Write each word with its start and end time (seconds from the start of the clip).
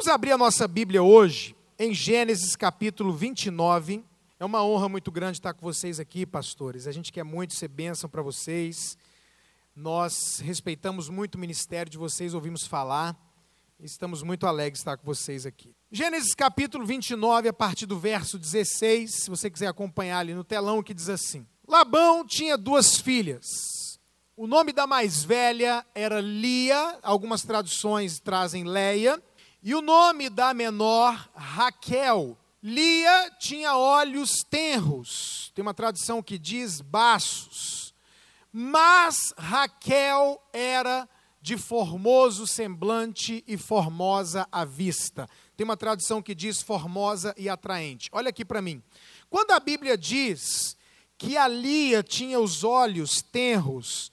Vamos 0.00 0.14
abrir 0.14 0.32
a 0.32 0.38
nossa 0.38 0.66
Bíblia 0.66 1.02
hoje 1.02 1.54
em 1.78 1.92
Gênesis 1.92 2.56
capítulo 2.56 3.12
29. 3.12 4.02
É 4.38 4.44
uma 4.46 4.64
honra 4.64 4.88
muito 4.88 5.10
grande 5.12 5.36
estar 5.36 5.52
com 5.52 5.60
vocês 5.60 6.00
aqui, 6.00 6.24
pastores. 6.24 6.86
A 6.86 6.92
gente 6.92 7.12
quer 7.12 7.22
muito 7.22 7.52
ser 7.52 7.68
bênção 7.68 8.08
para 8.08 8.22
vocês. 8.22 8.96
Nós 9.76 10.40
respeitamos 10.42 11.10
muito 11.10 11.34
o 11.34 11.38
ministério 11.38 11.92
de 11.92 11.98
vocês, 11.98 12.32
ouvimos 12.32 12.66
falar. 12.66 13.14
Estamos 13.78 14.22
muito 14.22 14.46
alegres 14.46 14.78
de 14.78 14.80
estar 14.80 14.96
com 14.96 15.04
vocês 15.04 15.44
aqui. 15.44 15.76
Gênesis 15.92 16.32
capítulo 16.34 16.86
29, 16.86 17.50
a 17.50 17.52
partir 17.52 17.84
do 17.84 17.98
verso 17.98 18.38
16, 18.38 19.24
se 19.24 19.28
você 19.28 19.50
quiser 19.50 19.66
acompanhar 19.66 20.20
ali 20.20 20.32
no 20.32 20.42
telão, 20.42 20.82
que 20.82 20.94
diz 20.94 21.10
assim: 21.10 21.46
Labão 21.68 22.26
tinha 22.26 22.56
duas 22.56 22.96
filhas. 22.96 23.44
O 24.34 24.46
nome 24.46 24.72
da 24.72 24.86
mais 24.86 25.22
velha 25.22 25.84
era 25.94 26.22
Lia, 26.22 26.98
algumas 27.02 27.42
traduções 27.42 28.18
trazem 28.18 28.64
Leia, 28.64 29.22
e 29.62 29.74
o 29.74 29.82
nome 29.82 30.30
da 30.30 30.54
menor, 30.54 31.28
Raquel. 31.34 32.36
Lia 32.62 33.30
tinha 33.38 33.76
olhos 33.76 34.44
tenros, 34.48 35.50
tem 35.54 35.62
uma 35.62 35.72
tradução 35.72 36.22
que 36.22 36.38
diz 36.38 36.80
baços, 36.80 37.94
mas 38.52 39.32
Raquel 39.38 40.38
era 40.52 41.08
de 41.40 41.56
formoso 41.56 42.46
semblante 42.46 43.42
e 43.46 43.56
formosa 43.56 44.46
à 44.52 44.64
vista. 44.64 45.26
Tem 45.56 45.64
uma 45.64 45.76
tradução 45.76 46.20
que 46.20 46.34
diz 46.34 46.60
formosa 46.60 47.34
e 47.36 47.48
atraente. 47.48 48.10
Olha 48.12 48.28
aqui 48.28 48.44
para 48.44 48.60
mim. 48.60 48.82
Quando 49.30 49.52
a 49.52 49.60
Bíblia 49.60 49.96
diz 49.96 50.76
que 51.16 51.36
a 51.36 51.48
Lia 51.48 52.02
tinha 52.02 52.38
os 52.38 52.62
olhos 52.62 53.22
tenros, 53.22 54.12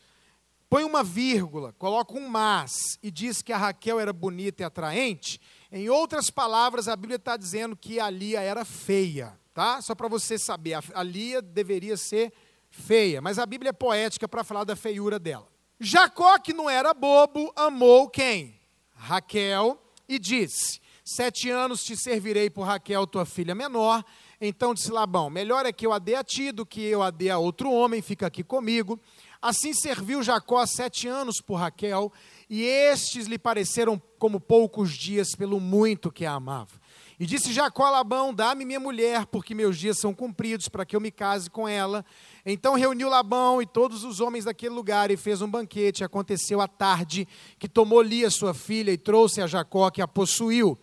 põe 0.69 0.83
uma 0.83 1.03
vírgula, 1.03 1.73
coloca 1.73 2.13
um 2.17 2.27
mas 2.27 2.97
e 3.01 3.09
diz 3.09 3.41
que 3.41 3.53
a 3.53 3.57
Raquel 3.57 3.99
era 3.99 4.11
bonita 4.11 4.63
e 4.63 4.65
atraente, 4.65 5.39
em 5.71 5.89
outras 5.89 6.29
palavras, 6.29 6.87
a 6.87 6.95
Bíblia 6.95 7.17
está 7.17 7.35
dizendo 7.35 7.75
que 7.75 7.99
a 7.99 8.09
Lia 8.09 8.41
era 8.41 8.63
feia, 8.63 9.37
tá? 9.53 9.81
Só 9.81 9.93
para 9.93 10.07
você 10.07 10.37
saber, 10.37 10.79
a 10.93 11.03
Lia 11.03 11.41
deveria 11.41 11.97
ser 11.97 12.31
feia, 12.69 13.21
mas 13.21 13.37
a 13.37 13.45
Bíblia 13.45 13.69
é 13.69 13.73
poética 13.73 14.27
para 14.27 14.43
falar 14.43 14.63
da 14.63 14.75
feiura 14.75 15.19
dela. 15.19 15.47
Jacó, 15.79 16.39
que 16.39 16.53
não 16.53 16.69
era 16.69 16.93
bobo, 16.93 17.51
amou 17.55 18.09
quem? 18.09 18.59
Raquel, 18.93 19.79
e 20.07 20.17
disse: 20.17 20.79
Sete 21.03 21.49
anos 21.49 21.83
te 21.83 21.95
servirei 21.95 22.49
por 22.49 22.63
Raquel, 22.63 23.05
tua 23.05 23.25
filha 23.25 23.53
menor. 23.53 24.03
Então 24.39 24.73
disse 24.73 24.91
Labão: 24.91 25.29
Melhor 25.29 25.65
é 25.65 25.71
que 25.71 25.85
eu 25.85 25.93
a 25.93 25.99
dê 25.99 26.15
a 26.15 26.23
ti 26.23 26.51
do 26.51 26.65
que 26.65 26.81
eu 26.81 27.01
a 27.01 27.11
dê 27.11 27.29
a 27.29 27.37
outro 27.37 27.71
homem, 27.71 28.01
fica 28.01 28.27
aqui 28.27 28.43
comigo. 28.43 28.99
Assim 29.41 29.73
serviu 29.73 30.23
Jacó 30.23 30.65
sete 30.65 31.07
anos 31.07 31.41
por 31.41 31.55
Raquel, 31.55 32.11
e 32.49 32.63
estes 32.63 33.27
lhe 33.27 33.37
pareceram 33.37 34.01
como 34.17 34.39
poucos 34.39 34.91
dias 34.93 35.35
pelo 35.35 35.59
muito 35.59 36.11
que 36.11 36.25
a 36.25 36.33
amava. 36.33 36.79
E 37.19 37.25
disse 37.25 37.51
Jacó 37.51 37.85
a 37.85 37.89
Labão: 37.89 38.33
Dá-me 38.33 38.63
minha 38.63 38.79
mulher, 38.79 39.25
porque 39.25 39.55
meus 39.55 39.77
dias 39.77 39.97
são 39.99 40.13
cumpridos, 40.13 40.69
para 40.69 40.85
que 40.85 40.95
eu 40.95 41.01
me 41.01 41.09
case 41.09 41.49
com 41.49 41.67
ela. 41.67 42.05
Então 42.45 42.75
reuniu 42.75 43.09
Labão 43.09 43.61
e 43.61 43.65
todos 43.65 44.03
os 44.03 44.19
homens 44.19 44.45
daquele 44.45 44.75
lugar 44.75 45.09
e 45.09 45.17
fez 45.17 45.41
um 45.41 45.49
banquete. 45.49 46.03
Aconteceu 46.03 46.61
à 46.61 46.67
tarde 46.67 47.27
que 47.57 47.67
tomou 47.67 48.03
Lia, 48.03 48.29
sua 48.29 48.53
filha, 48.53 48.91
e 48.91 48.97
trouxe 48.97 49.41
a 49.41 49.47
Jacó, 49.47 49.89
que 49.89 50.01
a 50.01 50.07
possuiu. 50.07 50.77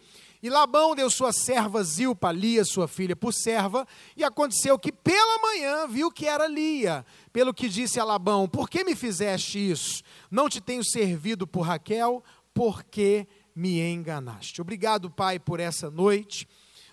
E 0.45 0.51
Labão 0.51 0.95
deu 0.95 1.09
sua 1.09 1.33
serva 1.33 1.83
Zilpa, 1.83 2.31
Lia, 2.31 2.67
sua 2.67 2.87
filha, 2.87 3.17
por 3.17 3.33
serva, 3.33 3.89
e 4.15 4.23
aconteceu 4.23 4.79
que 4.79 4.93
pela 4.93 5.39
manhã 5.39 5.89
viu 5.89 6.11
que 6.11 6.27
era 6.27 6.47
Lia, 6.47 7.03
pelo 7.33 7.55
que 7.55 7.67
disse 7.67 7.99
a 7.99 8.05
Labão: 8.05 8.47
Por 8.47 8.69
que 8.69 8.85
me 8.85 8.95
fizeste 8.95 9.59
isso? 9.59 10.03
Não 10.31 10.47
te 10.47 10.61
tenho 10.61 10.85
servido 10.85 11.47
por 11.47 11.63
Raquel, 11.63 12.23
porque 12.53 13.27
me 13.57 13.81
enganaste. 13.81 14.61
Obrigado, 14.61 15.09
Pai, 15.11 15.39
por 15.39 15.61
essa 15.61 15.91
noite. 15.91 16.47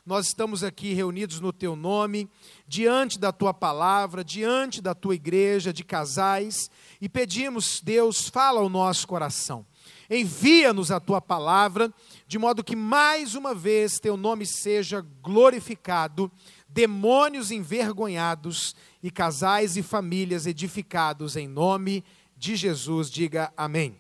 Nós 0.05 0.27
estamos 0.27 0.63
aqui 0.63 0.94
reunidos 0.94 1.41
no 1.41 1.52
teu 1.52 1.75
nome, 1.75 2.29
diante 2.66 3.19
da 3.19 3.33
tua 3.33 3.53
palavra, 3.53 4.23
diante 4.23 4.81
da 4.81 4.95
tua 4.95 5.13
igreja 5.13 5.73
de 5.73 5.83
casais, 5.83 6.72
e 7.01 7.09
pedimos, 7.09 7.81
Deus, 7.84 8.29
fala 8.29 8.61
ao 8.61 8.69
nosso 8.69 9.06
coração. 9.06 9.66
Envia-nos 10.13 10.91
a 10.91 10.99
tua 10.99 11.22
palavra, 11.22 11.89
de 12.27 12.38
modo 12.38 12.66
que 12.66 12.75
mais 12.75 13.33
uma 13.33 13.55
vez 13.55 13.97
teu 13.97 14.17
nome 14.17 14.45
seja 14.45 14.99
glorificado, 15.22 16.29
demônios 16.67 17.49
envergonhados 17.49 18.75
e 19.01 19.09
casais 19.09 19.77
e 19.77 19.81
famílias 19.81 20.45
edificados 20.45 21.38
em 21.38 21.47
nome 21.47 22.03
de 22.35 22.57
Jesus. 22.57 23.09
Diga 23.09 23.53
amém. 23.55 23.91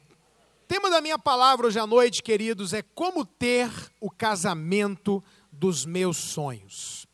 O 0.63 0.67
tema 0.67 0.89
da 0.89 0.99
minha 0.99 1.17
palavra 1.17 1.67
hoje 1.67 1.79
à 1.79 1.87
noite, 1.87 2.21
queridos, 2.21 2.73
é 2.73 2.81
como 2.81 3.23
ter 3.23 3.71
o 4.01 4.11
casamento 4.11 5.23
dos 5.49 5.85
meus 5.85 6.17
sonhos. 6.17 7.07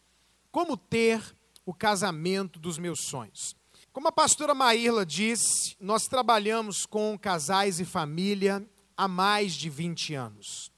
Como 0.51 0.75
ter 0.75 1.21
o 1.63 1.73
casamento 1.73 2.57
dos 2.57 2.79
meus 2.79 3.01
sonhos. 3.01 3.55
Como 3.93 4.07
a 4.07 4.11
pastora 4.11 4.55
Maírla 4.55 5.05
disse, 5.05 5.75
nós 5.79 6.05
trabalhamos 6.05 6.83
com 6.87 7.15
casais 7.15 7.79
e 7.79 7.85
família 7.85 8.67
há 8.97 9.07
mais 9.07 9.53
de 9.53 9.69
20 9.69 10.15
anos. 10.15 10.71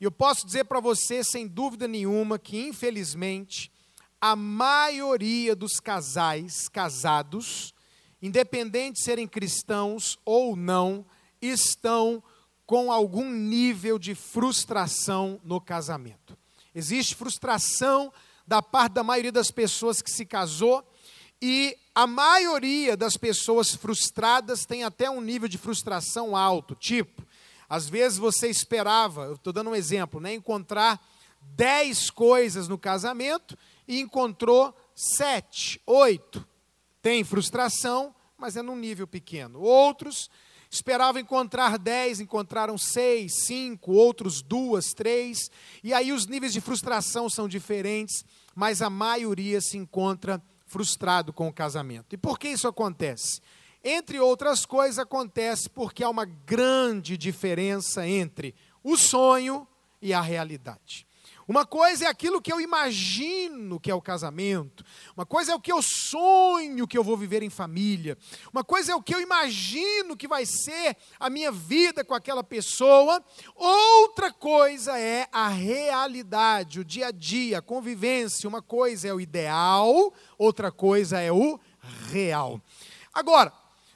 E 0.00 0.04
eu 0.04 0.10
posso 0.10 0.44
dizer 0.44 0.64
para 0.64 0.80
você, 0.80 1.22
sem 1.22 1.46
dúvida 1.46 1.86
nenhuma, 1.86 2.38
que 2.38 2.60
infelizmente 2.60 3.70
a 4.20 4.34
maioria 4.34 5.54
dos 5.54 5.78
casais 5.78 6.68
casados, 6.68 7.72
independente 8.20 8.96
de 8.96 9.04
serem 9.04 9.28
cristãos 9.28 10.18
ou 10.24 10.56
não, 10.56 11.06
estão 11.40 12.22
com 12.66 12.90
algum 12.90 13.30
nível 13.30 13.98
de 13.98 14.14
frustração 14.14 15.40
no 15.44 15.60
casamento. 15.60 16.36
Existe 16.74 17.14
frustração 17.14 18.12
da 18.46 18.62
parte 18.62 18.94
da 18.94 19.04
maioria 19.04 19.32
das 19.32 19.50
pessoas 19.50 20.02
que 20.02 20.10
se 20.10 20.24
casou 20.24 20.84
e 21.40 21.76
a 21.94 22.06
maioria 22.06 22.96
das 22.96 23.16
pessoas 23.16 23.74
frustradas 23.74 24.64
tem 24.64 24.84
até 24.84 25.10
um 25.10 25.20
nível 25.20 25.48
de 25.48 25.58
frustração 25.58 26.36
alto, 26.36 26.74
tipo, 26.74 27.26
às 27.72 27.88
vezes 27.88 28.18
você 28.18 28.48
esperava, 28.48 29.24
eu 29.24 29.32
estou 29.32 29.50
dando 29.50 29.70
um 29.70 29.74
exemplo, 29.74 30.20
né, 30.20 30.34
encontrar 30.34 31.02
dez 31.40 32.10
coisas 32.10 32.68
no 32.68 32.76
casamento 32.76 33.56
e 33.88 33.98
encontrou 33.98 34.76
sete, 34.94 35.80
oito. 35.86 36.46
Tem 37.00 37.24
frustração, 37.24 38.14
mas 38.36 38.58
é 38.58 38.62
num 38.62 38.76
nível 38.76 39.06
pequeno. 39.06 39.58
Outros 39.58 40.28
esperavam 40.70 41.22
encontrar 41.22 41.78
dez, 41.78 42.20
encontraram 42.20 42.76
seis, 42.76 43.46
cinco, 43.46 43.92
outros 43.92 44.42
duas, 44.42 44.92
três. 44.92 45.50
E 45.82 45.94
aí 45.94 46.12
os 46.12 46.26
níveis 46.26 46.52
de 46.52 46.60
frustração 46.60 47.30
são 47.30 47.48
diferentes, 47.48 48.22
mas 48.54 48.82
a 48.82 48.90
maioria 48.90 49.62
se 49.62 49.78
encontra 49.78 50.42
frustrado 50.66 51.32
com 51.32 51.48
o 51.48 51.52
casamento. 51.52 52.12
E 52.12 52.18
por 52.18 52.38
que 52.38 52.48
isso 52.48 52.68
acontece? 52.68 53.40
Entre 53.84 54.20
outras 54.20 54.64
coisas, 54.64 54.98
acontece 54.98 55.68
porque 55.68 56.04
há 56.04 56.08
uma 56.08 56.24
grande 56.24 57.16
diferença 57.16 58.06
entre 58.06 58.54
o 58.82 58.96
sonho 58.96 59.66
e 60.00 60.12
a 60.12 60.20
realidade. 60.20 61.06
Uma 61.46 61.66
coisa 61.66 62.04
é 62.04 62.08
aquilo 62.08 62.40
que 62.40 62.52
eu 62.52 62.60
imagino 62.60 63.80
que 63.80 63.90
é 63.90 63.94
o 63.94 64.00
casamento, 64.00 64.84
uma 65.16 65.26
coisa 65.26 65.52
é 65.52 65.54
o 65.54 65.60
que 65.60 65.72
eu 65.72 65.82
sonho 65.82 66.86
que 66.86 66.96
eu 66.96 67.02
vou 67.02 67.16
viver 67.16 67.42
em 67.42 67.50
família, 67.50 68.16
uma 68.52 68.62
coisa 68.62 68.92
é 68.92 68.94
o 68.94 69.02
que 69.02 69.14
eu 69.14 69.20
imagino 69.20 70.16
que 70.16 70.28
vai 70.28 70.46
ser 70.46 70.96
a 71.18 71.28
minha 71.28 71.50
vida 71.50 72.04
com 72.04 72.14
aquela 72.14 72.44
pessoa, 72.44 73.22
outra 73.56 74.32
coisa 74.32 74.98
é 74.98 75.26
a 75.32 75.48
realidade, 75.48 76.78
o 76.78 76.84
dia 76.84 77.08
a 77.08 77.10
dia, 77.10 77.58
a 77.58 77.62
convivência. 77.62 78.48
Uma 78.48 78.62
coisa 78.62 79.08
é 79.08 79.12
o 79.12 79.20
ideal, 79.20 80.14
outra 80.38 80.70
coisa 80.70 81.20
é 81.20 81.32
o 81.32 81.58
real. 82.10 82.60
Agora, 83.12 83.52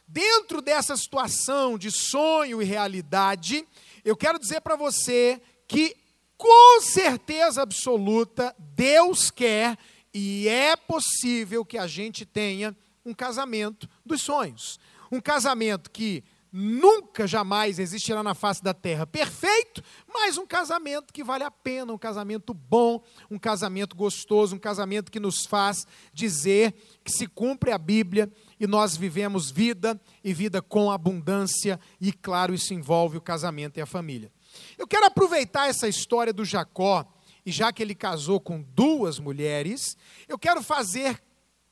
Dentro 0.09 0.63
dessa 0.63 0.97
situação 0.97 1.77
de 1.77 1.91
sonho 1.91 2.63
e 2.63 2.65
realidade, 2.65 3.67
eu 4.05 4.17
quero 4.17 4.39
dizer 4.39 4.61
para 4.61 4.77
você 4.77 5.41
que, 5.67 5.97
com 6.37 6.81
certeza 6.81 7.63
absoluta, 7.63 8.55
Deus 8.59 9.31
quer 9.31 9.77
e 10.15 10.49
é 10.49 10.77
possível 10.77 11.65
que 11.65 11.77
a 11.77 11.87
gente 11.87 12.25
tenha 12.25 12.75
um 13.05 13.13
casamento 13.13 13.89
dos 14.05 14.23
sonhos. 14.23 14.79
Um 15.11 15.21
casamento 15.21 15.91
que 15.91 16.25
nunca, 16.53 17.27
jamais 17.27 17.79
existirá 17.79 18.23
na 18.23 18.35
face 18.35 18.63
da 18.63 18.73
terra 18.73 19.07
perfeito, 19.07 19.83
mas 20.09 20.39
um 20.39 20.47
casamento 20.47 21.13
que 21.13 21.23
vale 21.23 21.45
a 21.45 21.51
pena, 21.51 21.93
um 21.93 21.99
casamento 21.99 22.55
bom, 22.55 23.03
um 23.31 23.39
casamento 23.39 23.95
gostoso, 23.95 24.57
um 24.57 24.59
casamento 24.59 25.13
que 25.13 25.21
nos 25.21 25.45
faz 25.45 25.87
dizer 26.15 26.73
que 27.05 27.13
se 27.13 27.27
cumpre 27.27 27.73
a 27.73 27.79
Bíblia 27.79 28.33
e 28.59 28.67
nós 28.67 28.97
vivemos 28.97 29.51
vida 29.51 30.01
e 30.25 30.33
vida 30.33 30.63
com 30.63 30.91
abundância, 30.91 31.79
e 32.01 32.13
claro, 32.13 32.55
isso 32.55 32.73
envolve 32.73 33.17
o 33.17 33.21
casamento 33.21 33.79
e 33.79 33.81
a 33.81 33.87
família. 33.87 34.33
Eu 34.79 34.87
quero 34.87 35.07
aproveitar 35.07 35.69
essa 35.69 35.89
história 35.89 36.33
do 36.33 36.45
Jacó, 36.45 37.05
e 37.45 37.53
já 37.53 37.73
que 37.73 37.83
ele 37.83 37.95
casou 37.95 38.41
com 38.41 38.63
duas 38.63 39.19
mulheres, 39.19 39.97
eu 40.27 40.39
quero 40.39 40.63
fazer 40.63 41.23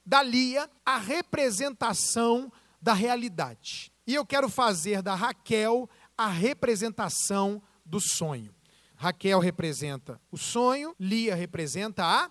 da 0.04 0.22
Lia 0.22 0.70
a 0.84 0.98
representação 0.98 2.52
da 2.80 2.92
realidade. 2.92 3.90
E 4.06 4.14
eu 4.14 4.26
quero 4.26 4.48
fazer 4.48 5.00
da 5.02 5.14
Raquel 5.14 5.88
a 6.16 6.28
representação 6.28 7.62
do 7.84 7.98
sonho. 7.98 8.54
Raquel 8.94 9.40
representa 9.40 10.20
o 10.30 10.36
sonho, 10.36 10.94
Lia 11.00 11.34
representa 11.34 12.04
a 12.04 12.30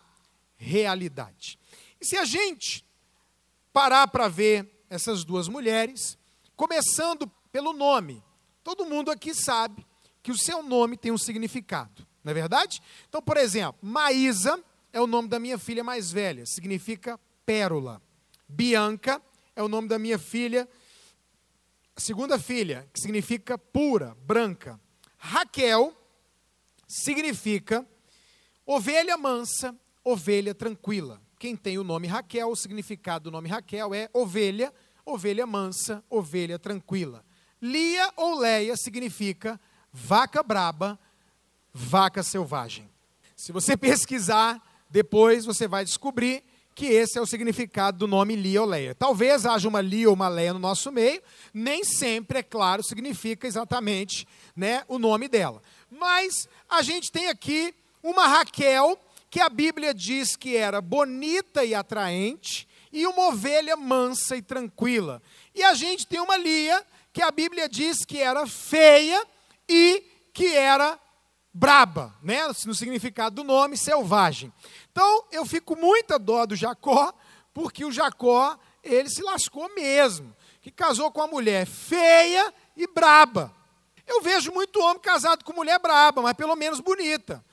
realidade. 0.56 1.60
E 2.00 2.06
se 2.06 2.16
a 2.16 2.26
gente 2.26 2.86
parar 3.74 4.08
para 4.08 4.28
ver 4.28 4.86
essas 4.90 5.24
duas 5.24 5.48
mulheres, 5.48 6.18
começando 6.56 7.28
pelo 7.52 7.74
nome, 7.74 8.24
todo 8.64 8.86
mundo 8.86 9.10
aqui 9.10 9.34
sabe 9.34 9.86
que 10.22 10.32
o 10.32 10.38
seu 10.38 10.62
nome 10.62 10.96
tem 10.96 11.12
um 11.12 11.18
significado, 11.18 12.06
não 12.24 12.32
é 12.32 12.34
verdade? 12.34 12.82
Então, 13.10 13.22
por 13.22 13.36
exemplo, 13.36 13.80
Maísa 13.82 14.64
é 14.94 15.02
o 15.02 15.08
nome 15.08 15.28
da 15.28 15.40
minha 15.40 15.58
filha 15.58 15.84
mais 15.84 16.12
velha, 16.12 16.46
significa 16.46 17.20
pérola. 17.46 18.02
Bianca 18.48 19.22
é 19.56 19.64
o 19.64 19.68
nome 19.68 19.88
da 19.88 19.98
minha 19.98 20.20
filha, 20.20 20.70
segunda 21.98 22.38
filha, 22.38 22.88
que 22.94 23.00
significa 23.00 23.58
pura, 23.58 24.16
branca. 24.22 24.80
Raquel 25.18 25.94
significa 26.88 27.86
ovelha 28.66 29.18
mansa, 29.18 29.76
ovelha 30.04 30.54
tranquila. 30.54 31.20
Quem 31.44 31.58
tem 31.58 31.78
o 31.78 31.84
nome 31.84 32.08
Raquel, 32.08 32.52
o 32.52 32.56
significado 32.56 33.26
do 33.26 33.32
nome 33.32 33.50
Raquel 33.50 33.94
é 33.94 34.10
ovelha, 34.14 34.74
ovelha 35.06 35.46
mansa, 35.46 36.02
ovelha 36.10 36.58
tranquila. 36.58 37.22
Lia 37.62 38.14
ou 38.16 38.40
Leia 38.40 38.78
significa 38.78 39.60
vaca 39.92 40.42
braba, 40.42 40.98
vaca 41.74 42.24
selvagem. 42.24 42.90
Se 43.36 43.52
você 43.52 43.76
pesquisar, 43.76 44.58
depois 44.90 45.44
você 45.44 45.68
vai 45.68 45.84
descobrir 45.84 46.46
que 46.74 46.86
esse 46.86 47.20
é 47.20 47.22
o 47.22 47.26
significado 47.26 47.98
do 47.98 48.08
nome 48.08 48.38
Lia 48.38 48.62
ou 48.62 48.68
Leia. 48.70 48.96
Talvez 48.96 49.46
haja 49.46 49.68
uma 49.68 49.82
Lia 49.82 50.08
ou 50.08 50.16
uma 50.16 50.30
Leia 50.30 50.54
no 50.54 50.60
nosso 50.60 50.94
meio, 50.94 51.22
nem 51.54 51.84
sempre, 51.84 52.40
é 52.40 52.44
claro, 52.44 52.82
significa 52.82 53.46
exatamente 53.46 54.26
né, 54.56 54.86
o 54.88 54.98
nome 54.98 55.28
dela. 55.28 55.62
Mas 55.92 56.48
a 56.70 56.82
gente 56.82 57.12
tem 57.12 57.28
aqui 57.28 57.76
uma 58.02 58.28
Raquel, 58.28 58.98
que 59.34 59.42
a 59.42 59.50
Bíblia 59.50 59.96
diz 59.96 60.36
que 60.36 60.56
era 60.56 60.80
bonita 60.80 61.66
e 61.66 61.74
atraente, 61.74 62.68
e 62.92 63.08
uma 63.08 63.30
ovelha 63.30 63.76
mansa 63.76 64.38
e 64.38 64.44
tranquila. 64.44 65.24
E 65.56 65.64
a 65.64 65.74
gente 65.74 66.06
tem 66.06 66.20
uma 66.20 66.38
Lia, 66.38 66.86
que 67.12 67.20
a 67.20 67.32
Bíblia 67.32 67.68
diz 67.68 68.06
que 68.06 68.20
era 68.20 68.46
feia 68.46 69.26
e 69.68 70.04
que 70.32 70.56
era 70.56 71.00
braba, 71.52 72.16
né? 72.22 72.42
no 72.64 72.76
significado 72.76 73.38
do 73.38 73.44
nome, 73.44 73.76
selvagem. 73.76 74.54
Então, 74.92 75.26
eu 75.32 75.48
fico 75.48 75.76
muita 75.76 76.20
dó 76.20 76.46
do 76.46 76.56
Jacó, 76.56 77.12
porque 77.56 77.84
o 77.84 77.92
Jacó, 77.92 78.56
ele 78.84 79.10
se 79.10 79.24
lascou 79.24 79.68
mesmo, 79.74 80.32
que 80.62 80.70
casou 80.70 81.12
com 81.12 81.22
uma 81.22 81.28
mulher 81.28 81.66
feia 81.66 82.54
e 82.78 82.86
braba. 82.86 83.52
Eu 84.06 84.22
vejo 84.22 84.52
muito 84.52 84.80
homem 84.80 85.00
casado 85.00 85.44
com 85.44 85.54
mulher 85.54 85.80
braba, 85.80 86.22
mas 86.22 86.34
pelo 86.34 86.56
menos 86.56 86.80
bonita. 86.80 87.44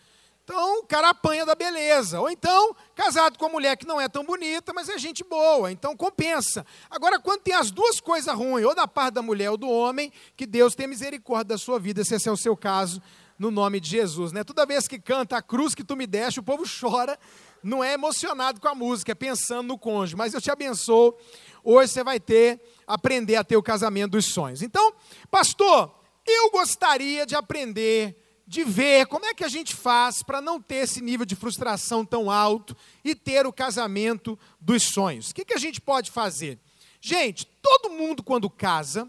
Então, 0.50 0.80
o 0.80 0.82
cara 0.82 1.10
apanha 1.10 1.46
da 1.46 1.54
beleza. 1.54 2.20
Ou 2.20 2.28
então, 2.28 2.74
casado 2.96 3.38
com 3.38 3.44
uma 3.44 3.52
mulher 3.52 3.76
que 3.76 3.86
não 3.86 4.00
é 4.00 4.08
tão 4.08 4.24
bonita, 4.24 4.72
mas 4.72 4.88
é 4.88 4.98
gente 4.98 5.22
boa. 5.22 5.70
Então, 5.70 5.96
compensa. 5.96 6.66
Agora, 6.90 7.20
quando 7.20 7.42
tem 7.42 7.54
as 7.54 7.70
duas 7.70 8.00
coisas 8.00 8.34
ruins, 8.34 8.66
ou 8.66 8.74
da 8.74 8.88
parte 8.88 9.14
da 9.14 9.22
mulher 9.22 9.52
ou 9.52 9.56
do 9.56 9.70
homem, 9.70 10.12
que 10.36 10.44
Deus 10.44 10.74
tenha 10.74 10.88
misericórdia 10.88 11.54
da 11.54 11.58
sua 11.58 11.78
vida, 11.78 12.02
se 12.02 12.16
esse 12.16 12.28
é 12.28 12.32
o 12.32 12.36
seu 12.36 12.56
caso, 12.56 13.00
no 13.38 13.52
nome 13.52 13.78
de 13.78 13.90
Jesus. 13.90 14.32
Né? 14.32 14.42
Toda 14.42 14.66
vez 14.66 14.88
que 14.88 14.98
canta 14.98 15.36
a 15.36 15.42
cruz 15.42 15.72
que 15.72 15.84
tu 15.84 15.96
me 15.96 16.04
deste, 16.04 16.40
o 16.40 16.42
povo 16.42 16.64
chora, 16.64 17.16
não 17.62 17.84
é 17.84 17.92
emocionado 17.92 18.60
com 18.60 18.66
a 18.66 18.74
música, 18.74 19.12
é 19.12 19.14
pensando 19.14 19.68
no 19.68 19.78
cônjuge. 19.78 20.16
Mas 20.16 20.34
eu 20.34 20.40
te 20.40 20.50
abençoo, 20.50 21.16
hoje 21.62 21.92
você 21.92 22.02
vai 22.02 22.18
ter, 22.18 22.60
aprender 22.88 23.36
a 23.36 23.44
ter 23.44 23.56
o 23.56 23.62
casamento 23.62 24.10
dos 24.12 24.24
sonhos. 24.24 24.62
Então, 24.62 24.94
pastor, 25.30 25.94
eu 26.26 26.50
gostaria 26.50 27.24
de 27.24 27.36
aprender, 27.36 28.19
de 28.50 28.64
ver 28.64 29.06
como 29.06 29.24
é 29.26 29.32
que 29.32 29.44
a 29.44 29.48
gente 29.48 29.76
faz 29.76 30.24
para 30.24 30.40
não 30.40 30.60
ter 30.60 30.82
esse 30.82 31.00
nível 31.00 31.24
de 31.24 31.36
frustração 31.36 32.04
tão 32.04 32.28
alto 32.28 32.76
e 33.04 33.14
ter 33.14 33.46
o 33.46 33.52
casamento 33.52 34.36
dos 34.60 34.82
sonhos. 34.92 35.30
O 35.30 35.34
que, 35.36 35.44
que 35.44 35.54
a 35.54 35.58
gente 35.58 35.80
pode 35.80 36.10
fazer? 36.10 36.58
Gente, 37.00 37.46
todo 37.62 37.92
mundo 37.92 38.24
quando 38.24 38.50
casa, 38.50 39.08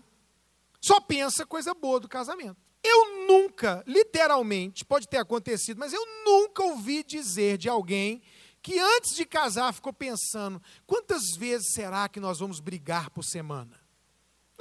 só 0.79 1.01
pensa 1.01 1.43
coisa 1.43 1.73
boa 1.73 1.99
do 1.99 2.07
casamento. 2.07 2.55
Eu 2.83 3.25
nunca, 3.27 3.83
literalmente, 3.87 4.85
pode 4.85 5.07
ter 5.07 5.17
acontecido, 5.17 5.79
mas 5.79 5.91
eu 5.91 6.05
nunca 6.23 6.61
ouvi 6.61 7.03
dizer 7.03 7.57
de 7.57 7.67
alguém 7.67 8.21
que 8.61 8.77
antes 8.77 9.15
de 9.15 9.25
casar 9.25 9.73
ficou 9.73 9.91
pensando: 9.91 10.61
quantas 10.85 11.35
vezes 11.35 11.73
será 11.73 12.07
que 12.07 12.19
nós 12.19 12.37
vamos 12.37 12.59
brigar 12.59 13.09
por 13.09 13.23
semana? 13.23 13.80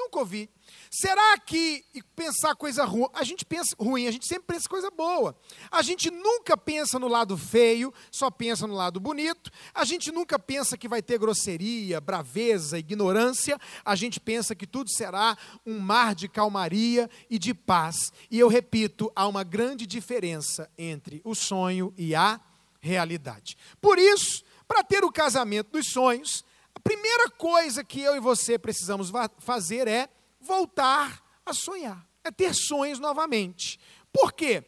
Nunca 0.00 0.20
ouvi. 0.20 0.49
Será 0.91 1.37
que 1.38 1.85
pensar 2.17 2.55
coisa 2.55 2.87
ruim, 2.87 3.06
a 3.12 3.23
gente 3.23 3.44
pensa 3.44 3.76
ruim, 3.79 4.06
a 4.06 4.11
gente 4.11 4.26
sempre 4.26 4.55
pensa 4.55 4.67
coisa 4.67 4.91
boa. 4.91 5.37
A 5.70 5.82
gente 5.82 6.11
nunca 6.11 6.56
pensa 6.56 6.99
no 6.99 7.06
lado 7.06 7.37
feio, 7.37 7.93
só 8.11 8.31
pensa 8.31 8.67
no 8.67 8.75
lado 8.75 8.99
bonito. 8.99 9.50
A 9.75 9.85
gente 9.85 10.11
nunca 10.11 10.38
pensa 10.38 10.79
que 10.79 10.88
vai 10.88 11.02
ter 11.02 11.19
grosseria, 11.19 12.00
braveza, 12.00 12.79
ignorância. 12.79 13.58
A 13.85 13.94
gente 13.94 14.19
pensa 14.19 14.55
que 14.55 14.67
tudo 14.67 14.91
será 14.91 15.37
um 15.67 15.79
mar 15.79 16.14
de 16.14 16.29
calmaria 16.29 17.11
e 17.29 17.38
de 17.38 17.53
paz. 17.53 18.11
E 18.31 18.38
eu 18.38 18.49
repito, 18.49 19.12
há 19.14 19.29
uma 19.29 19.44
grande 19.44 19.87
diferença 19.87 20.70
entre 20.79 21.20
o 21.25 21.35
sonho 21.35 21.93
e 21.94 22.14
a 22.14 22.41
realidade. 22.81 23.55
Por 23.82 23.99
isso, 23.99 24.43
para 24.67 24.82
ter 24.82 25.05
o 25.05 25.12
casamento 25.12 25.73
dos 25.73 25.88
sonhos, 25.93 26.43
primeira 26.81 27.31
coisa 27.31 27.85
que 27.85 28.00
eu 28.00 28.17
e 28.17 28.21
você 28.21 28.59
precisamos 28.59 29.11
fazer 29.38 29.87
é 29.87 30.09
voltar 30.41 31.23
a 31.44 31.53
sonhar, 31.53 32.06
é 32.25 32.31
ter 32.31 32.55
sonhos 32.55 32.99
novamente. 32.99 33.79
Por 34.12 34.32
quê? 34.32 34.65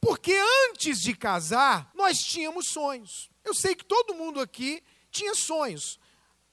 Porque 0.00 0.32
antes 0.68 1.00
de 1.00 1.14
casar, 1.14 1.90
nós 1.94 2.18
tínhamos 2.18 2.68
sonhos. 2.68 3.30
Eu 3.44 3.54
sei 3.54 3.74
que 3.74 3.84
todo 3.84 4.14
mundo 4.14 4.40
aqui 4.40 4.82
tinha 5.10 5.34
sonhos. 5.34 5.98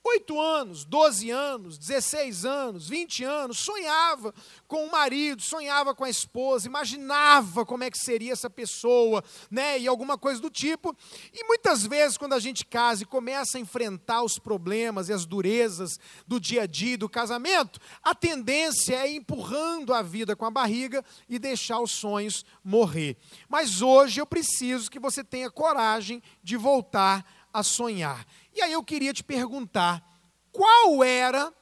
8 0.06 0.40
anos, 0.40 0.84
12 0.84 1.30
anos, 1.32 1.78
16 1.78 2.44
anos, 2.44 2.90
20 2.90 3.24
anos, 3.24 3.60
sonhava 3.60 4.34
com 4.68 4.86
o 4.86 4.92
marido, 4.92 5.42
sonhava 5.42 5.96
com 5.96 6.04
a 6.04 6.10
esposa, 6.10 6.68
imaginava 6.68 7.66
como 7.66 7.86
é 7.86 7.90
que 7.90 7.98
seria 7.98 8.34
essa 8.34 8.50
pessoa, 8.50 9.24
né, 9.50 9.80
e 9.80 9.88
alguma 9.88 10.18
coisa 10.18 10.42
do 10.42 10.50
tipo. 10.50 10.94
E 11.34 11.46
muitas 11.46 11.86
vezes 11.88 12.18
quando 12.18 12.34
a 12.34 12.40
gente 12.40 12.66
casa 12.66 13.04
e 13.04 13.06
começa 13.06 13.58
a 13.58 13.62
enfrentar 13.62 14.24
os 14.24 14.38
problemas 14.38 15.08
e 15.08 15.14
as 15.14 15.26
durezas 15.26 15.98
do 16.28 16.38
dia 16.38 16.64
a 16.64 16.68
dia 16.68 16.98
do 16.98 17.08
casamento, 17.08 17.80
a 18.04 18.14
tendência 18.14 18.96
é 18.96 19.10
ir 19.10 19.16
empurrando 19.16 19.94
a 19.94 20.02
vida 20.02 20.36
com 20.36 20.46
a 20.46 20.52
barriga 20.52 21.04
e 21.30 21.40
deixar 21.40 21.80
os 21.80 21.92
sonhos 21.92 22.46
morrer. 22.62 23.16
Mas 23.48 23.82
hoje 23.82 24.20
eu 24.20 24.26
preciso 24.26 24.92
que 24.92 25.00
você 25.00 25.24
tenha 25.24 25.50
coragem 25.50 26.22
de 26.44 26.58
voltar 26.58 27.26
a 27.54 27.62
sonhar. 27.62 28.26
E 28.54 28.62
aí 28.62 28.72
eu 28.72 28.84
queria 28.84 29.14
te 29.14 29.24
perguntar: 29.24 30.04
qual 30.52 31.04
era 31.04 31.54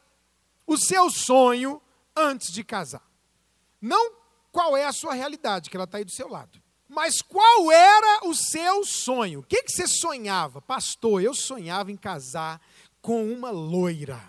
o 0.68 0.78
seu 0.78 1.10
sonho 1.10 1.82
antes 2.16 2.52
de 2.54 2.64
casar? 2.64 3.04
Não 3.82 4.14
qual 4.52 4.76
é 4.76 4.86
a 4.86 4.92
sua 4.92 5.14
realidade, 5.14 5.70
que 5.70 5.78
ela 5.78 5.86
está 5.86 5.98
aí 5.98 6.04
do 6.04 6.12
seu 6.12 6.28
lado. 6.28 6.62
Mas 6.88 7.22
qual 7.22 7.72
era 7.72 8.28
o 8.28 8.36
seu 8.36 8.84
sonho? 8.86 9.40
O 9.40 9.44
que, 9.44 9.64
que 9.64 9.72
você 9.72 9.88
sonhava? 9.88 10.62
Pastor, 10.62 11.24
eu 11.24 11.34
sonhava 11.34 11.90
em 11.90 11.96
casar 11.96 12.62
com 13.02 13.32
uma 13.32 13.50
loira. 13.50 14.22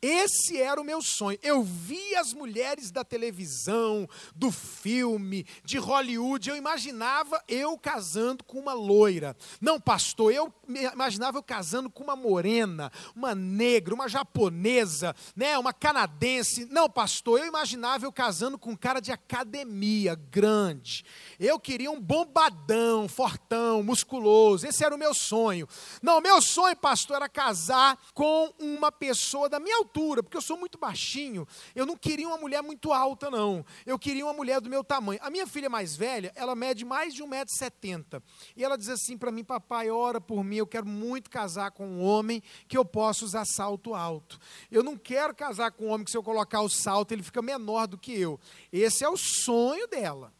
Esse 0.00 0.60
era 0.60 0.80
o 0.80 0.84
meu 0.84 1.00
sonho. 1.00 1.38
Eu 1.42 1.62
via 1.62 2.20
as 2.20 2.32
mulheres 2.34 2.90
da 2.90 3.02
televisão, 3.02 4.08
do 4.34 4.50
filme, 4.52 5.46
de 5.64 5.78
Hollywood, 5.78 6.50
eu 6.50 6.56
imaginava 6.56 7.42
eu 7.48 7.78
casando 7.78 8.44
com 8.44 8.58
uma 8.58 8.74
loira. 8.74 9.36
Não, 9.60 9.80
pastor, 9.80 10.32
eu 10.32 10.52
imaginava 10.68 11.38
eu 11.38 11.42
casando 11.42 11.88
com 11.88 12.04
uma 12.04 12.16
morena, 12.16 12.92
uma 13.14 13.34
negra, 13.34 13.94
uma 13.94 14.08
japonesa, 14.08 15.14
né, 15.34 15.56
uma 15.58 15.72
canadense. 15.72 16.66
Não, 16.66 16.90
pastor, 16.90 17.40
eu 17.40 17.46
imaginava 17.46 18.04
eu 18.04 18.12
casando 18.12 18.58
com 18.58 18.72
um 18.72 18.76
cara 18.76 19.00
de 19.00 19.12
academia, 19.12 20.14
grande. 20.14 21.04
Eu 21.40 21.58
queria 21.58 21.90
um 21.90 22.00
bombadão, 22.00 23.08
fortão, 23.08 23.82
musculoso. 23.82 24.66
Esse 24.66 24.84
era 24.84 24.94
o 24.94 24.98
meu 24.98 25.14
sonho. 25.14 25.66
Não, 26.02 26.20
meu 26.20 26.42
sonho, 26.42 26.76
pastor, 26.76 27.16
era 27.16 27.28
casar 27.28 27.98
com 28.12 28.52
uma 28.58 28.92
pessoa 28.92 29.48
da 29.48 29.58
minha 29.58 29.85
porque 30.22 30.36
eu 30.36 30.42
sou 30.42 30.56
muito 30.56 30.78
baixinho. 30.78 31.46
Eu 31.74 31.86
não 31.86 31.96
queria 31.96 32.26
uma 32.26 32.38
mulher 32.38 32.62
muito 32.62 32.92
alta, 32.92 33.30
não. 33.30 33.64
Eu 33.84 33.98
queria 33.98 34.24
uma 34.24 34.32
mulher 34.32 34.60
do 34.60 34.68
meu 34.68 34.82
tamanho. 34.82 35.20
A 35.22 35.30
minha 35.30 35.46
filha 35.46 35.68
mais 35.68 35.96
velha, 35.96 36.32
ela 36.34 36.54
mede 36.54 36.84
mais 36.84 37.14
de 37.14 37.22
1,70m. 37.22 38.22
E 38.56 38.64
ela 38.64 38.76
diz 38.76 38.88
assim 38.88 39.16
para 39.16 39.30
mim, 39.30 39.44
papai, 39.44 39.90
ora 39.90 40.20
por 40.20 40.42
mim, 40.44 40.56
eu 40.56 40.66
quero 40.66 40.86
muito 40.86 41.30
casar 41.30 41.70
com 41.70 41.86
um 41.86 42.02
homem 42.02 42.42
que 42.68 42.76
eu 42.76 42.84
possa 42.84 43.24
usar 43.24 43.44
salto 43.44 43.94
alto. 43.94 44.38
Eu 44.70 44.82
não 44.82 44.96
quero 44.96 45.34
casar 45.34 45.70
com 45.70 45.86
um 45.86 45.90
homem 45.90 46.04
que 46.04 46.10
se 46.10 46.16
eu 46.16 46.22
colocar 46.22 46.60
o 46.60 46.68
salto, 46.68 47.12
ele 47.12 47.22
fica 47.22 47.40
menor 47.40 47.86
do 47.86 47.98
que 47.98 48.18
eu. 48.18 48.38
Esse 48.72 49.04
é 49.04 49.08
o 49.08 49.16
sonho 49.16 49.86
dela. 49.86 50.32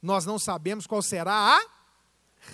Nós 0.00 0.26
não 0.26 0.38
sabemos 0.38 0.86
qual 0.86 1.00
será 1.00 1.56
a 1.56 1.81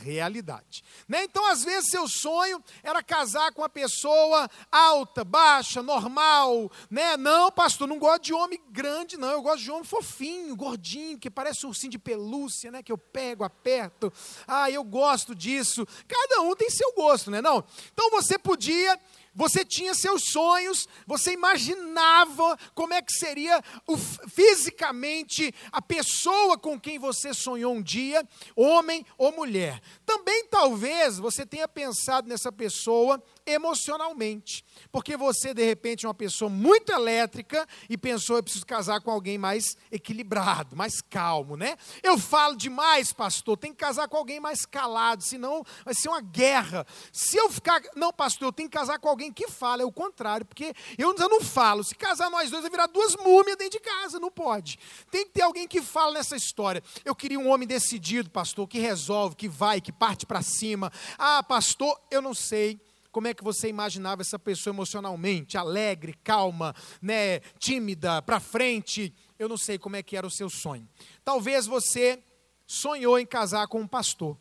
realidade. 0.03 0.85
Né? 1.09 1.25
Então, 1.25 1.45
às 1.51 1.65
vezes, 1.65 1.91
seu 1.91 2.07
sonho 2.07 2.63
era 2.83 3.03
casar 3.03 3.53
com 3.53 3.63
uma 3.63 3.69
pessoa 3.69 4.49
alta, 4.71 5.25
baixa, 5.25 5.83
normal. 5.83 6.71
Né? 6.91 7.17
Não, 7.17 7.51
pastor, 7.51 7.89
não 7.89 7.99
gosto 7.99 8.25
de 8.25 8.35
homem 8.35 8.61
grande, 8.71 9.17
não. 9.17 9.31
Eu 9.31 9.43
gosto 9.43 9.63
de 9.63 9.71
homem 9.71 9.85
fofinho, 9.85 10.55
gordinho, 10.55 11.19
que 11.19 11.31
parece 11.31 11.65
um 11.65 11.71
ursinho 11.71 11.93
de 11.93 11.99
pelúcia, 11.99 12.71
né? 12.71 12.83
que 12.83 12.93
eu 12.93 12.99
pego, 12.99 13.45
aperto. 13.45 14.13
Ah, 14.47 14.71
eu 14.71 14.85
gosto 14.85 15.35
disso. 15.35 15.87
Cada 16.07 16.43
um 16.43 16.55
tem 16.55 16.71
seu 16.71 16.93
gosto, 16.95 17.31
né? 17.31 17.41
não? 17.41 17.65
Então, 17.93 18.11
você 18.11 18.39
podia 18.39 18.99
você 19.39 19.65
tinha 19.65 19.95
seus 19.95 20.25
sonhos, 20.33 20.89
você 21.07 21.33
imaginava 21.33 22.59
como 22.75 22.93
é 22.93 23.01
que 23.01 23.13
seria 23.13 23.63
o, 23.87 23.97
fisicamente 23.97 25.55
a 25.71 25.81
pessoa 25.81 26.59
com 26.59 26.79
quem 26.79 26.99
você 26.99 27.33
sonhou 27.33 27.73
um 27.73 27.81
dia, 27.81 28.27
homem 28.57 29.07
ou 29.17 29.31
mulher. 29.31 29.81
Também 30.05 30.45
talvez 30.47 31.19
você 31.19 31.47
tenha 31.47 31.69
pensado 31.69 32.29
nessa 32.29 32.51
pessoa 32.51 33.23
emocionalmente. 33.53 34.65
Porque 34.91 35.17
você, 35.17 35.53
de 35.53 35.65
repente, 35.65 36.05
é 36.05 36.09
uma 36.09 36.15
pessoa 36.15 36.49
muito 36.49 36.93
elétrica 36.93 37.67
e 37.89 37.97
pensou, 37.97 38.37
eu 38.37 38.43
preciso 38.43 38.67
casar 38.67 39.01
com 39.01 39.11
alguém 39.11 39.39
mais 39.39 39.77
equilibrado, 39.91 40.77
mais 40.77 41.01
calmo, 41.01 41.57
né? 41.57 41.77
Eu 42.03 42.19
falo 42.19 42.57
demais, 42.57 43.13
pastor, 43.13 43.57
tem 43.57 43.73
que 43.73 43.79
casar 43.79 44.09
com 44.09 44.17
alguém 44.17 44.41
mais 44.41 44.65
calado, 44.65 45.23
senão 45.23 45.65
vai 45.85 45.95
ser 45.95 46.09
uma 46.09 46.21
guerra. 46.21 46.87
Se 47.13 47.37
eu 47.37 47.51
ficar, 47.51 47.83
não, 47.95 48.13
pastor, 48.13 48.49
eu 48.49 48.53
tenho 48.53 48.69
que 48.69 48.77
casar 48.77 48.99
com 48.99 49.09
alguém 49.09 49.33
que 49.33 49.49
fala, 49.49 49.83
é 49.83 49.85
o 49.85 49.93
contrário, 49.93 50.47
porque 50.47 50.75
eu 50.97 51.15
não 51.15 51.41
falo. 51.41 51.83
Se 51.85 51.95
casar 51.95 52.31
nós 52.31 52.51
dois, 52.51 52.63
vai 52.63 52.71
virar 52.71 52.87
duas 52.87 53.17
múmias 53.17 53.57
dentro 53.57 53.79
de 53.79 53.81
casa, 53.81 54.19
não 54.19 54.31
pode. 54.31 54.79
Tem 55.11 55.25
que 55.25 55.33
ter 55.33 55.43
alguém 55.43 55.67
que 55.67 55.83
fala 55.83 56.15
nessa 56.15 56.37
história. 56.37 56.83
Eu 57.05 57.15
queria 57.15 57.39
um 57.39 57.49
homem 57.49 57.67
decidido, 57.67 58.31
pastor, 58.31 58.67
que 58.69 58.79
resolve, 58.79 59.37
que 59.37 59.49
vai, 59.49 59.81
que 59.81 59.93
parte 59.93 60.27
para 60.27 60.43
cima. 60.43 60.93
Ah, 61.19 61.43
pastor, 61.43 61.99
eu 62.11 62.23
não 62.23 62.35
sei 62.35 62.81
como 63.11 63.27
é 63.27 63.35
que 63.35 63.43
você 63.43 63.69
imaginava 63.69 64.23
essa 64.23 64.39
pessoa 64.39 64.75
emocionalmente, 64.75 65.57
alegre, 65.57 66.15
calma, 66.23 66.75
né, 67.01 67.41
tímida, 67.59 68.21
para 68.23 68.39
frente? 68.39 69.15
Eu 69.39 69.49
não 69.49 69.57
sei 69.57 69.79
como 69.79 69.97
é 69.97 70.03
que 70.03 70.17
era 70.17 70.27
o 70.27 70.31
seu 70.31 70.51
sonho. 70.51 70.89
Talvez 71.25 71.67
você 71.67 72.23
sonhou 72.67 73.19
em 73.19 73.27
casar 73.27 73.67
com 73.67 73.81
um 73.81 73.87
pastor. 73.87 74.37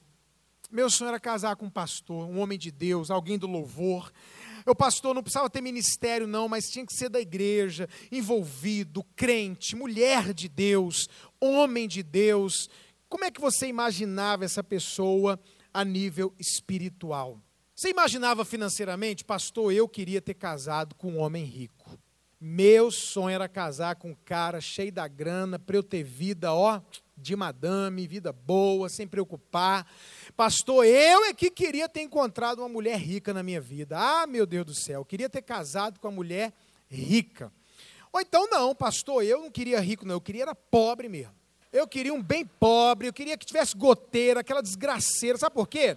Meu 0.70 0.90
sonho 0.90 1.08
era 1.10 1.20
casar 1.20 1.56
com 1.56 1.68
um 1.68 1.70
pastor, 1.70 2.28
um 2.28 2.40
homem 2.40 2.60
de 2.60 2.72
Deus, 2.72 3.10
alguém 3.10 3.38
do 3.38 3.48
louvor. 3.48 4.12
O 4.66 4.76
pastor 4.76 5.16
não 5.16 5.24
precisava 5.24 5.50
ter 5.50 5.62
ministério, 5.62 6.28
não, 6.28 6.50
mas 6.50 6.66
tinha 6.66 6.86
que 6.86 6.94
ser 6.94 7.08
da 7.08 7.22
igreja, 7.22 7.88
envolvido, 8.12 9.02
crente, 9.16 9.78
mulher 9.78 10.34
de 10.34 10.50
Deus, 10.50 11.08
homem 11.40 11.88
de 11.88 12.04
Deus. 12.04 12.70
Como 13.08 13.24
é 13.24 13.32
que 13.32 13.40
você 13.40 13.68
imaginava 13.68 14.44
essa 14.44 14.62
pessoa 14.62 15.40
a 15.74 15.86
nível 15.86 16.34
espiritual? 16.38 17.42
Você 17.78 17.92
imaginava 17.92 18.44
financeiramente, 18.44 19.24
pastor, 19.24 19.72
eu 19.72 19.88
queria 19.88 20.20
ter 20.20 20.34
casado 20.34 20.96
com 20.96 21.12
um 21.12 21.20
homem 21.20 21.44
rico. 21.44 21.96
Meu 22.42 22.90
sonho 22.90 23.36
era 23.36 23.48
casar 23.48 23.98
com 23.98 24.10
um 24.10 24.18
cara 24.26 24.60
cheio 24.60 24.92
da 24.92 25.08
grana, 25.08 25.60
para 25.60 25.76
eu 25.76 25.84
ter 25.84 26.02
vida, 26.02 26.52
ó, 26.52 26.82
de 27.16 27.36
madame, 27.36 28.08
vida 28.08 28.34
boa, 28.34 28.90
sem 28.90 29.08
preocupar. 29.08 29.86
Pastor, 30.36 30.88
eu 30.88 31.26
é 31.26 31.36
que 31.36 31.52
queria 31.52 31.88
ter 31.88 32.02
encontrado 32.02 32.60
uma 32.64 32.68
mulher 32.68 32.98
rica 32.98 33.32
na 33.32 33.44
minha 33.44 33.62
vida. 33.62 33.96
Ah, 33.96 34.26
meu 34.26 34.48
Deus 34.48 34.66
do 34.66 34.74
céu, 34.74 35.06
queria 35.06 35.30
ter 35.30 35.44
casado 35.44 36.00
com 36.00 36.08
uma 36.08 36.16
mulher 36.16 36.52
rica. 36.90 37.54
Ou 38.12 38.20
então, 38.20 38.50
não, 38.50 38.74
pastor, 38.74 39.24
eu 39.24 39.40
não 39.40 39.52
queria 39.52 39.80
rico, 39.80 40.04
não, 40.04 40.16
eu 40.16 40.22
queria 40.22 40.42
era 40.42 40.56
pobre 40.56 41.08
mesmo. 41.08 41.36
Eu 41.72 41.88
queria 41.88 42.12
um 42.12 42.24
bem 42.24 42.44
pobre, 42.44 43.08
eu 43.08 43.14
queria 43.14 43.38
que 43.38 43.46
tivesse 43.46 43.78
goteira, 43.78 44.40
aquela 44.40 44.64
desgraceira. 44.64 45.38
Sabe 45.38 45.54
por 45.54 45.68
quê? 45.68 45.96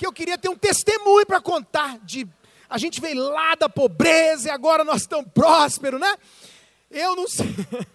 Que 0.00 0.06
eu 0.06 0.12
queria 0.14 0.38
ter 0.38 0.48
um 0.48 0.56
testemunho 0.56 1.26
para 1.26 1.42
contar 1.42 1.98
de 1.98 2.26
a 2.70 2.78
gente 2.78 3.02
veio 3.02 3.22
lá 3.22 3.54
da 3.54 3.68
pobreza 3.68 4.48
e 4.48 4.50
agora 4.50 4.82
nós 4.82 5.02
estamos 5.02 5.30
prósperos, 5.30 6.00
né? 6.00 6.16
Eu 6.90 7.14
não 7.14 7.28
sei. 7.28 7.46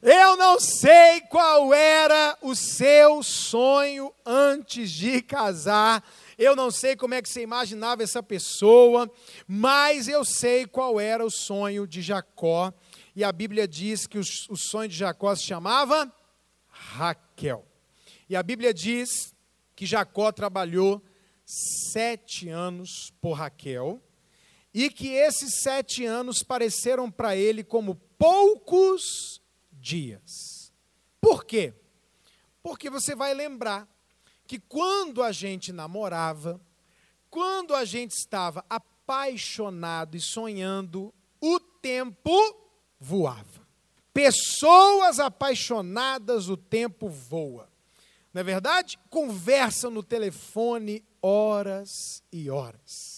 Eu 0.00 0.36
não 0.36 0.58
sei 0.58 1.20
qual 1.30 1.72
era 1.72 2.36
o 2.42 2.56
seu 2.56 3.22
sonho 3.22 4.12
antes 4.26 4.90
de 4.90 5.22
casar. 5.22 6.02
Eu 6.36 6.56
não 6.56 6.72
sei 6.72 6.96
como 6.96 7.14
é 7.14 7.22
que 7.22 7.28
você 7.28 7.40
imaginava 7.40 8.02
essa 8.02 8.20
pessoa, 8.20 9.08
mas 9.46 10.08
eu 10.08 10.24
sei 10.24 10.66
qual 10.66 10.98
era 10.98 11.24
o 11.24 11.30
sonho 11.30 11.86
de 11.86 12.02
Jacó. 12.02 12.72
E 13.14 13.22
a 13.22 13.30
Bíblia 13.30 13.68
diz 13.68 14.08
que 14.08 14.18
o, 14.18 14.22
o 14.22 14.56
sonho 14.56 14.88
de 14.88 14.96
Jacó 14.96 15.32
se 15.36 15.44
chamava 15.44 16.12
Raquel. 16.66 17.64
E 18.28 18.34
a 18.34 18.42
Bíblia 18.42 18.74
diz 18.74 19.32
que 19.76 19.86
Jacó 19.86 20.32
trabalhou 20.32 21.00
sete 21.44 22.48
anos 22.48 23.12
por 23.20 23.32
Raquel, 23.32 24.02
e 24.74 24.88
que 24.88 25.08
esses 25.08 25.60
sete 25.62 26.04
anos 26.04 26.42
pareceram 26.42 27.10
para 27.10 27.36
ele 27.36 27.62
como 27.62 27.94
poucos 28.18 29.42
dias. 29.70 30.72
Por 31.20 31.44
quê? 31.44 31.74
Porque 32.62 32.88
você 32.88 33.14
vai 33.14 33.34
lembrar 33.34 33.88
que 34.46 34.58
quando 34.58 35.22
a 35.22 35.32
gente 35.32 35.72
namorava, 35.72 36.60
quando 37.28 37.74
a 37.74 37.84
gente 37.84 38.12
estava 38.12 38.64
apaixonado 38.68 40.16
e 40.16 40.20
sonhando, 40.20 41.12
o 41.40 41.58
tempo 41.58 42.30
voava. 42.98 43.66
Pessoas 44.12 45.18
apaixonadas, 45.18 46.48
o 46.48 46.56
tempo 46.56 47.08
voa. 47.08 47.70
Não 48.32 48.40
é 48.40 48.44
verdade? 48.44 48.98
Conversam 49.10 49.90
no 49.90 50.02
telefone 50.02 51.04
horas 51.22 52.22
e 52.32 52.50
horas. 52.50 53.11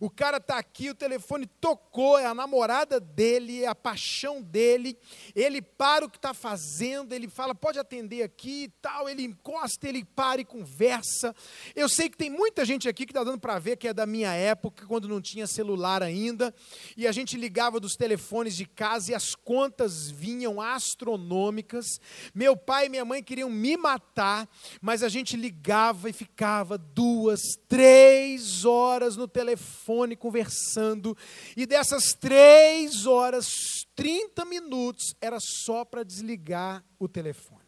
O 0.00 0.08
cara 0.08 0.36
está 0.36 0.58
aqui, 0.58 0.90
o 0.90 0.94
telefone 0.94 1.46
tocou, 1.60 2.18
é 2.18 2.26
a 2.26 2.34
namorada 2.34 3.00
dele, 3.00 3.64
é 3.64 3.66
a 3.66 3.74
paixão 3.74 4.40
dele. 4.40 4.96
Ele 5.34 5.60
para 5.60 6.04
o 6.04 6.10
que 6.10 6.18
está 6.18 6.32
fazendo, 6.32 7.12
ele 7.12 7.28
fala, 7.28 7.54
pode 7.54 7.78
atender 7.78 8.22
aqui 8.22 8.64
e 8.64 8.68
tal. 8.80 9.08
Ele 9.08 9.24
encosta, 9.24 9.88
ele 9.88 10.04
para 10.04 10.40
e 10.40 10.44
conversa. 10.44 11.34
Eu 11.74 11.88
sei 11.88 12.08
que 12.08 12.16
tem 12.16 12.30
muita 12.30 12.64
gente 12.64 12.88
aqui 12.88 13.06
que 13.06 13.10
está 13.10 13.24
dando 13.24 13.40
para 13.40 13.58
ver 13.58 13.76
que 13.76 13.88
é 13.88 13.94
da 13.94 14.06
minha 14.06 14.32
época, 14.32 14.86
quando 14.86 15.08
não 15.08 15.20
tinha 15.20 15.46
celular 15.46 16.02
ainda. 16.02 16.54
E 16.96 17.06
a 17.06 17.12
gente 17.12 17.36
ligava 17.36 17.80
dos 17.80 17.96
telefones 17.96 18.56
de 18.56 18.66
casa 18.66 19.10
e 19.10 19.14
as 19.14 19.34
contas 19.34 20.08
vinham 20.10 20.60
astronômicas. 20.60 21.86
Meu 22.32 22.56
pai 22.56 22.86
e 22.86 22.88
minha 22.88 23.04
mãe 23.04 23.22
queriam 23.22 23.50
me 23.50 23.76
matar, 23.76 24.48
mas 24.80 25.02
a 25.02 25.08
gente 25.08 25.36
ligava 25.36 26.08
e 26.08 26.12
ficava 26.12 26.78
duas, 26.78 27.40
três 27.66 28.64
horas 28.64 29.16
no 29.16 29.26
telefone 29.26 29.87
telefone 29.88 30.16
conversando, 30.16 31.16
e 31.56 31.64
dessas 31.64 32.12
três 32.12 33.06
horas, 33.06 33.86
30 33.96 34.44
minutos, 34.44 35.14
era 35.20 35.38
só 35.40 35.84
para 35.84 36.04
desligar 36.04 36.84
o 36.98 37.08
telefone. 37.08 37.62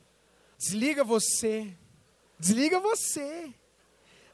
Desliga 0.58 1.02
você, 1.02 1.74
desliga 2.38 2.78
você. 2.78 3.50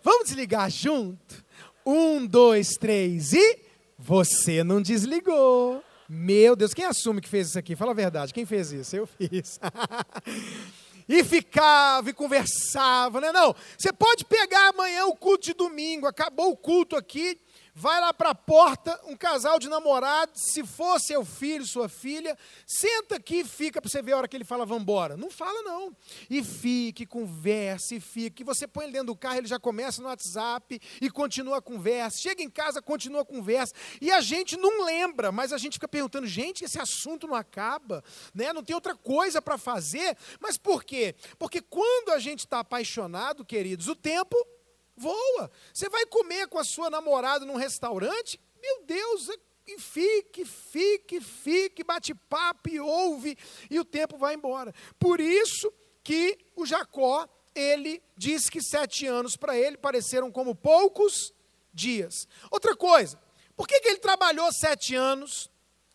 Vamos 0.02 0.26
desligar 0.26 0.68
junto? 0.68 1.44
Um, 1.84 2.26
dois, 2.26 2.74
três 2.74 3.32
e 3.32 3.60
você 3.96 4.64
não 4.64 4.82
desligou. 4.82 5.82
Meu 6.08 6.56
Deus, 6.56 6.74
quem 6.74 6.84
assume 6.84 7.20
que 7.20 7.28
fez 7.28 7.48
isso 7.48 7.58
aqui? 7.58 7.76
Fala 7.76 7.92
a 7.92 7.94
verdade, 7.94 8.34
quem 8.34 8.44
fez 8.44 8.72
isso? 8.72 8.96
Eu 8.96 9.06
fiz. 9.06 9.60
e 11.08 11.22
ficava 11.22 12.10
e 12.10 12.12
conversava, 12.12 13.20
né? 13.20 13.30
Não, 13.30 13.54
você 13.78 13.92
pode 13.92 14.24
pegar 14.24 14.70
amanhã 14.70 15.06
o 15.06 15.16
culto 15.16 15.44
de 15.46 15.54
domingo, 15.54 16.06
acabou 16.06 16.50
o 16.50 16.56
culto 16.56 16.96
aqui, 16.96 17.38
vai 17.78 18.00
lá 18.00 18.14
para 18.14 18.30
a 18.30 18.34
porta, 18.34 18.98
um 19.04 19.14
casal 19.14 19.58
de 19.58 19.68
namorados, 19.68 20.40
se 20.40 20.64
for 20.64 20.98
seu 20.98 21.22
filho, 21.26 21.66
sua 21.66 21.90
filha, 21.90 22.36
senta 22.66 23.16
aqui 23.16 23.40
e 23.40 23.44
fica 23.44 23.82
para 23.82 23.90
você 23.90 24.00
ver 24.00 24.12
a 24.12 24.16
hora 24.16 24.28
que 24.28 24.34
ele 24.34 24.44
fala, 24.44 24.64
vamos 24.64 24.82
embora. 24.82 25.14
Não 25.14 25.28
fala 25.28 25.60
não. 25.60 25.94
E 26.30 26.42
fique, 26.42 27.04
converse, 27.04 27.96
e 27.96 28.00
fique. 28.00 28.42
Você 28.44 28.66
põe 28.66 28.84
ele 28.84 28.94
dentro 28.94 29.08
do 29.08 29.16
carro, 29.16 29.36
ele 29.36 29.46
já 29.46 29.60
começa 29.60 30.00
no 30.00 30.08
WhatsApp 30.08 30.80
e 31.02 31.10
continua 31.10 31.58
a 31.58 31.60
conversa. 31.62 32.18
Chega 32.18 32.42
em 32.42 32.48
casa, 32.48 32.80
continua 32.80 33.20
a 33.20 33.26
conversa. 33.26 33.74
E 34.00 34.10
a 34.10 34.22
gente 34.22 34.56
não 34.56 34.82
lembra, 34.82 35.30
mas 35.30 35.52
a 35.52 35.58
gente 35.58 35.74
fica 35.74 35.86
perguntando, 35.86 36.26
gente, 36.26 36.64
esse 36.64 36.80
assunto 36.80 37.26
não 37.26 37.34
acaba, 37.34 38.02
né? 38.34 38.54
não 38.54 38.64
tem 38.64 38.74
outra 38.74 38.96
coisa 38.96 39.42
para 39.42 39.58
fazer. 39.58 40.16
Mas 40.40 40.56
por 40.56 40.82
quê? 40.82 41.14
Porque 41.38 41.60
quando 41.60 42.08
a 42.08 42.18
gente 42.18 42.38
está 42.38 42.60
apaixonado, 42.60 43.44
queridos, 43.44 43.86
o 43.86 43.94
tempo 43.94 44.55
voa. 44.96 45.50
Você 45.72 45.88
vai 45.88 46.06
comer 46.06 46.48
com 46.48 46.58
a 46.58 46.64
sua 46.64 46.88
namorada 46.88 47.44
num 47.44 47.56
restaurante, 47.56 48.40
meu 48.60 48.82
Deus, 48.84 49.28
e 49.66 49.78
fique, 49.80 50.44
fique, 50.44 51.20
fique, 51.20 51.84
bate 51.84 52.14
papo 52.14 52.68
e 52.68 52.78
ouve, 52.78 53.36
e 53.70 53.78
o 53.78 53.84
tempo 53.84 54.16
vai 54.16 54.34
embora. 54.34 54.72
Por 54.98 55.20
isso 55.20 55.72
que 56.02 56.38
o 56.54 56.64
Jacó, 56.64 57.28
ele 57.54 58.02
diz 58.16 58.48
que 58.48 58.62
sete 58.62 59.06
anos 59.06 59.36
para 59.36 59.56
ele 59.56 59.76
pareceram 59.76 60.30
como 60.30 60.54
poucos 60.54 61.32
dias. 61.72 62.28
Outra 62.50 62.76
coisa, 62.76 63.20
por 63.56 63.66
que, 63.66 63.80
que 63.80 63.88
ele 63.88 63.98
trabalhou 63.98 64.52
sete 64.52 64.94
anos 64.94 65.50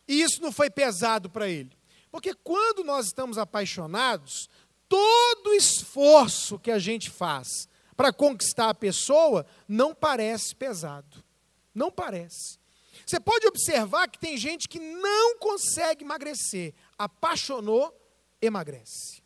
e 0.07 0.21
isso 0.21 0.41
não 0.41 0.51
foi 0.51 0.69
pesado 0.69 1.29
para 1.29 1.47
ele? 1.47 1.77
Porque 2.11 2.33
quando 2.33 2.83
nós 2.83 3.05
estamos 3.05 3.37
apaixonados, 3.37 4.49
todo 4.89 5.53
esforço 5.53 6.59
que 6.59 6.69
a 6.69 6.77
gente 6.77 7.09
faz 7.09 7.69
para 8.01 8.11
conquistar 8.11 8.69
a 8.69 8.73
pessoa, 8.73 9.45
não 9.67 9.93
parece 9.93 10.55
pesado. 10.55 11.23
Não 11.71 11.91
parece. 11.91 12.57
Você 13.05 13.19
pode 13.19 13.45
observar 13.45 14.07
que 14.07 14.17
tem 14.17 14.35
gente 14.37 14.67
que 14.67 14.79
não 14.79 15.37
consegue 15.37 16.03
emagrecer, 16.03 16.73
apaixonou, 16.97 17.95
emagrece. 18.41 19.21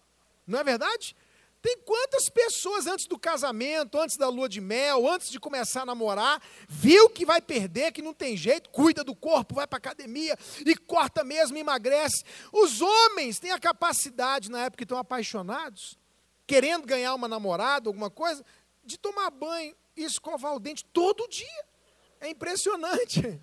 Não 0.46 0.60
é 0.60 0.63
verdade? 0.65 1.15
Tem 1.62 1.77
quantas 1.86 2.27
pessoas 2.27 2.86
antes 2.86 3.08
do 3.08 3.17
casamento, 3.17 3.98
antes 3.98 4.17
da 4.17 4.27
lua 4.27 4.50
de 4.50 4.60
mel, 4.60 5.10
antes 5.10 5.29
de 5.29 5.39
começar 5.39 5.84
a 5.84 5.86
namorar, 5.86 6.41
viu 6.67 7.10
que 7.10 7.25
vai 7.25 7.39
perder, 7.39 7.94
que 7.94 8.01
não 8.01 8.13
tem 8.13 8.36
jeito, 8.36 8.70
cuida 8.72 9.05
do 9.05 9.15
corpo, 9.15 9.55
vai 9.55 9.65
para 9.65 9.77
academia 9.77 10.38
e 10.65 10.75
corta 10.75 11.24
mesmo, 11.24 11.58
emagrece. 11.58 12.25
Os 12.51 12.82
homens 12.82 13.39
têm 13.39 13.51
a 13.51 13.60
capacidade, 13.60 14.51
na 14.51 14.65
época 14.65 14.79
que 14.79 14.84
estão 14.84 14.98
apaixonados, 14.98 15.98
querendo 16.46 16.86
ganhar 16.86 17.15
uma 17.15 17.29
namorada, 17.29 17.88
alguma 17.89 18.10
coisa, 18.10 18.44
de 18.86 18.98
tomar 18.98 19.30
banho 19.32 19.75
e 19.96 20.04
escovar 20.04 20.56
o 20.56 20.60
dente 20.60 20.86
todo 20.86 21.27
dia. 21.27 21.65
É 22.20 22.30
impressionante. 22.30 23.42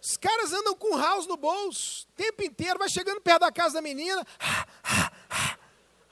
Os 0.00 0.16
caras 0.18 0.52
andam 0.52 0.74
com 0.74 0.96
house 0.98 1.26
no 1.26 1.36
bolso, 1.36 2.06
o 2.10 2.12
tempo 2.12 2.42
inteiro, 2.42 2.78
vai 2.78 2.90
chegando 2.90 3.22
perto 3.22 3.40
da 3.40 3.50
casa 3.50 3.76
da 3.76 3.80
menina, 3.80 4.22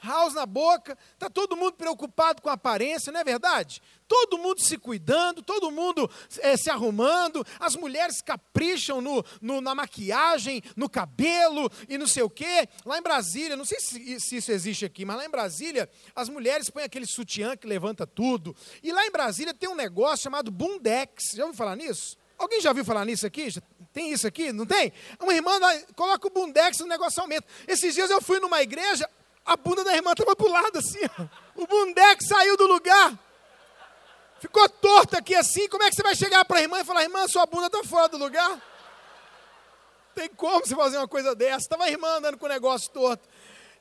house 0.02 0.34
na 0.34 0.44
boca, 0.44 0.96
está 1.14 1.30
todo 1.30 1.56
mundo 1.56 1.74
preocupado 1.74 2.42
com 2.42 2.50
a 2.50 2.54
aparência, 2.54 3.12
não 3.12 3.20
é 3.20 3.24
verdade? 3.24 3.80
Todo 4.08 4.36
mundo 4.36 4.60
se 4.60 4.76
cuidando, 4.76 5.42
todo 5.42 5.70
mundo 5.70 6.10
é, 6.40 6.56
se 6.56 6.68
arrumando, 6.68 7.46
as 7.58 7.76
mulheres 7.76 8.20
capricham 8.20 9.00
no, 9.00 9.24
no, 9.40 9.60
na 9.60 9.74
maquiagem, 9.74 10.62
no 10.76 10.88
cabelo 10.88 11.70
e 11.88 11.96
não 11.96 12.06
sei 12.06 12.22
o 12.22 12.30
quê. 12.30 12.68
Lá 12.84 12.98
em 12.98 13.02
Brasília, 13.02 13.56
não 13.56 13.64
sei 13.64 13.80
se, 13.80 14.20
se 14.20 14.36
isso 14.36 14.52
existe 14.52 14.84
aqui, 14.84 15.04
mas 15.04 15.16
lá 15.16 15.24
em 15.24 15.30
Brasília, 15.30 15.88
as 16.14 16.28
mulheres 16.28 16.68
põem 16.68 16.84
aquele 16.84 17.06
sutiã 17.06 17.56
que 17.56 17.66
levanta 17.66 18.06
tudo. 18.06 18.54
E 18.82 18.92
lá 18.92 19.06
em 19.06 19.10
Brasília 19.10 19.54
tem 19.54 19.68
um 19.68 19.74
negócio 19.74 20.24
chamado 20.24 20.50
Bundex. 20.50 21.30
Já 21.34 21.44
ouviu 21.44 21.56
falar 21.56 21.76
nisso? 21.76 22.18
Alguém 22.42 22.60
já 22.60 22.70
ouviu 22.70 22.84
falar 22.84 23.04
nisso 23.04 23.24
aqui? 23.24 23.48
Tem 23.92 24.12
isso 24.12 24.26
aqui? 24.26 24.52
Não 24.52 24.66
tem? 24.66 24.92
Uma 25.20 25.32
irmã 25.32 25.52
coloca 25.94 26.26
o 26.26 26.30
bundex 26.30 26.78
no 26.78 26.86
negócio 26.86 27.22
aumenta. 27.22 27.46
Esses 27.68 27.94
dias 27.94 28.10
eu 28.10 28.20
fui 28.20 28.40
numa 28.40 28.60
igreja, 28.62 29.08
a 29.44 29.56
bunda 29.56 29.84
da 29.84 29.94
irmã 29.94 30.12
estava 30.12 30.36
para 30.36 30.46
o 30.46 30.52
lado 30.52 30.78
assim. 30.78 31.00
O 31.54 31.66
bundex 31.66 32.26
saiu 32.26 32.56
do 32.56 32.66
lugar. 32.66 33.18
Ficou 34.40 34.68
torto 34.68 35.16
aqui 35.16 35.34
assim. 35.34 35.68
Como 35.68 35.82
é 35.82 35.88
que 35.88 35.96
você 35.96 36.02
vai 36.02 36.14
chegar 36.14 36.44
para 36.44 36.58
a 36.58 36.62
irmã 36.62 36.80
e 36.80 36.84
falar, 36.84 37.02
irmã, 37.02 37.26
sua 37.28 37.46
bunda 37.46 37.66
está 37.66 37.82
fora 37.84 38.08
do 38.08 38.18
lugar? 38.18 38.60
Tem 40.14 40.28
como 40.28 40.64
você 40.64 40.74
fazer 40.74 40.98
uma 40.98 41.08
coisa 41.08 41.34
dessa? 41.34 41.58
Estava 41.58 41.84
a 41.84 41.90
irmã 41.90 42.16
andando 42.16 42.36
com 42.36 42.46
o 42.46 42.48
negócio 42.48 42.90
torto. 42.90 43.28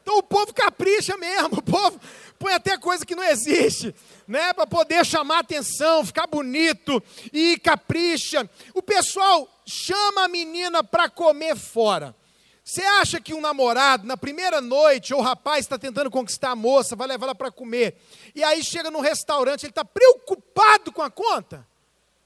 Então 0.01 0.17
o 0.17 0.23
povo 0.23 0.53
capricha 0.53 1.15
mesmo, 1.17 1.57
o 1.59 1.61
povo 1.61 1.99
põe 2.39 2.53
até 2.53 2.77
coisa 2.77 3.05
que 3.05 3.15
não 3.15 3.23
existe, 3.23 3.93
né, 4.27 4.51
para 4.51 4.65
poder 4.65 5.05
chamar 5.05 5.39
atenção, 5.39 6.05
ficar 6.05 6.25
bonito 6.25 7.01
e 7.31 7.57
capricha. 7.59 8.49
O 8.73 8.81
pessoal 8.81 9.47
chama 9.65 10.23
a 10.23 10.27
menina 10.27 10.83
para 10.83 11.07
comer 11.09 11.55
fora. 11.55 12.15
Você 12.63 12.83
acha 12.83 13.19
que 13.19 13.33
um 13.33 13.41
namorado, 13.41 14.05
na 14.05 14.15
primeira 14.15 14.61
noite, 14.61 15.13
ou 15.13 15.19
o 15.19 15.23
rapaz 15.23 15.65
está 15.65 15.77
tentando 15.77 16.11
conquistar 16.11 16.51
a 16.51 16.55
moça, 16.55 16.95
vai 16.95 17.07
levar 17.07 17.25
ela 17.25 17.35
para 17.35 17.51
comer, 17.51 17.95
e 18.35 18.43
aí 18.43 18.63
chega 18.63 18.91
num 18.91 18.99
restaurante, 18.99 19.63
ele 19.63 19.71
está 19.71 19.83
preocupado 19.83 20.91
com 20.91 21.01
a 21.01 21.09
conta? 21.09 21.67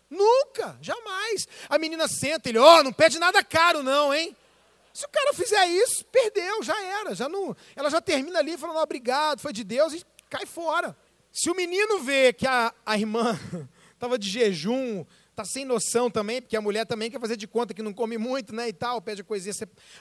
Nunca, 0.10 0.78
jamais. 0.82 1.48
A 1.70 1.78
menina 1.78 2.08
senta, 2.08 2.50
ele, 2.50 2.58
ó, 2.58 2.80
oh, 2.80 2.84
não 2.84 2.94
pede 2.94 3.18
nada 3.18 3.44
caro, 3.44 3.82
não, 3.82 4.14
hein? 4.14 4.36
Se 4.94 5.06
o 5.06 5.10
cara 5.10 5.34
fizer 5.34 5.68
isso, 5.68 6.06
perdeu, 6.06 6.64
já 6.64 6.82
era. 6.82 7.14
Já 7.14 7.28
não, 7.28 7.56
ela 7.76 7.90
já 7.90 8.00
termina 8.00 8.40
ali 8.40 8.58
falando 8.58 8.78
obrigado, 8.80 9.42
foi 9.42 9.52
de 9.52 9.64
Deus 9.64 9.94
e 9.94 10.06
cai 10.30 10.46
fora. 10.46 10.96
Se 11.32 11.50
o 11.50 11.56
menino 11.56 12.00
vê 12.00 12.32
que 12.32 12.48
a, 12.48 12.74
a 12.86 12.98
irmã 12.98 13.38
estava 13.94 14.18
de 14.18 14.30
jejum, 14.30 15.06
Está 15.36 15.44
sem 15.44 15.66
noção 15.66 16.10
também, 16.10 16.42
porque 16.42 16.56
a 16.56 16.62
mulher 16.62 16.86
também 16.86 17.12
quer 17.12 17.20
fazer 17.20 17.36
de 17.36 17.46
conta 17.46 17.74
que 17.74 17.82
não 17.82 17.92
come 17.92 18.18
muito, 18.18 18.56
né, 18.56 18.70
e 18.70 18.74
tal, 18.74 19.02
pede 19.02 19.22
coisinha. 19.22 19.54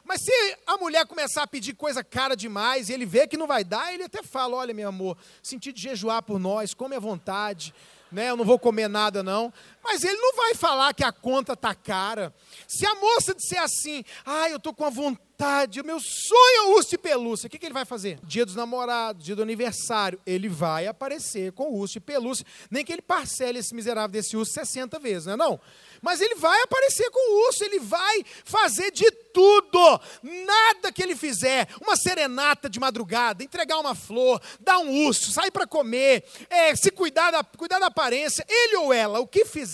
Mas 0.05 0.21
se 0.23 0.31
a 0.65 0.77
mulher 0.77 1.05
começar 1.09 1.43
a 1.43 1.47
pedir 1.47 1.75
coisa 1.75 2.05
cara 2.05 2.37
demais 2.37 2.89
e 2.89 2.93
ele 2.93 3.05
vê 3.05 3.27
que 3.27 3.37
não 3.37 3.49
vai 3.49 3.65
dar, 3.65 3.93
ele 3.93 4.05
até 4.05 4.23
fala, 4.23 4.55
olha, 4.55 4.73
meu 4.73 4.89
amor, 4.89 5.19
senti 5.43 5.73
de 5.73 5.83
jejuar 5.83 6.23
por 6.23 6.39
nós, 6.39 6.73
come 6.73 6.95
à 6.95 7.01
vontade, 7.01 7.75
né, 8.13 8.31
eu 8.31 8.37
não 8.37 8.45
vou 8.45 8.61
comer 8.61 8.87
nada 8.87 9.25
não. 9.25 9.53
Mas 9.85 10.03
ele 10.03 10.17
não 10.17 10.35
vai 10.35 10.55
falar 10.55 10.95
que 10.95 11.05
a 11.05 11.13
conta 11.13 11.55
tá 11.55 11.75
cara. 11.75 12.35
Se 12.67 12.87
a 12.87 12.95
moça 12.95 13.35
disser 13.35 13.63
assim, 13.63 14.03
ah, 14.25 14.49
eu 14.49 14.59
tô 14.59 14.73
com 14.73 14.85
a 14.85 14.91
vontade, 14.91 15.81
o 15.81 15.85
meu 15.85 16.01
sonho 16.01 16.57
é 16.57 16.63
o 16.63 16.77
urso 16.77 16.91
de 16.91 16.99
pelúcia, 16.99 17.47
o 17.47 17.51
que, 17.51 17.59
que 17.59 17.67
ele 17.67 17.75
vai 17.75 17.85
fazer? 17.85 18.19
Dia 18.23 18.47
dos 18.47 18.55
namorados, 18.55 19.25
dia 19.25 19.37
do 19.37 19.43
aniversário, 19.43 20.19
ele 20.25 20.49
vai 20.49 20.87
aparecer 20.87 21.53
com 21.53 21.65
o 21.65 21.77
urso 21.77 21.95
de 21.95 22.01
pelúcia, 22.01 22.47
nem 22.71 22.85
que 22.85 22.93
ele 22.93 23.03
parcele 23.03 23.59
esse 23.59 23.75
miserável 23.75 24.09
desse 24.09 24.37
urso 24.37 24.53
60 24.53 24.99
vezes, 24.99 25.27
não 25.27 25.35
é 25.35 25.37
não? 25.37 25.61
Mas 26.01 26.21
ele 26.21 26.35
vai 26.35 26.61
aparecer 26.63 27.11
com 27.11 27.19
o 27.19 27.47
urso, 27.47 27.65
ele 27.65 27.81
vai 27.81 28.25
fazer 28.45 28.91
de 28.91 29.11
tudo, 29.11 30.01
nada 30.23 30.93
que 30.93 31.03
ele 31.03 31.17
fizer, 31.17 31.67
uma 31.81 31.97
serenata 31.97 32.69
de 32.69 32.79
madrugada, 32.79 33.43
entregar 33.43 33.79
uma 33.79 33.95
flor, 33.95 34.41
dar 34.61 34.79
um 34.79 35.07
urso, 35.07 35.33
sair 35.33 35.51
para 35.51 35.67
comer, 35.67 36.25
é, 36.49 36.77
se 36.77 36.91
cuidar 36.91 37.31
da, 37.31 37.43
cuidar 37.43 37.79
da 37.79 37.87
aparência, 37.87 38.45
ele 38.49 38.77
ou 38.77 38.93
ela, 38.93 39.19
o 39.19 39.27
que 39.27 39.45
fizer, 39.45 39.74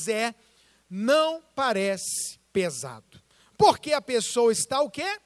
não 0.89 1.43
parece 1.55 2.39
pesado. 2.53 3.21
Porque 3.57 3.93
a 3.93 4.01
pessoa 4.01 4.53
está 4.53 4.81
o 4.81 4.91
quê? 4.91 5.21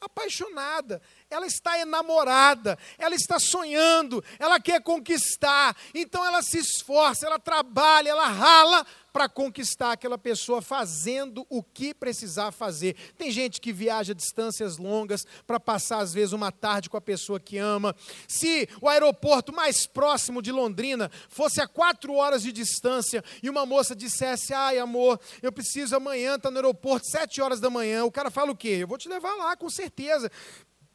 Apaixonada, 0.00 1.00
ela 1.30 1.46
está 1.46 1.78
enamorada, 1.78 2.76
ela 2.98 3.14
está 3.14 3.38
sonhando, 3.38 4.24
ela 4.36 4.58
quer 4.58 4.82
conquistar, 4.82 5.76
então 5.94 6.26
ela 6.26 6.42
se 6.42 6.58
esforça, 6.58 7.26
ela 7.26 7.38
trabalha, 7.38 8.10
ela 8.10 8.26
rala 8.26 8.84
para 9.12 9.28
conquistar 9.28 9.92
aquela 9.92 10.16
pessoa 10.16 10.62
fazendo 10.62 11.46
o 11.48 11.62
que 11.62 11.92
precisar 11.92 12.50
fazer. 12.50 12.96
Tem 13.16 13.30
gente 13.30 13.60
que 13.60 13.72
viaja 13.72 14.14
distâncias 14.14 14.78
longas 14.78 15.26
para 15.46 15.60
passar, 15.60 15.98
às 15.98 16.14
vezes, 16.14 16.32
uma 16.32 16.50
tarde 16.50 16.88
com 16.88 16.96
a 16.96 17.00
pessoa 17.00 17.38
que 17.38 17.58
ama. 17.58 17.94
Se 18.26 18.68
o 18.80 18.88
aeroporto 18.88 19.52
mais 19.52 19.86
próximo 19.86 20.40
de 20.40 20.50
Londrina 20.50 21.10
fosse 21.28 21.60
a 21.60 21.66
quatro 21.66 22.14
horas 22.14 22.42
de 22.42 22.52
distância 22.52 23.22
e 23.42 23.50
uma 23.50 23.66
moça 23.66 23.94
dissesse: 23.94 24.54
Ai, 24.54 24.78
amor, 24.78 25.20
eu 25.42 25.52
preciso 25.52 25.94
amanhã 25.94 26.36
estar 26.36 26.48
tá 26.48 26.50
no 26.50 26.56
aeroporto, 26.56 27.06
sete 27.06 27.40
horas 27.40 27.60
da 27.60 27.68
manhã, 27.68 28.04
o 28.04 28.12
cara 28.12 28.30
fala 28.30 28.52
o 28.52 28.56
quê? 28.56 28.78
Eu 28.80 28.88
vou 28.88 28.98
te 28.98 29.08
levar 29.08 29.34
lá, 29.34 29.56
com 29.56 29.68
certeza. 29.68 30.30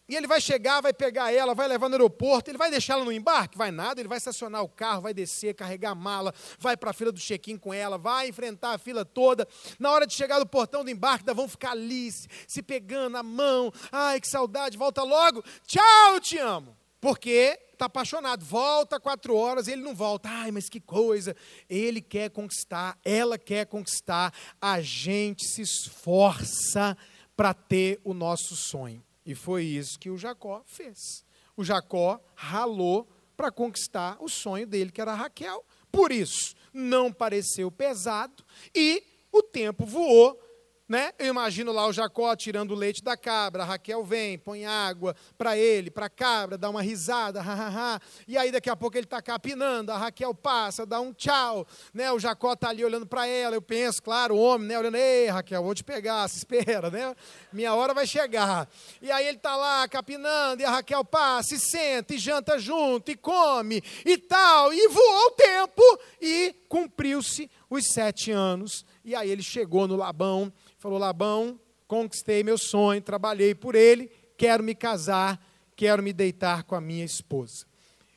E 0.08 0.16
ele 0.16 0.26
vai 0.26 0.40
chegar, 0.40 0.80
vai 0.82 0.94
pegar 0.94 1.34
ela, 1.34 1.54
vai 1.54 1.68
levar 1.68 1.90
no 1.90 1.96
aeroporto, 1.96 2.50
ele 2.50 2.58
vai 2.58 2.72
deixá-la 2.72 3.04
no 3.04 3.12
embarque? 3.12 3.58
Vai 3.58 3.72
nada, 3.72 4.00
ele 4.00 4.08
vai 4.08 4.18
estacionar 4.18 4.64
o 4.64 4.70
carro, 4.70 5.02
vai 5.02 5.14
descer, 5.14 5.54
carregar 5.54 5.92
a 5.92 5.96
mala, 5.96 6.34
vai 6.58 6.78
para 6.78 6.92
a 6.92 6.94
fila 6.94 7.12
do 7.12 7.20
check-in 7.20 7.58
com 7.58 7.74
ela, 7.74 7.98
vai 7.98 8.30
enfrentar 8.30 8.74
a 8.74 8.78
fila 8.78 9.04
toda. 9.04 9.46
Na 9.78 9.92
hora 9.92 10.08
de 10.08 10.14
chegar 10.14 10.40
no 10.40 10.46
portão 10.46 10.84
do 10.84 10.90
embarque, 10.90 11.24
ainda 11.24 11.34
vão 11.34 11.48
ficar 11.50 11.72
ali, 11.72 12.10
se 12.48 12.64
pegando 12.64 13.18
a 13.18 13.24
mão. 13.24 13.72
Ai, 13.92 14.22
que 14.22 14.30
saudade, 14.30 14.78
volta 14.78 15.04
logo. 15.04 15.44
Tchau, 15.66 16.20
te 16.22 16.38
amo. 16.38 16.78
Porque 17.02 17.60
está 17.74 17.86
apaixonado, 17.86 18.44
volta 18.44 19.00
quatro 19.00 19.36
horas, 19.36 19.68
ele 19.68 19.82
não 19.82 19.94
volta. 19.94 20.30
Ai, 20.30 20.52
mas 20.52 20.68
que 20.68 20.80
coisa! 20.80 21.36
Ele 21.70 22.02
quer 22.02 22.30
conquistar, 22.30 22.98
ela 23.04 23.38
quer 23.38 23.66
conquistar. 23.66 24.34
A 24.60 24.82
gente 24.82 25.46
se 25.46 25.62
esforça 25.62 26.98
para 27.36 27.54
ter 27.54 28.00
o 28.04 28.14
nosso 28.14 28.56
sonho. 28.56 29.04
E 29.28 29.36
foi 29.36 29.66
isso 29.66 30.00
que 30.00 30.10
o 30.10 30.18
Jacó 30.18 30.64
fez. 30.66 31.26
O 31.58 31.64
Jacó 31.64 32.18
ralou 32.34 33.06
para 33.36 33.52
conquistar 33.52 34.16
o 34.22 34.30
sonho 34.30 34.66
dele, 34.66 34.90
que 34.90 35.02
era 35.02 35.14
Raquel. 35.14 35.66
Por 35.92 36.14
isso, 36.14 36.56
não 36.74 37.12
pareceu 37.12 37.70
pesado 37.70 38.42
e 38.74 39.04
o 39.30 39.44
tempo 39.44 39.86
voou 39.86 40.40
né? 40.88 41.12
Eu 41.20 41.28
imagino 41.28 41.74
lá 41.74 41.86
o 41.86 41.92
Jacó 41.92 42.34
tirando 42.36 42.72
o 42.72 42.76
leite 42.76 43.04
da 43.04 43.18
cabra, 43.18 43.64
a 43.64 43.66
Raquel 43.66 44.04
vem, 44.06 44.38
põe 44.38 44.66
água 44.66 45.16
para 45.38 45.58
ele, 45.58 45.92
para 45.92 46.06
a 46.06 46.10
cabra, 46.10 46.58
dá 46.58 46.70
uma 46.70 46.82
risada, 46.82 47.42
ha, 47.42 47.54
ha, 47.54 47.96
ha. 47.96 48.02
e 48.26 48.38
aí 48.38 48.52
daqui 48.52 48.70
a 48.70 48.76
pouco 48.76 48.98
ele 48.98 49.04
está 49.04 49.22
capinando, 49.22 49.92
a 49.92 49.98
Raquel 49.98 50.34
passa, 50.34 50.86
dá 50.86 51.02
um 51.02 51.12
tchau, 51.12 51.68
né? 51.94 52.10
o 52.12 52.20
Jacó 52.20 52.54
está 52.54 52.70
ali 52.70 52.86
olhando 52.86 53.06
para 53.06 53.28
ela, 53.28 53.56
eu 53.56 53.62
penso, 53.62 54.02
claro, 54.02 54.36
o 54.36 54.40
homem, 54.40 54.68
né? 54.68 54.80
olhando, 54.80 54.96
ei 54.96 55.28
Raquel, 55.28 55.62
vou 55.62 55.76
te 55.76 55.84
pegar, 55.84 56.28
se 56.30 56.38
espera, 56.38 56.90
né? 56.90 57.14
minha 57.52 57.74
hora 57.76 57.94
vai 57.94 58.08
chegar, 58.08 58.70
e 59.02 59.12
aí 59.12 59.28
ele 59.28 59.38
está 59.38 59.58
lá 59.58 59.88
capinando, 59.90 60.62
e 60.62 60.66
a 60.66 60.72
Raquel 60.72 61.04
passa, 61.04 61.56
e 61.56 61.60
senta, 61.60 62.14
e 62.14 62.18
janta 62.18 62.58
junto, 62.58 63.12
e 63.12 63.16
come, 63.18 63.84
e 64.06 64.18
tal, 64.18 64.74
e 64.74 64.88
voou 64.88 65.28
o 65.28 65.32
tempo, 65.32 65.84
e 66.22 66.56
cumpriu-se 66.70 67.52
os 67.70 67.92
sete 67.92 68.32
anos, 68.32 68.86
e 69.04 69.14
aí 69.14 69.30
ele 69.30 69.44
chegou 69.44 69.88
no 69.88 69.98
Labão, 69.98 70.52
Falou: 70.88 71.02
Labão, 71.02 71.60
conquistei 71.86 72.44
meu 72.46 72.58
sonho, 72.58 73.02
trabalhei 73.02 73.54
por 73.54 73.76
ele, 73.76 74.10
quero 74.38 74.64
me 74.64 74.74
casar, 74.74 75.38
quero 75.76 76.02
me 76.02 76.14
deitar 76.14 76.64
com 76.64 76.76
a 76.76 76.80
minha 76.80 77.04
esposa. 77.04 77.66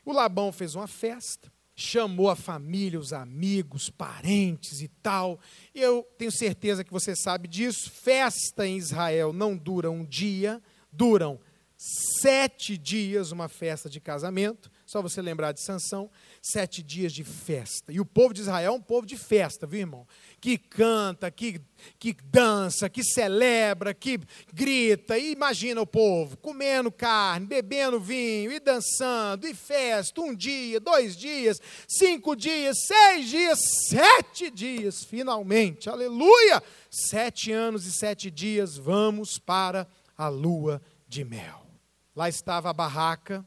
O 0.05 0.13
Labão 0.13 0.53
fez 0.53 0.77
uma 0.77 0.87
festa, 0.87 1.53
chamou 1.75 2.31
a 2.31 2.37
família, 2.37 3.01
os 3.01 3.13
amigos, 3.13 3.91
parentes 3.91 4.81
e 4.83 4.87
tal. 4.87 5.41
Eu 5.75 6.07
tenho 6.17 6.31
certeza 6.31 6.85
que 6.85 6.93
você 6.93 7.17
sabe 7.17 7.49
disso. 7.49 7.91
Festa 7.91 8.65
em 8.65 8.77
Israel 8.77 9.33
não 9.33 9.57
dura 9.57 9.91
um 9.91 10.05
dia, 10.05 10.63
duram 10.93 11.41
sete 12.21 12.79
dias 12.79 13.33
uma 13.33 13.49
festa 13.49 13.91
de 13.91 13.99
casamento. 13.99 14.71
Só 14.91 15.01
você 15.01 15.23
lembrar 15.23 15.53
de 15.53 15.61
Sansão, 15.61 16.11
sete 16.43 16.83
dias 16.83 17.13
de 17.13 17.23
festa. 17.23 17.93
E 17.93 18.01
o 18.01 18.05
povo 18.05 18.35
de 18.35 18.41
Israel 18.41 18.73
é 18.73 18.77
um 18.77 18.81
povo 18.81 19.07
de 19.07 19.17
festa, 19.17 19.65
viu, 19.65 19.79
irmão? 19.79 20.05
Que 20.41 20.59
canta, 20.59 21.31
que, 21.31 21.61
que 21.97 22.13
dança, 22.25 22.91
que 22.91 23.05
celebra, 23.05 23.95
que 23.95 24.19
grita. 24.53 25.17
E 25.17 25.31
imagina 25.31 25.81
o 25.81 25.87
povo 25.87 26.37
comendo 26.37 26.91
carne, 26.91 27.47
bebendo 27.47 28.01
vinho, 28.01 28.51
e 28.51 28.59
dançando, 28.59 29.47
e 29.47 29.55
festa, 29.55 30.21
um 30.21 30.35
dia, 30.35 30.81
dois 30.81 31.17
dias, 31.17 31.61
cinco 31.87 32.35
dias, 32.35 32.77
seis 32.85 33.29
dias, 33.29 33.61
sete 33.89 34.51
dias, 34.51 35.05
finalmente, 35.05 35.89
aleluia! 35.89 36.61
Sete 36.91 37.53
anos 37.53 37.87
e 37.87 37.93
sete 37.93 38.29
dias, 38.29 38.77
vamos 38.77 39.39
para 39.39 39.87
a 40.19 40.27
lua 40.27 40.83
de 41.07 41.25
mel. 41.25 41.65
Lá 42.17 42.29
estava 42.29 42.71
a 42.71 42.73
barraca, 42.73 43.47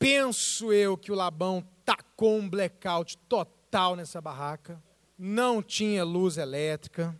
Penso 0.00 0.72
eu 0.72 0.96
que 0.96 1.12
o 1.12 1.14
Labão 1.14 1.62
tacou 1.84 2.38
um 2.38 2.48
blackout 2.48 3.18
total 3.28 3.94
nessa 3.94 4.18
barraca. 4.18 4.82
Não 5.18 5.62
tinha 5.62 6.02
luz 6.02 6.38
elétrica. 6.38 7.14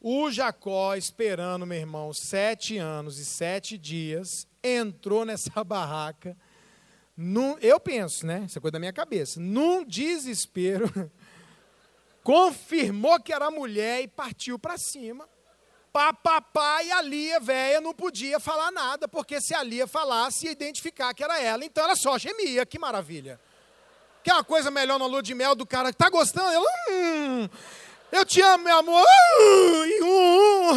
O 0.00 0.30
Jacó, 0.30 0.96
esperando, 0.96 1.66
meu 1.66 1.76
irmão, 1.76 2.10
sete 2.14 2.78
anos 2.78 3.18
e 3.18 3.24
sete 3.26 3.76
dias, 3.76 4.48
entrou 4.64 5.26
nessa 5.26 5.52
barraca. 5.62 6.34
Num, 7.14 7.58
eu 7.58 7.78
penso, 7.78 8.26
né? 8.26 8.44
Isso 8.46 8.56
é 8.56 8.62
coisa 8.62 8.72
da 8.72 8.78
minha 8.78 8.94
cabeça. 8.94 9.38
Num 9.38 9.84
desespero, 9.84 10.90
confirmou 12.24 13.20
que 13.20 13.30
era 13.30 13.50
mulher 13.50 14.00
e 14.00 14.08
partiu 14.08 14.58
para 14.58 14.78
cima 14.78 15.28
papapá, 15.92 16.82
e 16.82 16.90
a 16.92 17.02
Lia, 17.02 17.40
velha, 17.40 17.80
não 17.80 17.92
podia 17.92 18.38
falar 18.38 18.70
nada, 18.70 19.08
porque 19.08 19.40
se 19.40 19.54
a 19.54 19.62
Lia 19.62 19.86
falasse, 19.86 20.46
ia 20.46 20.52
identificar 20.52 21.12
que 21.14 21.22
era 21.22 21.40
ela. 21.40 21.64
Então 21.64 21.84
ela 21.84 21.96
só 21.96 22.18
gemia, 22.18 22.64
que 22.64 22.78
maravilha. 22.78 23.40
Que 24.22 24.30
é 24.30 24.34
uma 24.34 24.44
coisa 24.44 24.70
melhor 24.70 24.98
na 24.98 25.06
lua 25.06 25.22
de 25.22 25.34
mel 25.34 25.54
do 25.54 25.66
cara 25.66 25.90
que 25.92 25.98
tá 25.98 26.08
gostando? 26.10 26.50
Ela, 26.50 26.70
hum, 26.90 27.48
eu 28.12 28.24
te 28.24 28.40
amo, 28.40 28.64
meu 28.64 28.78
amor. 28.78 29.06
Uh, 30.02 30.70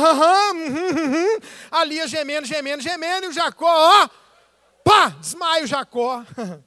a 1.72 1.84
Lia 1.84 2.08
gemendo, 2.08 2.48
gemendo, 2.48 2.82
gemendo, 2.82 3.26
e 3.26 3.30
o 3.30 3.34
Jacó, 3.34 3.68
ó, 3.68 4.10
pá, 4.84 5.10
desmaia 5.20 5.64
o 5.64 5.68
Jacó. 5.68 6.24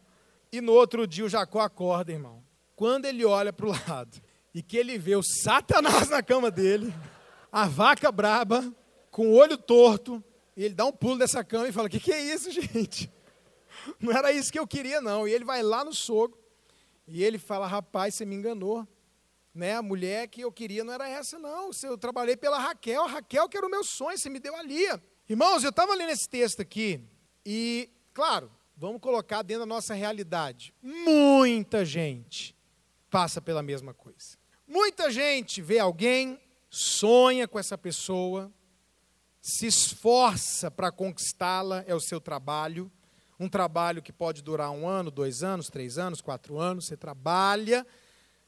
E 0.53 0.61
no 0.61 0.73
outro 0.73 1.07
dia 1.07 1.25
o 1.25 1.29
Jacó 1.29 1.61
acorda, 1.61 2.13
irmão. 2.13 2.43
Quando 2.75 3.05
ele 3.05 3.25
olha 3.27 3.53
para 3.53 3.67
o 3.67 3.71
lado 3.71 4.23
e 4.55 4.63
que 4.63 4.77
ele 4.77 4.97
vê 4.97 5.15
o 5.15 5.23
Satanás 5.23 6.09
na 6.09 6.23
cama 6.23 6.51
dele 6.51 6.95
a 7.51 7.67
vaca 7.67 8.11
braba, 8.13 8.75
com 9.11 9.29
o 9.29 9.35
olho 9.35 9.57
torto, 9.57 10.23
e 10.57 10.65
ele 10.65 10.75
dá 10.75 10.87
um 10.87 10.93
pulo 10.93 11.19
dessa 11.19 11.45
cama 11.45 11.69
e 11.69 11.73
fala: 11.73 11.89
O 11.89 11.91
que, 11.91 12.01
que 12.01 12.13
é 12.13 12.21
isso, 12.21 12.51
gente? 12.53 13.11
Não 14.01 14.13
era 14.13 14.33
isso 14.33 14.53
que 14.53 14.59
eu 14.59 14.67
queria, 14.67 15.01
não. 15.01 15.29
E 15.29 15.33
ele 15.33 15.45
vai 15.45 15.63
lá 15.63 15.85
no 15.85 15.93
sogro 15.93 16.39
e 17.07 17.23
ele 17.23 17.39
fala: 17.39 17.67
Rapaz, 17.67 18.15
você 18.15 18.25
me 18.25 18.35
enganou. 18.35 18.87
Né? 19.55 19.75
A 19.75 19.83
mulher 19.83 20.29
que 20.29 20.43
eu 20.43 20.53
queria 20.53 20.85
não 20.85 20.93
era 20.93 21.09
essa, 21.09 21.39
não. 21.39 21.71
Eu 21.83 21.97
trabalhei 21.97 22.37
pela 22.37 22.59
Raquel, 22.59 23.05
a 23.05 23.07
Raquel 23.07 23.49
que 23.49 23.57
era 23.57 23.67
o 23.67 23.71
meu 23.71 23.83
sonho, 23.83 24.19
você 24.19 24.29
me 24.29 24.39
deu 24.39 24.55
a 24.55 24.63
Lia. 24.63 25.03
Irmãos, 25.29 25.65
eu 25.65 25.71
estava 25.71 25.95
lendo 25.95 26.11
esse 26.11 26.29
texto 26.29 26.61
aqui 26.61 27.01
e, 27.45 27.91
claro, 28.13 28.51
vamos 28.77 29.01
colocar 29.01 29.43
dentro 29.43 29.63
da 29.63 29.67
nossa 29.67 29.95
realidade. 29.95 30.75
Muita 30.83 31.85
gente 31.85 32.55
passa 33.11 33.41
pela 33.41 33.63
mesma 33.63 33.95
coisa. 33.95 34.37
Muita 34.69 35.11
gente 35.11 35.63
vê 35.63 35.79
alguém, 35.79 36.39
sonha 36.77 37.49
com 37.49 37.59
essa 37.59 37.79
pessoa, 37.79 38.53
se 39.41 39.67
esforça 39.67 40.71
para 40.71 40.93
conquistá-la, 40.93 41.83
é 41.87 41.95
o 41.95 42.01
seu 42.01 42.21
trabalho. 42.21 42.93
Um 43.41 43.49
trabalho 43.49 44.03
que 44.03 44.13
pode 44.13 44.43
durar 44.43 44.71
um 44.71 44.87
ano, 44.87 45.11
dois 45.11 45.43
anos, 45.43 45.69
três 45.69 45.97
anos, 45.97 46.21
quatro 46.21 46.59
anos. 46.59 46.87
Você 46.87 46.97
trabalha 46.97 47.87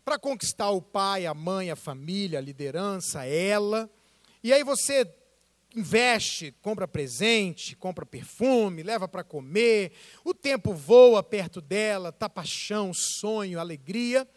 para 0.05 0.19
conquistar 0.19 0.71
o 0.71 0.83
pai, 0.83 1.25
a 1.25 1.33
mãe, 1.33 1.71
a 1.71 1.77
família, 1.77 2.38
a 2.38 2.43
liderança, 2.43 3.25
ela. 3.25 3.88
E 4.43 4.53
aí 4.53 4.62
você 4.62 5.11
investe, 5.75 6.53
compra 6.61 6.87
presente, 6.87 7.77
compra 7.77 8.05
perfume, 8.05 8.83
leva 8.83 9.09
para 9.09 9.25
comer. 9.25 9.93
O 10.23 10.35
tempo 10.35 10.75
voa 10.75 11.23
perto 11.23 11.62
dela, 11.62 12.12
tá 12.12 12.29
paixão, 12.29 12.93
sonho, 12.93 13.59
alegria. 13.59 14.29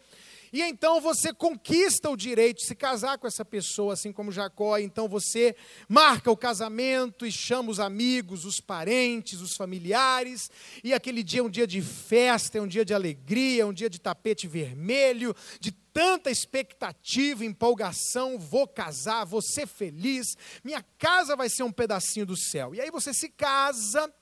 E 0.52 0.60
então 0.60 1.00
você 1.00 1.32
conquista 1.32 2.10
o 2.10 2.16
direito 2.16 2.58
de 2.58 2.66
se 2.66 2.74
casar 2.74 3.16
com 3.16 3.26
essa 3.26 3.42
pessoa, 3.42 3.94
assim 3.94 4.12
como 4.12 4.30
Jacó. 4.30 4.76
Então 4.76 5.08
você 5.08 5.56
marca 5.88 6.30
o 6.30 6.36
casamento 6.36 7.24
e 7.24 7.32
chama 7.32 7.70
os 7.70 7.80
amigos, 7.80 8.44
os 8.44 8.60
parentes, 8.60 9.40
os 9.40 9.56
familiares. 9.56 10.50
E 10.84 10.92
aquele 10.92 11.22
dia 11.22 11.40
é 11.40 11.42
um 11.42 11.48
dia 11.48 11.66
de 11.66 11.80
festa, 11.80 12.58
é 12.58 12.60
um 12.60 12.66
dia 12.66 12.84
de 12.84 12.92
alegria, 12.92 13.62
é 13.62 13.66
um 13.66 13.72
dia 13.72 13.88
de 13.88 13.98
tapete 13.98 14.46
vermelho, 14.46 15.34
de 15.58 15.72
tanta 15.72 16.30
expectativa, 16.30 17.46
empolgação. 17.46 18.38
Vou 18.38 18.68
casar, 18.68 19.24
vou 19.24 19.40
ser 19.40 19.66
feliz, 19.66 20.36
minha 20.62 20.84
casa 20.98 21.34
vai 21.34 21.48
ser 21.48 21.62
um 21.62 21.72
pedacinho 21.72 22.26
do 22.26 22.36
céu. 22.36 22.74
E 22.74 22.80
aí 22.80 22.90
você 22.90 23.14
se 23.14 23.30
casa, 23.30 24.12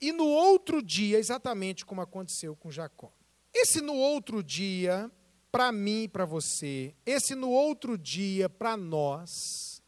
e 0.00 0.12
no 0.12 0.26
outro 0.26 0.80
dia, 0.80 1.18
exatamente 1.18 1.84
como 1.84 2.00
aconteceu 2.00 2.54
com 2.54 2.70
Jacó. 2.70 3.12
Esse 3.52 3.80
no 3.80 3.94
outro 3.94 4.40
dia 4.40 5.10
para 5.50 5.72
mim 5.72 6.04
e 6.04 6.08
para 6.08 6.24
você, 6.24 6.94
esse 7.04 7.34
no 7.34 7.50
outro 7.50 7.98
dia 7.98 8.48
para 8.48 8.76
nós, 8.76 9.82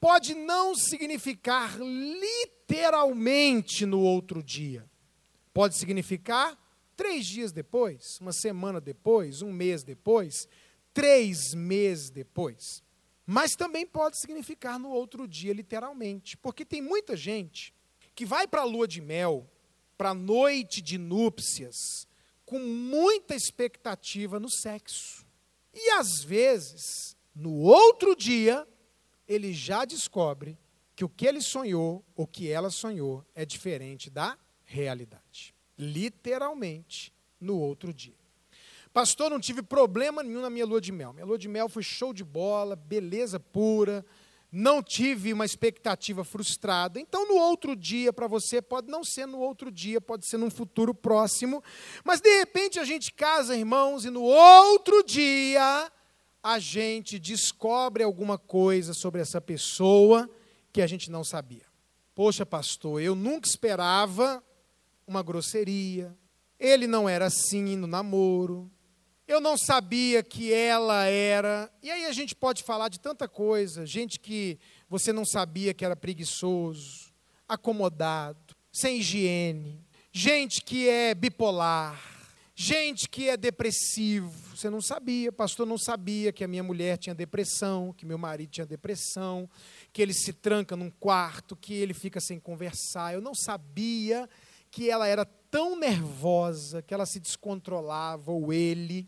pode 0.00 0.34
não 0.34 0.74
significar 0.74 1.78
literalmente 1.80 3.86
no 3.86 4.00
outro 4.00 4.42
dia. 4.42 4.88
Pode 5.52 5.76
significar 5.76 6.58
três 6.96 7.26
dias 7.26 7.52
depois, 7.52 8.18
uma 8.20 8.32
semana 8.32 8.80
depois, 8.80 9.42
um 9.42 9.52
mês 9.52 9.84
depois, 9.84 10.48
três 10.92 11.54
meses 11.54 12.10
depois. 12.10 12.82
Mas 13.24 13.52
também 13.52 13.86
pode 13.86 14.18
significar 14.18 14.78
no 14.78 14.88
outro 14.88 15.28
dia, 15.28 15.52
literalmente. 15.52 16.36
Porque 16.36 16.64
tem 16.64 16.80
muita 16.80 17.16
gente 17.16 17.74
que 18.14 18.24
vai 18.24 18.48
para 18.48 18.62
a 18.62 18.64
lua 18.64 18.88
de 18.88 19.00
mel, 19.00 19.48
para 19.96 20.10
a 20.10 20.14
noite 20.14 20.80
de 20.80 20.96
núpcias, 20.96 22.07
com 22.48 22.58
muita 22.58 23.34
expectativa 23.34 24.40
no 24.40 24.48
sexo. 24.48 25.26
E 25.74 25.90
às 25.90 26.24
vezes, 26.24 27.14
no 27.34 27.52
outro 27.52 28.16
dia, 28.16 28.66
ele 29.28 29.52
já 29.52 29.84
descobre 29.84 30.58
que 30.96 31.04
o 31.04 31.10
que 31.10 31.26
ele 31.26 31.42
sonhou, 31.42 32.02
ou 32.16 32.26
que 32.26 32.50
ela 32.50 32.70
sonhou, 32.70 33.22
é 33.34 33.44
diferente 33.44 34.08
da 34.08 34.38
realidade. 34.64 35.54
Literalmente, 35.76 37.12
no 37.38 37.58
outro 37.58 37.92
dia. 37.92 38.16
Pastor, 38.94 39.30
não 39.30 39.38
tive 39.38 39.62
problema 39.62 40.22
nenhum 40.22 40.40
na 40.40 40.48
minha 40.48 40.64
lua 40.64 40.80
de 40.80 40.90
mel. 40.90 41.12
Minha 41.12 41.26
lua 41.26 41.36
de 41.36 41.48
mel 41.48 41.68
foi 41.68 41.82
show 41.82 42.14
de 42.14 42.24
bola, 42.24 42.74
beleza 42.74 43.38
pura, 43.38 44.06
não 44.50 44.82
tive 44.82 45.32
uma 45.32 45.44
expectativa 45.44 46.24
frustrada. 46.24 46.98
Então, 46.98 47.28
no 47.28 47.34
outro 47.34 47.76
dia, 47.76 48.12
para 48.12 48.26
você, 48.26 48.62
pode 48.62 48.90
não 48.90 49.04
ser 49.04 49.26
no 49.26 49.38
outro 49.38 49.70
dia, 49.70 50.00
pode 50.00 50.26
ser 50.26 50.38
num 50.38 50.50
futuro 50.50 50.94
próximo. 50.94 51.62
Mas, 52.02 52.20
de 52.20 52.38
repente, 52.38 52.78
a 52.78 52.84
gente 52.84 53.12
casa, 53.12 53.56
irmãos, 53.56 54.04
e 54.04 54.10
no 54.10 54.22
outro 54.22 55.02
dia, 55.02 55.92
a 56.42 56.58
gente 56.58 57.18
descobre 57.18 58.02
alguma 58.02 58.38
coisa 58.38 58.94
sobre 58.94 59.20
essa 59.20 59.40
pessoa 59.40 60.28
que 60.72 60.80
a 60.80 60.86
gente 60.86 61.10
não 61.10 61.22
sabia. 61.22 61.66
Poxa, 62.14 62.46
pastor, 62.46 63.02
eu 63.02 63.14
nunca 63.14 63.46
esperava 63.46 64.42
uma 65.06 65.22
grosseria. 65.22 66.16
Ele 66.58 66.86
não 66.86 67.08
era 67.08 67.26
assim 67.26 67.76
no 67.76 67.86
namoro. 67.86 68.70
Eu 69.28 69.42
não 69.42 69.58
sabia 69.58 70.22
que 70.22 70.54
ela 70.54 71.04
era. 71.04 71.70
E 71.82 71.90
aí 71.90 72.06
a 72.06 72.12
gente 72.12 72.34
pode 72.34 72.62
falar 72.62 72.88
de 72.88 72.98
tanta 72.98 73.28
coisa. 73.28 73.84
Gente 73.84 74.18
que 74.18 74.58
você 74.88 75.12
não 75.12 75.26
sabia 75.26 75.74
que 75.74 75.84
era 75.84 75.94
preguiçoso, 75.94 77.12
acomodado, 77.46 78.56
sem 78.72 79.00
higiene. 79.00 79.84
Gente 80.10 80.62
que 80.62 80.88
é 80.88 81.14
bipolar. 81.14 82.02
Gente 82.54 83.06
que 83.06 83.28
é 83.28 83.36
depressivo. 83.36 84.32
Você 84.56 84.70
não 84.70 84.80
sabia, 84.80 85.30
pastor 85.30 85.66
não 85.66 85.76
sabia 85.76 86.32
que 86.32 86.42
a 86.42 86.48
minha 86.48 86.62
mulher 86.62 86.96
tinha 86.96 87.14
depressão, 87.14 87.92
que 87.92 88.06
meu 88.06 88.16
marido 88.16 88.50
tinha 88.50 88.66
depressão, 88.66 89.48
que 89.92 90.00
ele 90.00 90.14
se 90.14 90.32
tranca 90.32 90.74
num 90.74 90.90
quarto, 90.90 91.54
que 91.54 91.74
ele 91.74 91.92
fica 91.92 92.18
sem 92.18 92.40
conversar. 92.40 93.12
Eu 93.12 93.20
não 93.20 93.34
sabia 93.34 94.26
que 94.70 94.90
ela 94.90 95.06
era 95.06 95.24
tão 95.24 95.78
nervosa, 95.78 96.82
que 96.82 96.92
ela 96.94 97.06
se 97.06 97.20
descontrolava, 97.20 98.32
ou 98.32 98.52
ele. 98.52 99.06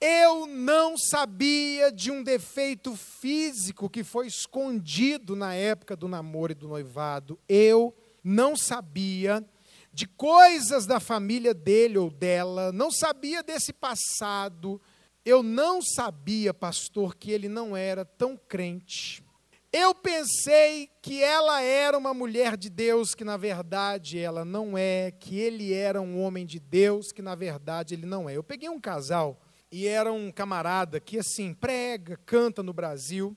Eu 0.00 0.46
não 0.46 0.96
sabia 0.96 1.90
de 1.90 2.12
um 2.12 2.22
defeito 2.22 2.94
físico 2.94 3.90
que 3.90 4.04
foi 4.04 4.28
escondido 4.28 5.34
na 5.34 5.54
época 5.54 5.96
do 5.96 6.06
namoro 6.06 6.52
e 6.52 6.54
do 6.54 6.68
noivado. 6.68 7.36
Eu 7.48 7.92
não 8.22 8.56
sabia 8.56 9.44
de 9.92 10.06
coisas 10.06 10.86
da 10.86 11.00
família 11.00 11.52
dele 11.52 11.98
ou 11.98 12.10
dela, 12.10 12.70
não 12.70 12.92
sabia 12.92 13.42
desse 13.42 13.72
passado. 13.72 14.80
Eu 15.24 15.42
não 15.42 15.82
sabia, 15.82 16.54
pastor, 16.54 17.16
que 17.16 17.32
ele 17.32 17.48
não 17.48 17.76
era 17.76 18.04
tão 18.04 18.36
crente, 18.36 19.24
Eu 19.70 19.94
pensei 19.94 20.88
que 21.02 21.22
ela 21.22 21.60
era 21.60 21.98
uma 21.98 22.14
mulher 22.14 22.56
de 22.56 22.70
Deus, 22.70 23.14
que 23.14 23.24
na 23.24 23.36
verdade 23.36 24.18
ela 24.18 24.42
não 24.42 24.78
é, 24.78 25.10
que 25.10 25.38
ele 25.38 25.74
era 25.74 26.00
um 26.00 26.22
homem 26.22 26.46
de 26.46 26.58
Deus, 26.58 27.12
que 27.12 27.20
na 27.20 27.34
verdade 27.34 27.94
ele 27.94 28.06
não 28.06 28.26
é. 28.26 28.36
Eu 28.36 28.42
peguei 28.42 28.70
um 28.70 28.80
casal 28.80 29.38
e 29.70 29.86
era 29.86 30.12
um 30.12 30.30
camarada 30.30 30.98
que 30.98 31.18
assim 31.18 31.52
prega, 31.52 32.16
canta 32.24 32.62
no 32.62 32.72
Brasil, 32.72 33.36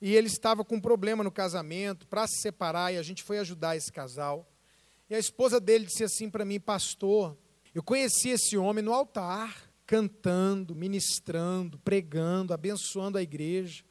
e 0.00 0.14
ele 0.14 0.26
estava 0.26 0.64
com 0.64 0.76
um 0.76 0.80
problema 0.80 1.24
no 1.24 1.30
casamento 1.30 2.06
para 2.06 2.26
se 2.26 2.40
separar 2.40 2.92
e 2.92 2.98
a 2.98 3.02
gente 3.02 3.22
foi 3.22 3.38
ajudar 3.38 3.76
esse 3.76 3.92
casal. 3.92 4.48
E 5.08 5.14
a 5.14 5.18
esposa 5.18 5.60
dele 5.60 5.86
disse 5.86 6.04
assim 6.04 6.28
para 6.28 6.44
mim, 6.44 6.60
pastor, 6.60 7.36
eu 7.74 7.82
conheci 7.82 8.30
esse 8.30 8.56
homem 8.56 8.82
no 8.82 8.92
altar, 8.92 9.70
cantando, 9.86 10.74
ministrando, 10.74 11.78
pregando, 11.78 12.52
abençoando 12.52 13.18
a 13.18 13.22
igreja. 13.22 13.84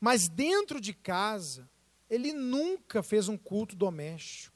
Mas 0.00 0.28
dentro 0.28 0.80
de 0.80 0.92
casa, 0.92 1.68
ele 2.08 2.32
nunca 2.32 3.02
fez 3.02 3.28
um 3.28 3.36
culto 3.36 3.74
doméstico. 3.74 4.53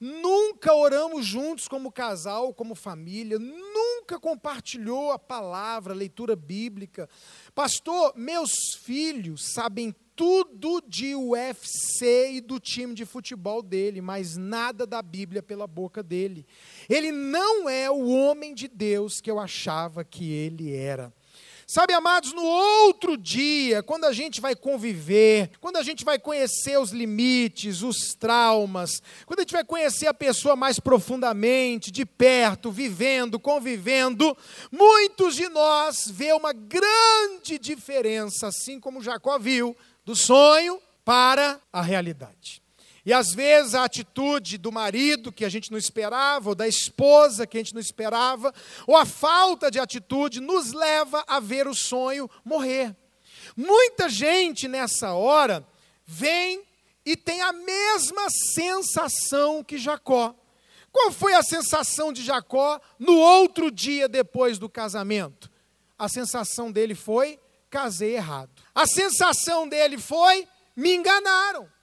Nunca 0.00 0.72
oramos 0.74 1.26
juntos 1.26 1.66
como 1.66 1.90
casal, 1.90 2.54
como 2.54 2.76
família, 2.76 3.38
nunca 3.38 4.18
compartilhou 4.20 5.10
a 5.10 5.18
palavra, 5.18 5.92
a 5.92 5.96
leitura 5.96 6.36
bíblica. 6.36 7.08
Pastor, 7.52 8.12
meus 8.16 8.50
filhos 8.80 9.52
sabem 9.52 9.92
tudo 10.14 10.80
de 10.86 11.14
UFC 11.14 12.32
e 12.32 12.40
do 12.40 12.60
time 12.60 12.94
de 12.94 13.04
futebol 13.04 13.62
dele, 13.62 14.00
mas 14.00 14.36
nada 14.36 14.86
da 14.86 15.02
Bíblia 15.02 15.42
pela 15.42 15.66
boca 15.66 16.02
dele. 16.02 16.46
Ele 16.88 17.12
não 17.12 17.68
é 17.68 17.90
o 17.90 18.08
homem 18.08 18.54
de 18.54 18.66
Deus 18.66 19.20
que 19.20 19.30
eu 19.30 19.38
achava 19.38 20.04
que 20.04 20.30
ele 20.32 20.74
era. 20.74 21.12
Sabe, 21.70 21.92
amados, 21.92 22.32
no 22.32 22.42
outro 22.42 23.14
dia, 23.14 23.82
quando 23.82 24.06
a 24.06 24.12
gente 24.14 24.40
vai 24.40 24.56
conviver, 24.56 25.50
quando 25.60 25.76
a 25.76 25.82
gente 25.82 26.02
vai 26.02 26.18
conhecer 26.18 26.78
os 26.80 26.92
limites, 26.92 27.82
os 27.82 28.14
traumas, 28.14 29.02
quando 29.26 29.40
a 29.40 29.42
gente 29.42 29.52
vai 29.52 29.62
conhecer 29.62 30.06
a 30.06 30.14
pessoa 30.14 30.56
mais 30.56 30.80
profundamente, 30.80 31.90
de 31.90 32.06
perto, 32.06 32.72
vivendo, 32.72 33.38
convivendo, 33.38 34.34
muitos 34.72 35.34
de 35.34 35.46
nós 35.50 36.10
vê 36.10 36.32
uma 36.32 36.54
grande 36.54 37.58
diferença, 37.58 38.46
assim 38.46 38.80
como 38.80 39.02
Jacó 39.02 39.38
viu, 39.38 39.76
do 40.06 40.16
sonho 40.16 40.80
para 41.04 41.60
a 41.70 41.82
realidade. 41.82 42.62
E 43.08 43.12
às 43.14 43.32
vezes 43.32 43.74
a 43.74 43.84
atitude 43.84 44.58
do 44.58 44.70
marido 44.70 45.32
que 45.32 45.42
a 45.42 45.48
gente 45.48 45.70
não 45.70 45.78
esperava, 45.78 46.50
ou 46.50 46.54
da 46.54 46.68
esposa 46.68 47.46
que 47.46 47.56
a 47.56 47.60
gente 47.60 47.72
não 47.72 47.80
esperava, 47.80 48.52
ou 48.86 48.94
a 48.94 49.06
falta 49.06 49.70
de 49.70 49.80
atitude 49.80 50.42
nos 50.42 50.74
leva 50.74 51.24
a 51.26 51.40
ver 51.40 51.66
o 51.66 51.74
sonho 51.74 52.28
morrer. 52.44 52.94
Muita 53.56 54.10
gente 54.10 54.68
nessa 54.68 55.14
hora 55.14 55.66
vem 56.04 56.62
e 57.02 57.16
tem 57.16 57.40
a 57.40 57.50
mesma 57.50 58.28
sensação 58.28 59.64
que 59.64 59.78
Jacó. 59.78 60.34
Qual 60.92 61.10
foi 61.10 61.32
a 61.32 61.42
sensação 61.42 62.12
de 62.12 62.22
Jacó 62.22 62.78
no 62.98 63.16
outro 63.16 63.70
dia 63.70 64.06
depois 64.06 64.58
do 64.58 64.68
casamento? 64.68 65.50
A 65.98 66.10
sensação 66.10 66.70
dele 66.70 66.94
foi: 66.94 67.40
casei 67.70 68.16
errado. 68.16 68.50
A 68.74 68.86
sensação 68.86 69.66
dele 69.66 69.96
foi: 69.96 70.46
me 70.76 70.94
enganaram. 70.94 71.77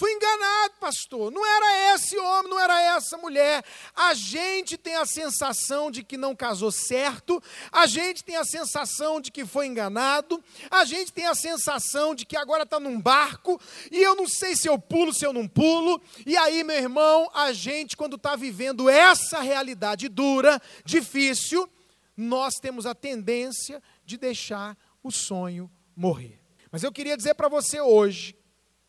Fui 0.00 0.10
enganado, 0.12 0.72
pastor. 0.80 1.30
Não 1.30 1.44
era 1.44 1.94
esse 1.94 2.16
homem, 2.16 2.50
não 2.50 2.58
era 2.58 2.96
essa 2.96 3.18
mulher. 3.18 3.62
A 3.94 4.14
gente 4.14 4.78
tem 4.78 4.94
a 4.94 5.04
sensação 5.04 5.90
de 5.90 6.02
que 6.02 6.16
não 6.16 6.34
casou 6.34 6.72
certo, 6.72 7.38
a 7.70 7.86
gente 7.86 8.24
tem 8.24 8.36
a 8.36 8.44
sensação 8.46 9.20
de 9.20 9.30
que 9.30 9.44
foi 9.44 9.66
enganado, 9.66 10.42
a 10.70 10.86
gente 10.86 11.12
tem 11.12 11.26
a 11.26 11.34
sensação 11.34 12.14
de 12.14 12.24
que 12.24 12.34
agora 12.34 12.62
está 12.62 12.80
num 12.80 12.98
barco 12.98 13.60
e 13.92 13.98
eu 13.98 14.14
não 14.14 14.26
sei 14.26 14.56
se 14.56 14.66
eu 14.66 14.78
pulo, 14.78 15.12
se 15.12 15.26
eu 15.26 15.34
não 15.34 15.46
pulo. 15.46 16.00
E 16.24 16.34
aí, 16.34 16.64
meu 16.64 16.76
irmão, 16.76 17.30
a 17.34 17.52
gente, 17.52 17.94
quando 17.94 18.16
está 18.16 18.34
vivendo 18.36 18.88
essa 18.88 19.42
realidade 19.42 20.08
dura, 20.08 20.62
difícil, 20.82 21.68
nós 22.16 22.54
temos 22.54 22.86
a 22.86 22.94
tendência 22.94 23.82
de 24.06 24.16
deixar 24.16 24.78
o 25.02 25.10
sonho 25.10 25.70
morrer. 25.94 26.40
Mas 26.72 26.82
eu 26.82 26.90
queria 26.90 27.18
dizer 27.18 27.34
para 27.34 27.50
você 27.50 27.82
hoje 27.82 28.39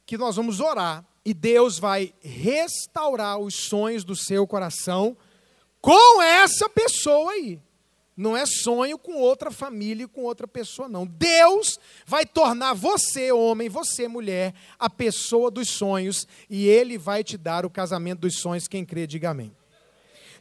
que 0.05 0.17
nós 0.17 0.35
vamos 0.35 0.59
orar 0.59 1.05
e 1.23 1.33
Deus 1.33 1.77
vai 1.77 2.13
restaurar 2.21 3.37
os 3.37 3.53
sonhos 3.55 4.03
do 4.03 4.15
seu 4.15 4.45
coração 4.47 5.15
com 5.79 6.21
essa 6.21 6.67
pessoa 6.67 7.31
aí. 7.31 7.59
Não 8.15 8.35
é 8.35 8.45
sonho 8.45 8.97
com 8.97 9.13
outra 9.15 9.49
família 9.49 10.03
e 10.03 10.07
com 10.07 10.21
outra 10.23 10.47
pessoa, 10.47 10.87
não. 10.87 11.07
Deus 11.07 11.79
vai 12.05 12.25
tornar 12.25 12.73
você, 12.73 13.31
homem, 13.31 13.69
você, 13.69 14.07
mulher, 14.07 14.53
a 14.77 14.89
pessoa 14.89 15.49
dos 15.49 15.69
sonhos 15.69 16.27
e 16.49 16.67
Ele 16.67 16.97
vai 16.97 17.23
te 17.23 17.37
dar 17.37 17.65
o 17.65 17.69
casamento 17.69 18.19
dos 18.19 18.35
sonhos. 18.35 18.67
Quem 18.67 18.85
crê, 18.85 19.07
diga 19.07 19.29
amém. 19.29 19.55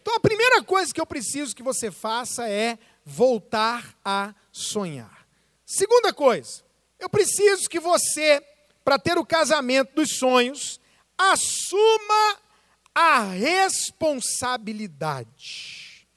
Então, 0.02 0.14
a 0.14 0.20
primeira 0.20 0.62
coisa 0.62 0.92
que 0.92 1.00
eu 1.00 1.06
preciso 1.06 1.54
que 1.54 1.62
você 1.62 1.90
faça 1.90 2.48
é 2.48 2.78
voltar 3.04 3.94
a 4.04 4.34
sonhar. 4.50 5.26
Segunda 5.64 6.12
coisa, 6.12 6.62
eu 6.98 7.08
preciso 7.08 7.68
que 7.68 7.78
você 7.78 8.42
para 8.90 8.98
ter 8.98 9.16
o 9.16 9.24
casamento 9.24 9.94
dos 9.94 10.18
sonhos, 10.18 10.80
assuma 11.16 12.40
a 12.92 13.22
responsabilidade. 13.22 16.08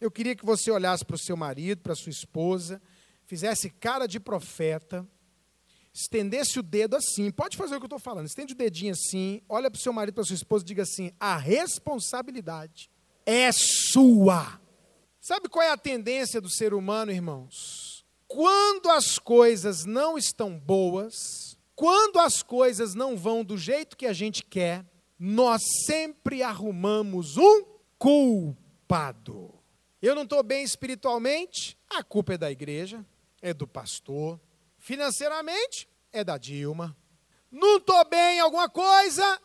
Eu 0.00 0.10
queria 0.10 0.34
que 0.34 0.46
você 0.46 0.70
olhasse 0.70 1.04
para 1.04 1.16
o 1.16 1.18
seu 1.18 1.36
marido, 1.36 1.82
para 1.82 1.92
a 1.92 1.96
sua 1.96 2.08
esposa, 2.08 2.80
fizesse 3.26 3.68
cara 3.68 4.06
de 4.06 4.18
profeta, 4.18 5.06
estendesse 5.92 6.58
o 6.58 6.62
dedo 6.62 6.96
assim, 6.96 7.30
pode 7.30 7.54
fazer 7.54 7.76
o 7.76 7.80
que 7.80 7.84
eu 7.84 7.88
estou 7.88 7.98
falando, 7.98 8.24
estende 8.24 8.54
o 8.54 8.56
dedinho 8.56 8.94
assim, 8.94 9.42
olha 9.46 9.70
para 9.70 9.78
o 9.78 9.82
seu 9.82 9.92
marido, 9.92 10.14
para 10.14 10.22
a 10.22 10.26
sua 10.26 10.36
esposa 10.36 10.64
e 10.64 10.68
diga 10.68 10.84
assim: 10.84 11.12
a 11.20 11.36
responsabilidade 11.36 12.90
é 13.26 13.50
sua. 13.52 14.58
Sabe 15.20 15.50
qual 15.50 15.62
é 15.62 15.70
a 15.70 15.76
tendência 15.76 16.40
do 16.40 16.48
ser 16.48 16.72
humano, 16.72 17.12
irmãos? 17.12 18.06
Quando 18.26 18.88
as 18.88 19.18
coisas 19.18 19.84
não 19.84 20.16
estão 20.16 20.58
boas, 20.58 21.55
quando 21.76 22.18
as 22.18 22.42
coisas 22.42 22.94
não 22.94 23.18
vão 23.18 23.44
do 23.44 23.58
jeito 23.58 23.98
que 23.98 24.06
a 24.06 24.12
gente 24.14 24.42
quer, 24.42 24.82
nós 25.18 25.62
sempre 25.84 26.42
arrumamos 26.42 27.36
um 27.36 27.64
culpado. 27.98 29.54
Eu 30.00 30.14
não 30.14 30.22
estou 30.22 30.42
bem 30.42 30.64
espiritualmente, 30.64 31.76
a 31.88 32.02
culpa 32.02 32.32
é 32.34 32.38
da 32.38 32.50
igreja, 32.50 33.04
é 33.42 33.52
do 33.52 33.68
pastor. 33.68 34.40
Financeiramente, 34.78 35.86
é 36.12 36.24
da 36.24 36.38
Dilma. 36.38 36.96
Não 37.52 37.76
estou 37.76 38.04
bem 38.08 38.38
em 38.38 38.40
alguma 38.40 38.68
coisa, 38.70 39.38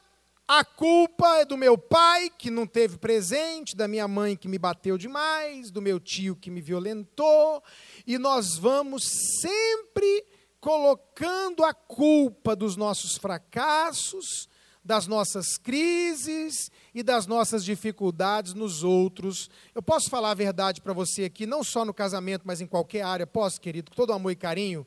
a 0.48 0.64
culpa 0.64 1.38
é 1.38 1.46
do 1.46 1.58
meu 1.58 1.78
pai, 1.78 2.30
que 2.30 2.50
não 2.50 2.66
teve 2.66 2.98
presente, 2.98 3.76
da 3.76 3.88
minha 3.88 4.08
mãe, 4.08 4.36
que 4.36 4.48
me 4.48 4.58
bateu 4.58 4.98
demais, 4.98 5.72
do 5.72 5.82
meu 5.82 6.00
tio, 6.00 6.36
que 6.36 6.52
me 6.52 6.62
violentou. 6.62 7.64
E 8.06 8.18
nós 8.18 8.58
vamos 8.58 9.04
sempre 9.42 10.26
colocando 10.62 11.66
a 11.66 11.74
culpa 11.74 12.56
dos 12.56 12.78
nossos 12.78 13.18
fracassos, 13.18 14.48
das 14.84 15.08
nossas 15.08 15.58
crises 15.58 16.72
e 16.94 17.04
das 17.04 17.26
nossas 17.28 17.66
dificuldades 17.66 18.54
nos 18.54 18.84
outros. 18.84 19.50
Eu 19.74 19.82
posso 19.82 20.10
falar 20.10 20.32
a 20.32 20.36
verdade 20.36 20.80
para 20.80 20.94
você 20.94 21.26
aqui, 21.26 21.46
não 21.46 21.64
só 21.64 21.84
no 21.84 21.94
casamento, 21.94 22.44
mas 22.46 22.62
em 22.62 22.68
qualquer 22.68 23.02
área. 23.02 23.28
Posso, 23.28 23.60
querido, 23.60 23.92
com 23.92 23.96
todo 23.96 24.14
amor 24.14 24.32
e 24.32 24.36
carinho? 24.36 24.86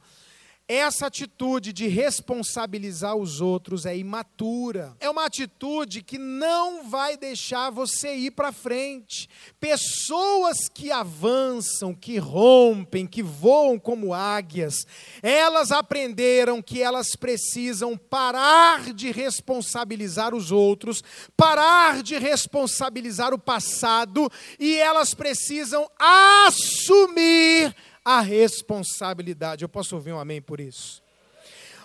Essa 0.66 1.08
atitude 1.08 1.74
de 1.74 1.88
responsabilizar 1.88 3.14
os 3.14 3.42
outros 3.42 3.84
é 3.84 3.94
imatura. 3.94 4.96
É 4.98 5.10
uma 5.10 5.26
atitude 5.26 6.02
que 6.02 6.16
não 6.16 6.88
vai 6.88 7.18
deixar 7.18 7.68
você 7.68 8.14
ir 8.14 8.30
para 8.30 8.50
frente. 8.50 9.28
Pessoas 9.60 10.66
que 10.72 10.90
avançam, 10.90 11.94
que 11.94 12.16
rompem, 12.16 13.06
que 13.06 13.22
voam 13.22 13.78
como 13.78 14.14
águias, 14.14 14.86
elas 15.22 15.70
aprenderam 15.70 16.62
que 16.62 16.80
elas 16.80 17.14
precisam 17.14 17.94
parar 17.94 18.94
de 18.94 19.10
responsabilizar 19.10 20.34
os 20.34 20.50
outros, 20.50 21.04
parar 21.36 22.02
de 22.02 22.16
responsabilizar 22.16 23.34
o 23.34 23.38
passado 23.38 24.32
e 24.58 24.78
elas 24.78 25.12
precisam 25.12 25.86
assumir 25.98 27.74
a 28.04 28.20
responsabilidade. 28.20 29.64
Eu 29.64 29.68
posso 29.68 29.94
ouvir 29.94 30.12
um 30.12 30.20
amém 30.20 30.42
por 30.42 30.60
isso? 30.60 31.02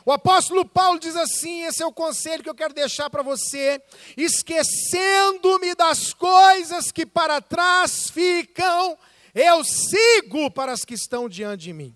O 0.05 0.11
apóstolo 0.11 0.65
Paulo 0.65 0.99
diz 0.99 1.15
assim: 1.15 1.61
esse 1.63 1.83
é 1.83 1.85
o 1.85 1.93
conselho 1.93 2.43
que 2.43 2.49
eu 2.49 2.55
quero 2.55 2.73
deixar 2.73 3.09
para 3.09 3.21
você, 3.21 3.81
esquecendo-me 4.17 5.75
das 5.75 6.13
coisas 6.13 6.91
que 6.91 7.05
para 7.05 7.41
trás 7.41 8.09
ficam, 8.09 8.97
eu 9.35 9.63
sigo 9.63 10.49
para 10.51 10.71
as 10.71 10.83
que 10.83 10.95
estão 10.95 11.29
diante 11.29 11.63
de 11.65 11.73
mim. 11.73 11.95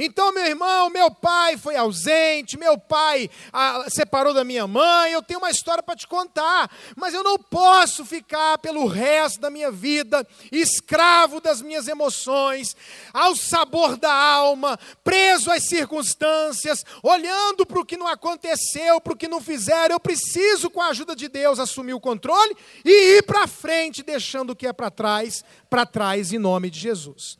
Então, 0.00 0.32
meu 0.32 0.46
irmão, 0.46 0.88
meu 0.90 1.10
pai 1.10 1.56
foi 1.56 1.74
ausente, 1.74 2.56
meu 2.56 2.78
pai 2.78 3.28
ah, 3.52 3.84
separou 3.88 4.32
da 4.32 4.44
minha 4.44 4.64
mãe, 4.64 5.10
eu 5.10 5.20
tenho 5.20 5.40
uma 5.40 5.50
história 5.50 5.82
para 5.82 5.96
te 5.96 6.06
contar, 6.06 6.70
mas 6.94 7.12
eu 7.12 7.24
não 7.24 7.36
posso 7.36 8.04
ficar 8.04 8.58
pelo 8.58 8.86
resto 8.86 9.40
da 9.40 9.50
minha 9.50 9.72
vida 9.72 10.24
escravo 10.52 11.40
das 11.40 11.60
minhas 11.60 11.88
emoções, 11.88 12.76
ao 13.12 13.34
sabor 13.34 13.96
da 13.96 14.12
alma, 14.14 14.78
preso 15.02 15.50
às 15.50 15.66
circunstâncias, 15.66 16.86
olhando 17.02 17.66
para 17.66 17.80
o 17.80 17.84
que 17.84 17.96
não 17.96 18.06
aconteceu, 18.06 19.00
para 19.00 19.14
o 19.14 19.16
que 19.16 19.26
não 19.26 19.40
fizeram. 19.40 19.96
Eu 19.96 20.00
preciso, 20.00 20.70
com 20.70 20.80
a 20.80 20.90
ajuda 20.90 21.16
de 21.16 21.28
Deus, 21.28 21.58
assumir 21.58 21.94
o 21.94 22.00
controle 22.00 22.56
e 22.84 23.16
ir 23.16 23.22
para 23.24 23.48
frente, 23.48 24.04
deixando 24.04 24.50
o 24.50 24.56
que 24.56 24.68
é 24.68 24.72
para 24.72 24.92
trás, 24.92 25.44
para 25.68 25.84
trás, 25.84 26.32
em 26.32 26.38
nome 26.38 26.70
de 26.70 26.78
Jesus. 26.78 27.36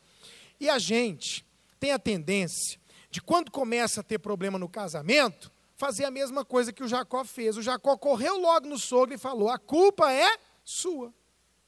E 0.59 0.69
a 0.69 0.77
gente 0.77 1.47
tem 1.79 1.91
a 1.91 1.99
tendência 1.99 2.79
de, 3.09 3.21
quando 3.21 3.51
começa 3.51 4.01
a 4.01 4.03
ter 4.03 4.19
problema 4.19 4.59
no 4.59 4.69
casamento, 4.69 5.51
fazer 5.75 6.05
a 6.05 6.11
mesma 6.11 6.43
coisa 6.43 6.73
que 6.73 6.83
o 6.83 6.87
Jacó 6.87 7.23
fez. 7.23 7.57
O 7.57 7.61
Jacó 7.61 7.97
correu 7.97 8.37
logo 8.37 8.67
no 8.67 8.77
sogro 8.77 9.15
e 9.15 9.17
falou: 9.17 9.49
a 9.49 9.57
culpa 9.57 10.11
é 10.11 10.37
sua. 10.63 11.13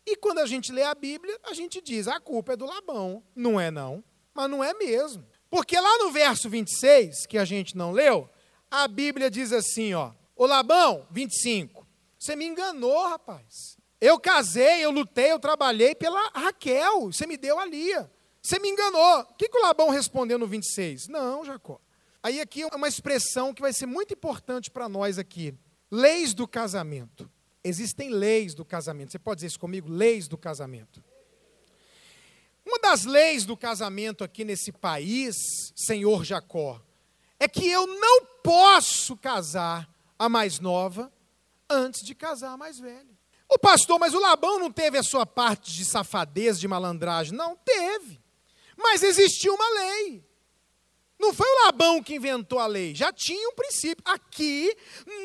E 0.05 0.15
quando 0.15 0.39
a 0.39 0.45
gente 0.45 0.71
lê 0.71 0.83
a 0.83 0.93
Bíblia, 0.93 1.39
a 1.43 1.53
gente 1.53 1.81
diz: 1.81 2.07
a 2.07 2.19
culpa 2.19 2.53
é 2.53 2.55
do 2.57 2.65
Labão. 2.65 3.23
Não 3.35 3.59
é, 3.59 3.71
não. 3.71 4.03
Mas 4.33 4.49
não 4.49 4.63
é 4.63 4.73
mesmo. 4.73 5.25
Porque 5.49 5.79
lá 5.79 5.97
no 5.99 6.11
verso 6.11 6.49
26, 6.49 7.25
que 7.25 7.37
a 7.37 7.45
gente 7.45 7.75
não 7.75 7.91
leu, 7.91 8.29
a 8.69 8.87
Bíblia 8.87 9.31
diz 9.31 9.51
assim: 9.51 9.93
ó, 9.93 10.11
o 10.35 10.45
Labão, 10.45 11.07
25, 11.11 11.87
você 12.19 12.35
me 12.35 12.45
enganou, 12.45 13.07
rapaz. 13.07 13.77
Eu 13.99 14.19
casei, 14.19 14.83
eu 14.83 14.91
lutei, 14.91 15.31
eu 15.31 15.39
trabalhei 15.39 15.93
pela 15.93 16.31
Raquel, 16.33 17.11
você 17.11 17.27
me 17.27 17.37
deu 17.37 17.59
a 17.59 17.65
Lia. 17.65 18.11
Você 18.41 18.59
me 18.59 18.69
enganou. 18.69 19.21
O 19.21 19.33
que, 19.35 19.47
que 19.47 19.57
o 19.57 19.61
Labão 19.61 19.89
respondeu 19.89 20.39
no 20.39 20.47
26? 20.47 21.07
Não, 21.07 21.45
Jacó. 21.45 21.79
Aí 22.23 22.39
aqui 22.39 22.63
é 22.63 22.75
uma 22.75 22.87
expressão 22.87 23.53
que 23.53 23.61
vai 23.61 23.73
ser 23.73 23.85
muito 23.85 24.13
importante 24.13 24.69
para 24.69 24.89
nós 24.89 25.17
aqui. 25.17 25.53
Leis 25.89 26.33
do 26.33 26.47
casamento. 26.47 27.29
Existem 27.63 28.09
leis 28.09 28.55
do 28.55 28.65
casamento. 28.65 29.11
Você 29.11 29.19
pode 29.19 29.37
dizer 29.37 29.47
isso 29.47 29.59
comigo? 29.59 29.89
Leis 29.89 30.27
do 30.27 30.37
casamento. 30.37 31.03
Uma 32.65 32.79
das 32.79 33.05
leis 33.05 33.45
do 33.45 33.57
casamento 33.57 34.23
aqui 34.23 34.43
nesse 34.45 34.71
país, 34.71 35.35
senhor 35.75 36.23
Jacó, 36.23 36.81
é 37.39 37.47
que 37.47 37.67
eu 37.67 37.87
não 37.87 38.25
posso 38.43 39.17
casar 39.17 39.89
a 40.17 40.29
mais 40.29 40.59
nova 40.59 41.11
antes 41.69 42.01
de 42.05 42.13
casar 42.13 42.51
a 42.51 42.57
mais 42.57 42.79
velha. 42.79 43.09
O 43.49 43.57
pastor, 43.57 43.99
mas 43.99 44.13
o 44.13 44.19
Labão 44.19 44.59
não 44.59 44.71
teve 44.71 44.97
a 44.97 45.03
sua 45.03 45.25
parte 45.25 45.73
de 45.73 45.83
safadez, 45.83 46.59
de 46.59 46.67
malandragem? 46.67 47.35
Não, 47.35 47.57
teve. 47.57 48.21
Mas 48.81 49.03
existia 49.03 49.53
uma 49.53 49.69
lei. 49.69 50.23
Não 51.19 51.33
foi 51.33 51.47
o 51.47 51.65
Labão 51.65 52.01
que 52.01 52.15
inventou 52.15 52.57
a 52.57 52.65
lei, 52.65 52.95
já 52.95 53.13
tinha 53.13 53.47
um 53.49 53.53
princípio. 53.53 54.03
Aqui 54.03 54.75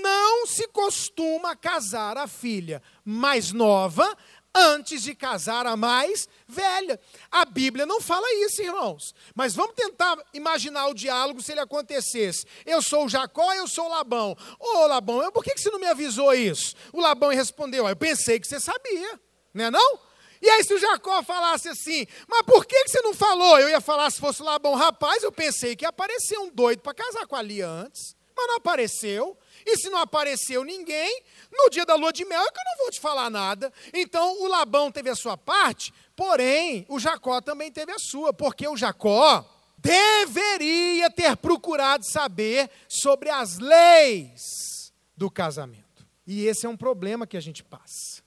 não 0.03 0.47
se 0.47 0.69
costuma 0.69 1.57
casar 1.57 2.19
a 2.19 2.27
filha 2.27 2.83
mais 3.03 3.51
nova 3.51 4.14
antes 4.55 5.03
de 5.03 5.14
casar 5.14 5.66
a 5.66 5.75
mais 5.75 6.29
velha. 6.47 7.01
A 7.31 7.47
Bíblia 7.47 7.87
não 7.87 8.01
fala 8.01 8.27
isso, 8.45 8.62
irmãos. 8.62 9.14
Mas 9.35 9.55
vamos 9.55 9.75
tentar 9.75 10.16
imaginar 10.35 10.87
o 10.88 10.95
diálogo 10.95 11.42
se 11.42 11.53
ele 11.53 11.61
acontecesse. 11.61 12.47
Eu 12.64 12.83
sou 12.83 13.07
o 13.07 13.09
Jacó, 13.09 13.55
eu 13.55 13.66
sou 13.66 13.87
o 13.87 13.90
Labão. 13.90 14.37
Ô 14.59 14.87
Labão, 14.87 15.31
por 15.33 15.42
que 15.42 15.57
você 15.57 15.71
não 15.71 15.79
me 15.79 15.87
avisou 15.87 16.35
isso? 16.35 16.75
O 16.92 17.01
Labão 17.01 17.31
respondeu: 17.31 17.88
Eu 17.88 17.97
pensei 17.97 18.38
que 18.38 18.47
você 18.47 18.61
sabia, 18.61 19.21
não 19.53 19.64
é 19.64 19.71
não? 19.71 20.06
E 20.40 20.49
aí, 20.49 20.64
se 20.64 20.75
o 20.75 20.79
Jacó 20.79 21.22
falasse 21.22 21.68
assim, 21.68 22.07
mas 22.29 22.42
por 22.42 22.66
que, 22.66 22.87
você 22.87 23.01
não 23.01 23.14
falou? 23.14 23.59
Eu 23.59 23.68
ia 23.68 23.81
falar 23.81 24.11
se 24.11 24.20
fosse 24.20 24.42
lá 24.42 24.59
bom 24.59 24.75
rapaz, 24.75 25.22
eu 25.22 25.33
pensei 25.33 25.75
que 25.75 25.85
ia 25.85 25.88
aparecer 25.88 26.38
um 26.38 26.51
doido 26.51 26.81
para 26.81 26.94
casar 26.94 27.27
com 27.27 27.37
a 27.37 27.42
Lia 27.42 27.68
antes, 27.68 28.16
mas 28.37 28.46
não 28.46 28.57
apareceu. 28.57 29.37
E 29.64 29.77
se 29.77 29.88
não 29.88 29.99
apareceu 29.99 30.62
ninguém, 30.62 31.22
no 31.51 31.68
dia 31.70 31.85
da 31.85 31.96
lua 31.96 32.12
de 32.12 32.25
mel 32.25 32.42
é 32.42 32.51
que 32.51 32.59
eu 32.61 32.64
não 32.64 32.85
vou 32.85 32.90
te 32.90 33.01
falar 33.01 33.31
nada. 33.31 33.72
Então 33.92 34.42
o 34.42 34.46
Labão 34.46 34.92
teve 34.92 35.11
a 35.11 35.14
sua 35.14 35.37
parte, 35.37 35.92
porém 36.14 36.87
o 36.88 37.01
Jacó 37.01 37.40
também 37.40 37.72
teve 37.72 37.90
a 37.90 37.99
sua, 37.99 38.33
porque 38.33 38.68
o 38.68 38.77
Jacó 38.77 39.44
deveria 39.79 41.11
ter 41.11 41.37
procurado 41.37 42.05
saber 42.05 42.70
sobre 42.88 43.31
as 43.31 43.59
leis 43.59 44.92
do 45.16 45.31
casamento. 45.31 46.07
E 46.27 46.46
esse 46.46 46.66
é 46.66 46.68
um 46.68 46.77
problema 46.77 47.27
que 47.27 47.37
a 47.37 47.40
gente 47.40 47.62
passa. 47.62 48.26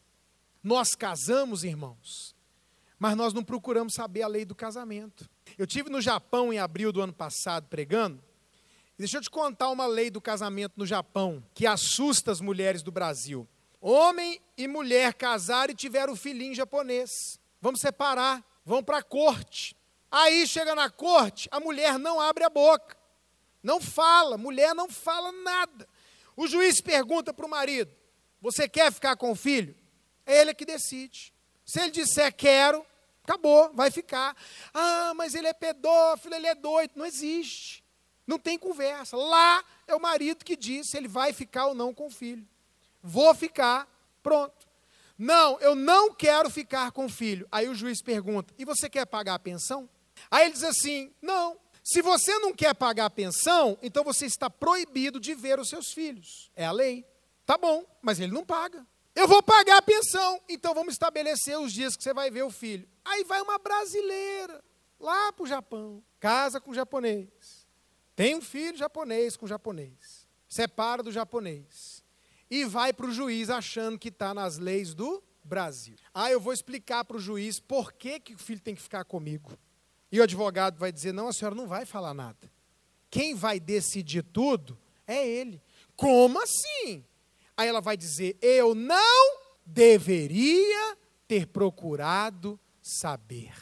Nós 0.63 0.93
casamos, 0.93 1.63
irmãos, 1.63 2.35
mas 2.97 3.15
nós 3.15 3.33
não 3.33 3.43
procuramos 3.43 3.93
saber 3.93 4.23
a 4.23 4.27
lei 4.27 4.43
do 4.43 4.53
casamento. 4.53 5.29
Eu 5.57 5.65
tive 5.65 5.89
no 5.89 6.01
Japão 6.01 6.51
em 6.51 6.59
abril 6.59 6.91
do 6.91 7.01
ano 7.01 7.13
passado 7.13 7.67
pregando. 7.67 8.21
Deixa 8.97 9.17
eu 9.17 9.21
te 9.21 9.29
contar 9.29 9.69
uma 9.69 9.87
lei 9.87 10.09
do 10.09 10.19
casamento 10.19 10.73
no 10.75 10.85
Japão 10.85 11.41
que 11.53 11.65
assusta 11.65 12.31
as 12.31 12.41
mulheres 12.41 12.83
do 12.83 12.91
Brasil. 12.91 13.47
Homem 13.79 14.41
e 14.57 14.67
mulher 14.67 15.13
casaram 15.13 15.71
e 15.71 15.75
tiveram 15.75 16.11
um 16.11 16.17
filhinho 16.17 16.53
japonês. 16.53 17.39
Vamos 17.61 17.79
separar, 17.79 18.43
vão 18.65 18.83
para 18.83 18.97
a 18.97 19.03
corte. 19.03 19.73
Aí 20.11 20.45
chega 20.45 20.75
na 20.75 20.89
corte, 20.89 21.47
a 21.51 21.61
mulher 21.61 21.97
não 21.97 22.19
abre 22.19 22.43
a 22.43 22.49
boca, 22.49 22.97
não 23.63 23.79
fala, 23.79 24.37
mulher 24.37 24.75
não 24.75 24.89
fala 24.89 25.31
nada. 25.31 25.87
O 26.35 26.47
juiz 26.47 26.81
pergunta 26.81 27.33
para 27.33 27.45
o 27.45 27.49
marido: 27.49 27.95
Você 28.41 28.67
quer 28.67 28.91
ficar 28.91 29.15
com 29.15 29.31
o 29.31 29.35
filho? 29.35 29.78
É 30.29 30.41
ele 30.41 30.53
que 30.53 30.63
decide. 30.63 31.33
Se 31.65 31.81
ele 31.81 31.89
disser 31.89 32.31
quero, 32.35 32.85
acabou, 33.23 33.73
vai 33.73 33.89
ficar. 33.89 34.37
Ah, 34.71 35.11
mas 35.15 35.33
ele 35.33 35.47
é 35.47 35.53
pedófilo, 35.53 36.35
ele 36.35 36.45
é 36.45 36.53
doido. 36.53 36.91
Não 36.95 37.03
existe. 37.03 37.83
Não 38.27 38.37
tem 38.37 38.55
conversa. 38.55 39.17
Lá 39.17 39.63
é 39.87 39.95
o 39.95 39.99
marido 39.99 40.45
que 40.45 40.55
diz 40.55 40.91
se 40.91 40.97
ele 40.97 41.07
vai 41.07 41.33
ficar 41.33 41.65
ou 41.65 41.73
não 41.73 41.95
com 41.95 42.05
o 42.05 42.11
filho. 42.11 42.47
Vou 43.01 43.33
ficar, 43.33 43.87
pronto. 44.21 44.67
Não, 45.17 45.59
eu 45.61 45.73
não 45.73 46.13
quero 46.13 46.47
ficar 46.47 46.91
com 46.91 47.05
o 47.05 47.09
filho. 47.09 47.47
Aí 47.51 47.67
o 47.67 47.73
juiz 47.73 48.03
pergunta: 48.03 48.53
e 48.55 48.63
você 48.63 48.87
quer 48.87 49.07
pagar 49.07 49.33
a 49.33 49.39
pensão? 49.39 49.89
Aí 50.29 50.45
ele 50.45 50.53
diz 50.53 50.63
assim: 50.63 51.11
não. 51.19 51.57
Se 51.83 52.03
você 52.03 52.37
não 52.37 52.53
quer 52.53 52.75
pagar 52.75 53.05
a 53.05 53.09
pensão, 53.09 53.79
então 53.81 54.03
você 54.03 54.27
está 54.27 54.47
proibido 54.47 55.19
de 55.19 55.33
ver 55.33 55.59
os 55.59 55.69
seus 55.69 55.91
filhos. 55.91 56.51
É 56.55 56.67
a 56.67 56.71
lei. 56.71 57.03
Tá 57.47 57.57
bom, 57.57 57.83
mas 57.99 58.19
ele 58.19 58.31
não 58.31 58.45
paga. 58.45 58.85
Eu 59.19 59.27
vou 59.27 59.43
pagar 59.43 59.79
a 59.79 59.81
pensão, 59.81 60.39
então 60.47 60.73
vamos 60.73 60.93
estabelecer 60.93 61.59
os 61.59 61.73
dias 61.73 61.97
que 61.97 62.01
você 62.01 62.13
vai 62.13 62.31
ver 62.31 62.43
o 62.43 62.49
filho. 62.49 62.87
Aí 63.03 63.25
vai 63.25 63.41
uma 63.41 63.59
brasileira 63.59 64.63
lá 64.97 65.33
para 65.33 65.43
o 65.43 65.45
Japão, 65.45 66.01
casa 66.21 66.61
com 66.61 66.73
japonês, 66.73 67.67
tem 68.15 68.33
um 68.33 68.41
filho 68.41 68.77
japonês 68.77 69.35
com 69.35 69.45
japonês, 69.45 70.25
separa 70.47 71.03
do 71.03 71.11
japonês 71.11 72.01
e 72.49 72.63
vai 72.63 72.93
para 72.93 73.07
o 73.07 73.11
juiz 73.11 73.49
achando 73.49 73.99
que 73.99 74.07
está 74.07 74.33
nas 74.33 74.57
leis 74.57 74.93
do 74.93 75.21
Brasil. 75.43 75.97
Aí 76.13 76.31
eu 76.31 76.39
vou 76.39 76.53
explicar 76.53 77.03
para 77.03 77.17
o 77.17 77.19
juiz 77.19 77.59
por 77.59 77.91
que, 77.91 78.21
que 78.21 78.35
o 78.35 78.39
filho 78.39 78.61
tem 78.61 78.73
que 78.73 78.81
ficar 78.81 79.03
comigo. 79.03 79.51
E 80.09 80.21
o 80.21 80.23
advogado 80.23 80.79
vai 80.79 80.93
dizer: 80.93 81.11
não, 81.11 81.27
a 81.27 81.33
senhora 81.33 81.55
não 81.55 81.67
vai 81.67 81.85
falar 81.85 82.13
nada. 82.13 82.49
Quem 83.11 83.35
vai 83.35 83.59
decidir 83.59 84.23
tudo 84.23 84.79
é 85.05 85.27
ele. 85.27 85.61
Como 85.97 86.41
assim? 86.41 87.03
Aí 87.59 87.67
ela 87.67 87.81
vai 87.81 87.97
dizer: 87.97 88.37
Eu 88.41 88.73
não 88.73 89.37
deveria 89.65 90.97
ter 91.27 91.45
procurado 91.45 92.57
saber. 92.81 93.53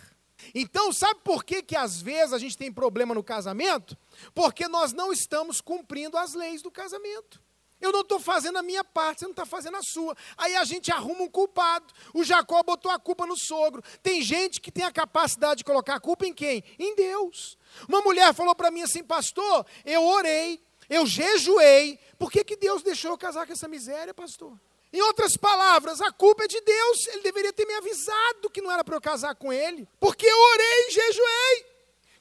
Então, 0.54 0.94
sabe 0.94 1.22
por 1.24 1.44
que, 1.44 1.64
que 1.64 1.76
às 1.76 2.00
vezes 2.00 2.32
a 2.32 2.38
gente 2.38 2.56
tem 2.56 2.72
problema 2.72 3.16
no 3.16 3.24
casamento? 3.24 3.98
Porque 4.36 4.68
nós 4.68 4.94
não 4.94 5.12
estamos 5.12 5.62
cumprindo 5.62 6.16
as 6.16 6.36
leis 6.36 6.62
do 6.62 6.70
casamento. 6.70 7.42
Eu 7.82 7.92
não 7.92 8.02
estou 8.02 8.20
fazendo 8.20 8.60
a 8.60 8.64
minha 8.64 8.84
parte, 8.84 9.20
você 9.20 9.26
não 9.26 9.32
está 9.32 9.48
fazendo 9.48 9.78
a 9.78 9.82
sua. 9.82 10.16
Aí 10.38 10.56
a 10.56 10.64
gente 10.64 10.92
arruma 10.92 11.24
um 11.24 11.30
culpado. 11.30 11.92
O 12.14 12.24
Jacó 12.24 12.62
botou 12.62 12.92
a 12.92 13.00
culpa 13.00 13.26
no 13.26 13.36
sogro. 13.36 13.82
Tem 14.04 14.22
gente 14.22 14.62
que 14.62 14.72
tem 14.72 14.84
a 14.84 14.92
capacidade 14.92 15.60
de 15.60 15.64
colocar 15.64 15.96
a 15.96 16.00
culpa 16.00 16.28
em 16.28 16.34
quem? 16.34 16.64
Em 16.78 16.96
Deus. 16.96 17.58
Uma 17.90 18.02
mulher 18.02 18.32
falou 18.36 18.54
para 18.54 18.70
mim 18.70 18.84
assim, 18.84 19.04
pastor, 19.04 19.66
eu 19.84 20.06
orei, 20.06 20.62
eu 20.90 21.06
jejuei. 21.06 22.00
Por 22.18 22.32
que, 22.32 22.44
que 22.44 22.56
Deus 22.56 22.82
deixou 22.82 23.12
eu 23.12 23.18
casar 23.18 23.46
com 23.46 23.54
essa 23.54 23.68
miséria, 23.68 24.14
pastor? 24.14 24.58
Em 24.92 25.02
outras 25.02 25.36
palavras, 25.36 26.00
a 26.02 26.12
culpa 26.12 26.46
é 26.46 26.48
de 26.48 26.60
Deus. 26.62 27.08
Ele 27.08 27.22
deveria 27.22 27.52
ter 27.52 27.66
me 27.66 27.74
avisado 27.74 28.50
que 28.50 28.62
não 28.62 28.72
era 28.72 28.84
para 28.84 28.96
eu 28.96 29.02
casar 29.02 29.36
com 29.36 29.52
ele. 29.52 29.88
Porque 30.00 30.26
eu 30.26 30.40
orei 30.40 30.88
e 30.88 30.92
jejuei. 30.92 31.66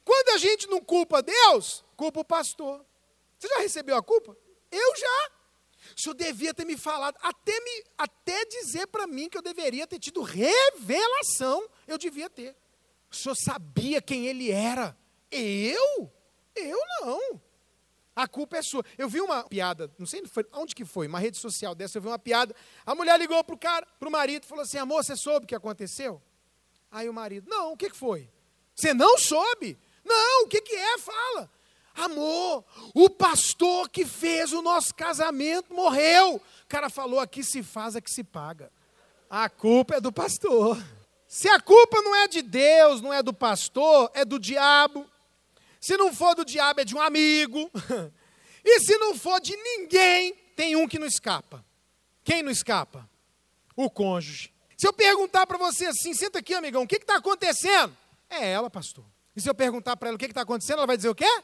Quando 0.04 0.28
a 0.30 0.38
gente 0.38 0.68
não 0.68 0.80
culpa 0.80 1.22
Deus, 1.22 1.84
culpa 1.96 2.20
o 2.20 2.24
pastor. 2.24 2.84
Você 3.38 3.48
já 3.48 3.58
recebeu 3.58 3.96
a 3.96 4.02
culpa? 4.02 4.36
Eu 4.70 4.96
já. 4.96 5.30
O 5.96 6.00
senhor 6.00 6.14
devia 6.14 6.52
ter 6.52 6.64
me 6.64 6.76
falado, 6.76 7.16
até, 7.22 7.58
me, 7.60 7.84
até 7.96 8.44
dizer 8.44 8.86
para 8.88 9.06
mim 9.06 9.28
que 9.28 9.38
eu 9.38 9.42
deveria 9.42 9.86
ter 9.86 9.98
tido 9.98 10.20
revelação, 10.20 11.68
eu 11.86 11.96
devia 11.96 12.28
ter. 12.28 12.56
O 13.10 13.14
senhor 13.14 13.36
sabia 13.36 14.02
quem 14.02 14.26
ele 14.26 14.50
era. 14.50 14.96
Eu? 15.30 16.10
Eu 16.54 16.78
não. 17.00 17.40
A 18.16 18.26
culpa 18.26 18.56
é 18.56 18.62
sua. 18.62 18.82
Eu 18.96 19.10
vi 19.10 19.20
uma 19.20 19.44
piada, 19.44 19.90
não 19.98 20.06
sei 20.06 20.22
onde 20.54 20.74
que 20.74 20.86
foi, 20.86 21.06
uma 21.06 21.18
rede 21.18 21.36
social 21.36 21.74
dessa, 21.74 21.98
eu 21.98 22.02
vi 22.02 22.08
uma 22.08 22.18
piada. 22.18 22.56
A 22.86 22.94
mulher 22.94 23.18
ligou 23.20 23.44
para 23.44 23.54
o 23.54 23.58
cara, 23.58 23.86
para 24.00 24.08
o 24.08 24.10
marido, 24.10 24.46
falou 24.46 24.62
assim: 24.62 24.78
amor, 24.78 25.04
você 25.04 25.14
soube 25.14 25.44
o 25.44 25.46
que 25.46 25.54
aconteceu? 25.54 26.22
Aí 26.90 27.10
o 27.10 27.12
marido, 27.12 27.46
não, 27.50 27.74
o 27.74 27.76
que, 27.76 27.90
que 27.90 27.96
foi? 27.96 28.30
Você 28.74 28.94
não 28.94 29.18
soube? 29.18 29.78
Não, 30.02 30.44
o 30.44 30.48
que, 30.48 30.62
que 30.62 30.74
é? 30.74 30.98
Fala. 30.98 31.50
Amor, 31.94 32.64
o 32.94 33.10
pastor 33.10 33.88
que 33.90 34.06
fez 34.06 34.52
o 34.52 34.62
nosso 34.62 34.94
casamento 34.94 35.74
morreu. 35.74 36.36
O 36.36 36.66
cara 36.68 36.88
falou: 36.88 37.20
aqui 37.20 37.44
se 37.44 37.62
faz, 37.62 37.96
aqui 37.96 38.10
se 38.10 38.24
paga. 38.24 38.72
A 39.28 39.50
culpa 39.50 39.96
é 39.96 40.00
do 40.00 40.10
pastor. 40.10 40.82
Se 41.28 41.48
a 41.50 41.60
culpa 41.60 42.00
não 42.00 42.14
é 42.14 42.28
de 42.28 42.40
Deus, 42.40 43.02
não 43.02 43.12
é 43.12 43.22
do 43.22 43.34
pastor, 43.34 44.10
é 44.14 44.24
do 44.24 44.38
diabo. 44.38 45.06
Se 45.80 45.96
não 45.96 46.12
for 46.12 46.34
do 46.34 46.44
diabo, 46.44 46.80
é 46.80 46.84
de 46.84 46.94
um 46.94 47.00
amigo. 47.00 47.70
E 48.68 48.80
se 48.80 48.98
não 48.98 49.14
for 49.14 49.40
de 49.40 49.56
ninguém, 49.56 50.34
tem 50.56 50.74
um 50.74 50.88
que 50.88 50.98
não 50.98 51.06
escapa. 51.06 51.64
Quem 52.24 52.42
não 52.42 52.50
escapa? 52.50 53.08
O 53.76 53.88
cônjuge. 53.88 54.52
Se 54.76 54.88
eu 54.88 54.92
perguntar 54.92 55.46
para 55.46 55.56
você 55.56 55.86
assim, 55.86 56.12
senta 56.12 56.40
aqui, 56.40 56.52
amigão, 56.52 56.82
o 56.82 56.86
que 56.86 56.96
está 56.96 57.16
acontecendo? 57.16 57.96
É 58.28 58.50
ela, 58.50 58.68
pastor. 58.68 59.04
E 59.36 59.40
se 59.40 59.48
eu 59.48 59.54
perguntar 59.54 59.96
para 59.96 60.08
ela 60.08 60.16
o 60.16 60.18
que 60.18 60.26
está 60.26 60.40
acontecendo, 60.40 60.78
ela 60.78 60.86
vai 60.86 60.96
dizer 60.96 61.08
o 61.08 61.14
quê? 61.14 61.42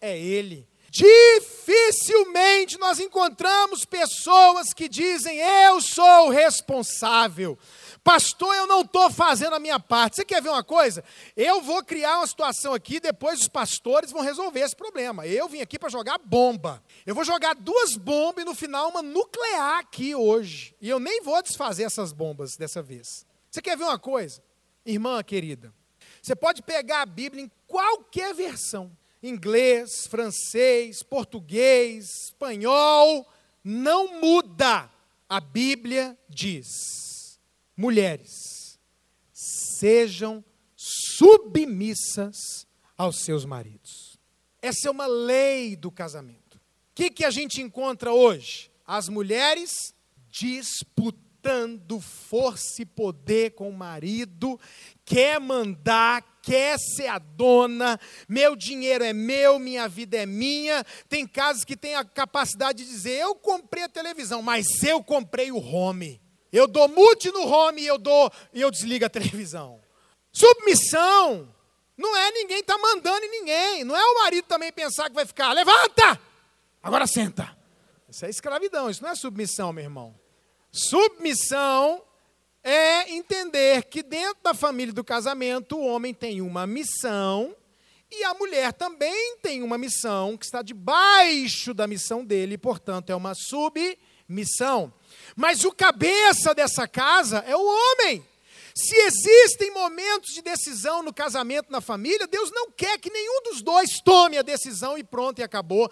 É 0.00 0.16
ele. 0.16 0.68
Dificilmente 0.96 2.78
nós 2.78 2.98
encontramos 2.98 3.84
pessoas 3.84 4.72
que 4.72 4.88
dizem: 4.88 5.38
Eu 5.38 5.78
sou 5.82 6.30
responsável. 6.30 7.58
Pastor, 8.02 8.54
eu 8.54 8.66
não 8.66 8.80
estou 8.80 9.10
fazendo 9.10 9.54
a 9.54 9.58
minha 9.58 9.78
parte. 9.78 10.16
Você 10.16 10.24
quer 10.24 10.40
ver 10.40 10.48
uma 10.48 10.64
coisa? 10.64 11.04
Eu 11.36 11.60
vou 11.60 11.84
criar 11.84 12.18
uma 12.18 12.26
situação 12.26 12.72
aqui, 12.72 12.98
depois 12.98 13.40
os 13.40 13.48
pastores 13.48 14.10
vão 14.10 14.22
resolver 14.22 14.60
esse 14.60 14.74
problema. 14.74 15.26
Eu 15.26 15.48
vim 15.48 15.60
aqui 15.60 15.78
para 15.78 15.90
jogar 15.90 16.16
bomba. 16.18 16.82
Eu 17.04 17.14
vou 17.14 17.24
jogar 17.24 17.54
duas 17.54 17.94
bombas 17.96 18.42
e 18.42 18.46
no 18.46 18.54
final 18.54 18.88
uma 18.88 19.02
nuclear 19.02 19.80
aqui 19.80 20.14
hoje. 20.14 20.74
E 20.80 20.88
eu 20.88 20.98
nem 20.98 21.20
vou 21.20 21.42
desfazer 21.42 21.82
essas 21.82 22.10
bombas 22.10 22.56
dessa 22.56 22.80
vez. 22.80 23.26
Você 23.50 23.60
quer 23.60 23.76
ver 23.76 23.84
uma 23.84 23.98
coisa? 23.98 24.42
Irmã 24.84 25.22
querida, 25.22 25.74
você 26.22 26.34
pode 26.34 26.62
pegar 26.62 27.02
a 27.02 27.06
Bíblia 27.06 27.44
em 27.44 27.50
qualquer 27.66 28.32
versão 28.32 28.96
inglês, 29.22 30.06
francês, 30.08 31.02
português, 31.02 32.26
espanhol, 32.26 33.26
não 33.62 34.20
muda. 34.20 34.90
A 35.28 35.40
Bíblia 35.40 36.16
diz: 36.28 37.40
mulheres, 37.76 38.78
sejam 39.32 40.44
submissas 40.76 42.66
aos 42.96 43.20
seus 43.20 43.44
maridos. 43.44 44.18
Essa 44.62 44.88
é 44.88 44.90
uma 44.90 45.06
lei 45.06 45.76
do 45.76 45.90
casamento. 45.90 46.56
O 46.56 46.60
que, 46.94 47.10
que 47.10 47.24
a 47.24 47.30
gente 47.30 47.60
encontra 47.60 48.12
hoje? 48.12 48.70
As 48.86 49.08
mulheres 49.08 49.94
disputando 50.30 52.00
força 52.00 52.82
e 52.82 52.86
poder 52.86 53.52
com 53.52 53.68
o 53.68 53.76
marido, 53.76 54.58
quer 55.04 55.38
mandar, 55.38 56.35
quer 56.46 56.78
ser 56.78 57.08
a 57.08 57.18
dona, 57.18 57.98
meu 58.28 58.54
dinheiro 58.54 59.02
é 59.02 59.12
meu, 59.12 59.58
minha 59.58 59.88
vida 59.88 60.16
é 60.16 60.24
minha. 60.24 60.84
Tem 61.08 61.26
casos 61.26 61.64
que 61.64 61.76
tem 61.76 61.96
a 61.96 62.04
capacidade 62.04 62.84
de 62.84 62.88
dizer: 62.88 63.18
eu 63.18 63.34
comprei 63.34 63.82
a 63.82 63.88
televisão, 63.88 64.40
mas 64.40 64.64
eu 64.84 65.02
comprei 65.02 65.50
o 65.50 65.58
home. 65.58 66.22
Eu 66.52 66.68
dou 66.68 66.88
mute 66.88 67.32
no 67.32 67.44
home 67.44 67.82
e 67.82 67.86
eu 67.86 67.98
dou 67.98 68.30
e 68.54 68.60
eu 68.60 68.70
desligo 68.70 69.04
a 69.04 69.10
televisão. 69.10 69.80
Submissão 70.32 71.52
não 71.98 72.16
é 72.16 72.30
ninguém 72.30 72.62
tá 72.62 72.78
mandando 72.78 73.26
em 73.26 73.30
ninguém. 73.30 73.84
Não 73.84 73.96
é 73.96 74.04
o 74.04 74.14
marido 74.22 74.46
também 74.46 74.72
pensar 74.72 75.08
que 75.08 75.14
vai 75.16 75.26
ficar, 75.26 75.52
levanta! 75.52 76.20
Agora 76.80 77.06
senta. 77.08 77.56
Isso 78.08 78.24
é 78.24 78.30
escravidão, 78.30 78.88
isso 78.88 79.02
não 79.02 79.10
é 79.10 79.16
submissão, 79.16 79.72
meu 79.72 79.82
irmão. 79.82 80.14
Submissão 80.70 82.05
é 82.68 83.12
entender 83.12 83.84
que 83.84 84.02
dentro 84.02 84.38
da 84.42 84.52
família 84.52 84.92
do 84.92 85.04
casamento 85.04 85.76
o 85.76 85.86
homem 85.86 86.12
tem 86.12 86.40
uma 86.40 86.66
missão 86.66 87.54
e 88.10 88.24
a 88.24 88.34
mulher 88.34 88.72
também 88.72 89.36
tem 89.40 89.62
uma 89.62 89.78
missão 89.78 90.36
que 90.36 90.44
está 90.44 90.62
debaixo 90.62 91.72
da 91.72 91.86
missão 91.86 92.24
dele, 92.24 92.58
portanto 92.58 93.10
é 93.10 93.14
uma 93.14 93.34
submissão. 93.36 94.92
Mas 95.36 95.64
o 95.64 95.70
cabeça 95.70 96.52
dessa 96.56 96.88
casa 96.88 97.38
é 97.46 97.54
o 97.54 97.64
homem. 97.64 98.24
Se 98.78 98.94
existem 98.94 99.70
momentos 99.70 100.34
de 100.34 100.42
decisão 100.42 101.02
no 101.02 101.14
casamento, 101.14 101.72
na 101.72 101.80
família, 101.80 102.26
Deus 102.26 102.50
não 102.52 102.70
quer 102.70 102.98
que 102.98 103.08
nenhum 103.08 103.42
dos 103.44 103.62
dois 103.62 104.02
tome 104.04 104.36
a 104.36 104.42
decisão 104.42 104.98
e 104.98 105.02
pronto, 105.02 105.38
e 105.38 105.42
acabou. 105.42 105.90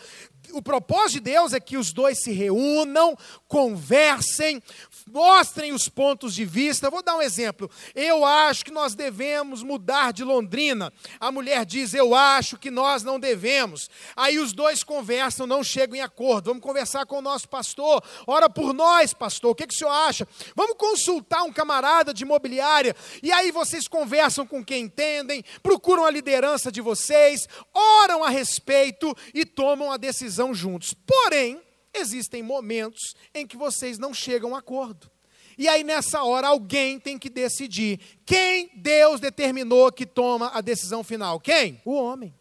O 0.52 0.60
propósito 0.60 1.14
de 1.14 1.20
Deus 1.20 1.54
é 1.54 1.60
que 1.60 1.78
os 1.78 1.94
dois 1.94 2.22
se 2.22 2.30
reúnam, 2.30 3.16
conversem, 3.48 4.62
mostrem 5.06 5.72
os 5.72 5.88
pontos 5.88 6.34
de 6.34 6.44
vista. 6.44 6.90
vou 6.90 7.02
dar 7.02 7.16
um 7.16 7.22
exemplo. 7.22 7.70
Eu 7.94 8.24
acho 8.24 8.64
que 8.64 8.70
nós 8.70 8.94
devemos 8.94 9.62
mudar 9.62 10.12
de 10.12 10.24
Londrina. 10.24 10.92
A 11.20 11.30
mulher 11.30 11.64
diz: 11.64 11.94
Eu 11.94 12.14
acho 12.14 12.58
que 12.58 12.70
nós 12.70 13.02
não 13.02 13.18
devemos. 13.20 13.88
Aí 14.16 14.38
os 14.38 14.52
dois 14.52 14.82
conversam, 14.82 15.46
não 15.46 15.62
chegam 15.62 15.96
em 15.96 16.00
acordo. 16.00 16.46
Vamos 16.46 16.62
conversar 16.62 17.06
com 17.06 17.18
o 17.18 17.22
nosso 17.22 17.48
pastor. 17.48 18.02
Ora 18.26 18.48
por 18.48 18.72
nós, 18.72 19.12
pastor. 19.12 19.52
O 19.52 19.54
que, 19.54 19.66
que 19.66 19.74
o 19.74 19.78
senhor 19.78 19.90
acha? 19.90 20.26
Vamos 20.54 20.76
consultar 20.76 21.42
um 21.42 21.52
camarada 21.52 22.12
de 22.12 22.24
imobiliária. 22.24 22.94
E 23.22 23.32
aí 23.32 23.50
vocês 23.50 23.88
conversam 23.88 24.46
com 24.46 24.64
quem 24.64 24.84
entendem, 24.84 25.44
procuram 25.62 26.04
a 26.04 26.10
liderança 26.10 26.70
de 26.70 26.80
vocês, 26.80 27.48
oram 27.72 28.22
a 28.24 28.28
respeito 28.28 29.14
e 29.32 29.44
tomam 29.44 29.92
a 29.92 29.96
decisão 29.96 30.54
juntos. 30.54 30.94
Porém, 30.94 31.63
existem 31.94 32.42
momentos 32.42 33.14
em 33.34 33.46
que 33.46 33.56
vocês 33.56 33.98
não 33.98 34.12
chegam 34.12 34.54
a 34.54 34.58
acordo. 34.58 35.10
E 35.56 35.68
aí, 35.68 35.84
nessa 35.84 36.22
hora, 36.22 36.48
alguém 36.48 36.98
tem 36.98 37.18
que 37.18 37.30
decidir. 37.30 38.00
Quem 38.26 38.70
Deus 38.74 39.20
determinou 39.20 39.92
que 39.92 40.04
toma 40.04 40.50
a 40.52 40.60
decisão 40.60 41.04
final? 41.04 41.38
Quem? 41.38 41.80
O 41.84 41.94
homem. 41.94 42.34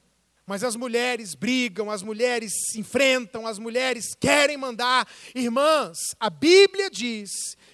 Mas 0.45 0.63
as 0.63 0.75
mulheres 0.75 1.35
brigam, 1.35 1.89
as 1.89 2.03
mulheres 2.03 2.51
se 2.69 2.79
enfrentam, 2.79 3.47
as 3.47 3.57
mulheres 3.57 4.13
querem 4.19 4.57
mandar. 4.57 5.07
Irmãs, 5.33 5.97
a 6.19 6.29
Bíblia 6.29 6.89
diz 6.89 7.29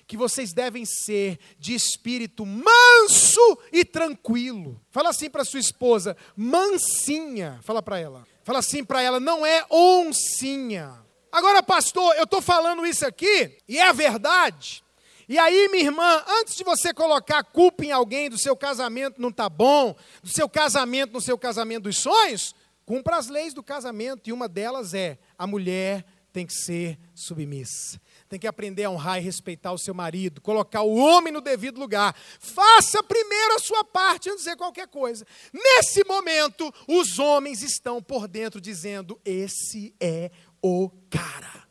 que 0.05 0.15
vocês 0.15 0.53
devem 0.53 0.85
ser 0.85 1.39
de 1.57 1.73
espírito 1.73 2.45
manso 2.45 3.57
e 3.71 3.83
tranquilo. 3.83 4.79
Fala 4.91 5.09
assim 5.09 5.29
para 5.29 5.45
sua 5.45 5.59
esposa, 5.59 6.15
mansinha. 6.35 7.59
Fala 7.63 7.81
para 7.81 7.99
ela. 7.99 8.27
Fala 8.43 8.59
assim 8.59 8.83
para 8.83 9.01
ela, 9.01 9.19
não 9.19 9.43
é 9.43 9.65
oncinha. 9.71 11.08
Agora, 11.31 11.61
pastor, 11.61 12.15
eu 12.15 12.23
estou 12.23 12.41
falando 12.41 12.85
isso 12.85 13.05
aqui, 13.05 13.57
e 13.67 13.77
é 13.77 13.87
a 13.87 13.93
verdade. 13.93 14.83
E 15.27 15.37
aí, 15.37 15.69
minha 15.69 15.83
irmã, 15.83 16.23
antes 16.27 16.55
de 16.55 16.63
você 16.63 16.91
colocar 16.91 17.43
culpa 17.43 17.85
em 17.85 17.91
alguém 17.91 18.31
do 18.31 18.37
seu 18.37 18.55
casamento 18.55 19.21
não 19.21 19.29
está 19.29 19.47
bom, 19.47 19.95
do 20.23 20.29
seu 20.29 20.49
casamento 20.49 21.13
no 21.13 21.21
seu 21.21 21.37
casamento 21.37 21.83
dos 21.83 21.97
sonhos, 21.97 22.55
cumpra 22.83 23.17
as 23.17 23.27
leis 23.27 23.53
do 23.53 23.61
casamento, 23.61 24.27
e 24.27 24.33
uma 24.33 24.47
delas 24.47 24.95
é: 24.95 25.19
a 25.37 25.45
mulher 25.45 26.03
tem 26.33 26.45
que 26.45 26.53
ser 26.53 26.97
submissa. 27.13 28.01
Tem 28.27 28.39
que 28.39 28.47
aprender 28.47 28.83
a 28.83 28.91
honrar 28.91 29.17
e 29.17 29.21
respeitar 29.21 29.71
o 29.71 29.77
seu 29.77 29.93
marido, 29.93 30.39
colocar 30.39 30.81
o 30.81 30.95
homem 30.95 31.33
no 31.33 31.41
devido 31.41 31.79
lugar. 31.79 32.15
Faça 32.39 33.01
primeiro 33.01 33.55
a 33.55 33.59
sua 33.59 33.83
parte 33.83 34.29
antes 34.29 34.43
de 34.43 34.49
dizer 34.49 34.57
qualquer 34.57 34.87
coisa. 34.87 35.25
Nesse 35.51 36.03
momento, 36.05 36.71
os 36.87 37.17
homens 37.17 37.63
estão 37.63 38.01
por 38.01 38.27
dentro 38.27 38.61
dizendo: 38.61 39.19
Esse 39.25 39.95
é 39.99 40.29
o 40.61 40.89
cara. 41.09 41.67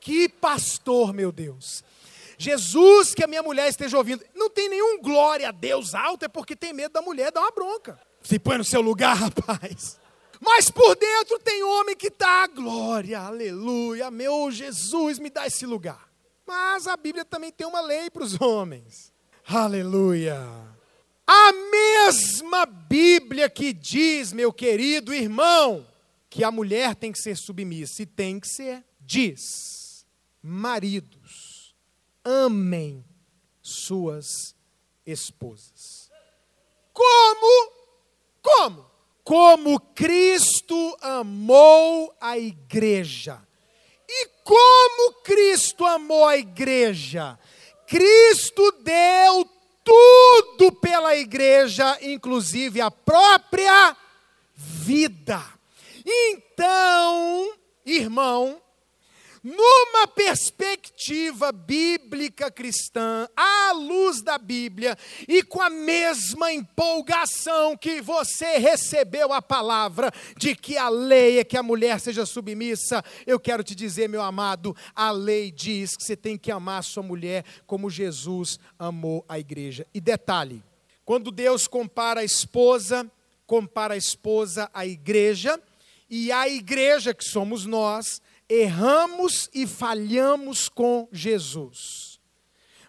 Que 0.00 0.28
pastor, 0.28 1.12
meu 1.12 1.32
Deus. 1.32 1.82
Jesus, 2.38 3.14
que 3.14 3.24
a 3.24 3.26
minha 3.26 3.42
mulher 3.42 3.68
esteja 3.68 3.96
ouvindo, 3.96 4.24
não 4.34 4.50
tem 4.50 4.68
nenhum 4.68 5.00
glória 5.00 5.48
a 5.48 5.52
Deus 5.52 5.94
alto, 5.94 6.24
é 6.24 6.28
porque 6.28 6.54
tem 6.54 6.72
medo 6.72 6.92
da 6.92 7.02
mulher 7.02 7.32
dar 7.32 7.40
uma 7.40 7.50
bronca. 7.50 7.98
Se 8.22 8.38
põe 8.38 8.58
no 8.58 8.64
seu 8.64 8.80
lugar, 8.80 9.16
rapaz. 9.16 9.98
Mas 10.40 10.70
por 10.70 10.94
dentro 10.96 11.38
tem 11.38 11.62
homem 11.62 11.96
que 11.96 12.08
está, 12.08 12.46
glória, 12.46 13.20
aleluia, 13.20 14.10
meu 14.10 14.50
Jesus, 14.50 15.18
me 15.18 15.30
dá 15.30 15.46
esse 15.46 15.64
lugar. 15.64 16.08
Mas 16.46 16.86
a 16.86 16.96
Bíblia 16.96 17.24
também 17.24 17.50
tem 17.50 17.66
uma 17.66 17.80
lei 17.80 18.10
para 18.10 18.22
os 18.22 18.40
homens. 18.40 19.12
Aleluia. 19.48 20.38
A 21.26 21.52
mesma 21.52 22.66
Bíblia 22.66 23.50
que 23.50 23.72
diz, 23.72 24.32
meu 24.32 24.52
querido 24.52 25.12
irmão, 25.12 25.84
que 26.36 26.44
a 26.44 26.50
mulher 26.50 26.94
tem 26.94 27.10
que 27.10 27.18
ser 27.18 27.34
submissa 27.34 28.02
e 28.02 28.06
tem 28.06 28.38
que 28.38 28.46
ser, 28.46 28.84
diz: 29.00 30.04
maridos, 30.42 31.74
amem 32.22 33.02
suas 33.62 34.54
esposas. 35.06 36.10
Como? 36.92 37.72
Como? 38.42 38.90
Como 39.24 39.80
Cristo 39.80 40.94
amou 41.00 42.14
a 42.20 42.36
igreja. 42.36 43.42
E 44.06 44.28
como 44.44 45.14
Cristo 45.22 45.86
amou 45.86 46.26
a 46.26 46.36
igreja? 46.36 47.38
Cristo 47.86 48.72
deu 48.82 49.48
tudo 49.82 50.70
pela 50.82 51.16
igreja, 51.16 51.96
inclusive 52.02 52.78
a 52.78 52.90
própria 52.90 53.96
vida. 54.54 55.55
Então, 56.06 57.52
irmão, 57.84 58.62
numa 59.42 60.08
perspectiva 60.08 61.52
bíblica 61.52 62.50
cristã, 62.50 63.28
à 63.36 63.72
luz 63.72 64.22
da 64.22 64.38
Bíblia 64.38 64.96
e 65.26 65.42
com 65.42 65.60
a 65.60 65.70
mesma 65.70 66.52
empolgação 66.52 67.76
que 67.76 68.00
você 68.00 68.58
recebeu 68.58 69.32
a 69.32 69.40
palavra 69.40 70.12
de 70.36 70.54
que 70.54 70.76
a 70.76 70.88
lei 70.88 71.38
é 71.38 71.44
que 71.44 71.56
a 71.56 71.62
mulher 71.62 72.00
seja 72.00 72.24
submissa, 72.24 73.04
eu 73.24 73.38
quero 73.38 73.62
te 73.62 73.74
dizer, 73.74 74.08
meu 74.08 74.22
amado, 74.22 74.76
a 74.94 75.10
lei 75.10 75.50
diz 75.50 75.96
que 75.96 76.04
você 76.04 76.16
tem 76.16 76.36
que 76.36 76.50
amar 76.50 76.80
a 76.80 76.82
sua 76.82 77.02
mulher 77.02 77.44
como 77.66 77.90
Jesus 77.90 78.58
amou 78.78 79.24
a 79.28 79.38
igreja. 79.38 79.86
E 79.94 80.00
detalhe, 80.00 80.62
quando 81.04 81.30
Deus 81.30 81.68
compara 81.68 82.20
a 82.20 82.24
esposa, 82.24 83.08
compara 83.46 83.94
a 83.94 83.96
esposa 83.96 84.68
à 84.74 84.84
igreja, 84.84 85.60
e 86.08 86.30
a 86.30 86.48
igreja 86.48 87.14
que 87.14 87.24
somos 87.24 87.66
nós, 87.66 88.20
erramos 88.48 89.50
e 89.52 89.66
falhamos 89.66 90.68
com 90.68 91.08
Jesus. 91.10 92.20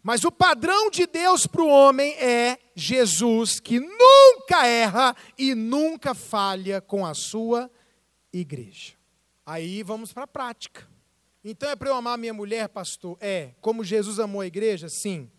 Mas 0.04 0.24
o 0.24 0.32
padrão 0.32 0.90
de 0.90 1.06
Deus 1.06 1.46
para 1.46 1.62
o 1.62 1.68
homem 1.68 2.14
é 2.14 2.58
Jesus, 2.76 3.60
que 3.60 3.80
nunca 3.80 4.66
erra 4.66 5.16
e 5.38 5.54
nunca 5.54 6.14
falha 6.14 6.80
com 6.80 7.06
a 7.06 7.14
sua 7.14 7.70
igreja. 8.32 8.94
Aí 9.46 9.84
vamos 9.84 10.14
para 10.14 10.24
a 10.24 10.28
prática. 10.28 10.88
Então 11.44 11.70
é 11.70 11.76
para 11.76 11.90
eu 11.90 11.96
amar 11.96 12.18
minha 12.18 12.34
mulher, 12.34 12.70
pastor? 12.70 13.18
É. 13.20 13.52
Como 13.62 13.84
Jesus 13.84 14.20
amou 14.20 14.42
a 14.42 14.48
igreja? 14.48 14.88
Sim. 14.90 15.32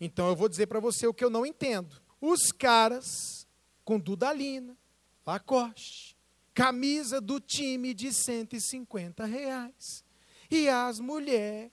Então 0.00 0.28
eu 0.28 0.36
vou 0.36 0.48
dizer 0.48 0.66
para 0.66 0.80
você 0.80 1.06
o 1.06 1.14
que 1.14 1.24
eu 1.24 1.30
não 1.30 1.44
entendo. 1.44 2.00
Os 2.20 2.52
caras 2.52 3.46
com 3.84 3.98
Dudalina, 3.98 4.76
Lacoste, 5.26 6.13
camisa 6.54 7.20
do 7.20 7.40
time 7.40 7.92
de 7.92 8.12
150 8.12 9.24
reais. 9.24 10.04
E 10.50 10.68
as 10.68 11.00
mulheres 11.00 11.72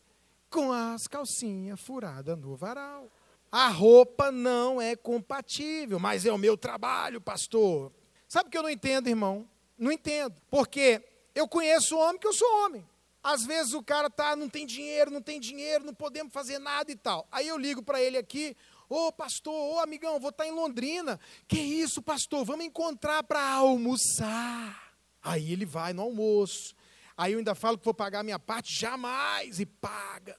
com 0.49 0.71
as 0.71 1.07
calcinhas 1.07 1.79
furadas 1.79 2.37
no 2.37 2.55
varal. 2.55 3.09
A 3.49 3.69
roupa 3.69 4.31
não 4.31 4.81
é 4.81 4.95
compatível, 4.95 5.97
mas 5.97 6.25
é 6.25 6.31
o 6.31 6.37
meu 6.37 6.57
trabalho, 6.57 7.21
pastor. 7.21 7.91
Sabe 8.27 8.47
o 8.47 8.51
que 8.51 8.57
eu 8.57 8.63
não 8.63 8.69
entendo, 8.69 9.07
irmão? 9.07 9.47
Não 9.77 9.91
entendo. 9.91 10.35
Porque 10.49 11.01
eu 11.33 11.47
conheço 11.47 11.97
homem 11.97 12.19
que 12.19 12.27
eu 12.27 12.33
sou 12.33 12.47
homem. 12.65 12.85
Às 13.23 13.45
vezes 13.45 13.73
o 13.73 13.83
cara 13.83 14.09
tá, 14.09 14.35
não 14.35 14.49
tem 14.49 14.65
dinheiro, 14.65 15.11
não 15.11 15.21
tem 15.21 15.39
dinheiro, 15.39 15.85
não 15.85 15.93
podemos 15.93 16.33
fazer 16.33 16.59
nada 16.59 16.91
e 16.91 16.95
tal. 16.95 17.27
Aí 17.31 17.47
eu 17.47 17.57
ligo 17.57 17.81
para 17.81 18.01
ele 18.01 18.17
aqui, 18.17 18.55
Ô 18.93 19.07
oh, 19.07 19.11
pastor, 19.13 19.53
ô 19.53 19.75
oh, 19.75 19.79
amigão, 19.79 20.19
vou 20.19 20.31
estar 20.31 20.43
tá 20.43 20.49
em 20.49 20.51
Londrina. 20.51 21.17
Que 21.47 21.57
isso, 21.57 22.01
pastor? 22.01 22.43
Vamos 22.43 22.65
encontrar 22.65 23.23
para 23.23 23.41
almoçar. 23.41 24.93
Aí 25.23 25.53
ele 25.53 25.65
vai 25.65 25.93
no 25.93 26.01
almoço. 26.01 26.75
Aí 27.15 27.31
eu 27.31 27.37
ainda 27.37 27.55
falo 27.55 27.77
que 27.77 27.85
vou 27.85 27.93
pagar 27.93 28.19
a 28.19 28.23
minha 28.23 28.37
parte, 28.37 28.77
jamais, 28.77 29.61
e 29.61 29.65
paga. 29.65 30.37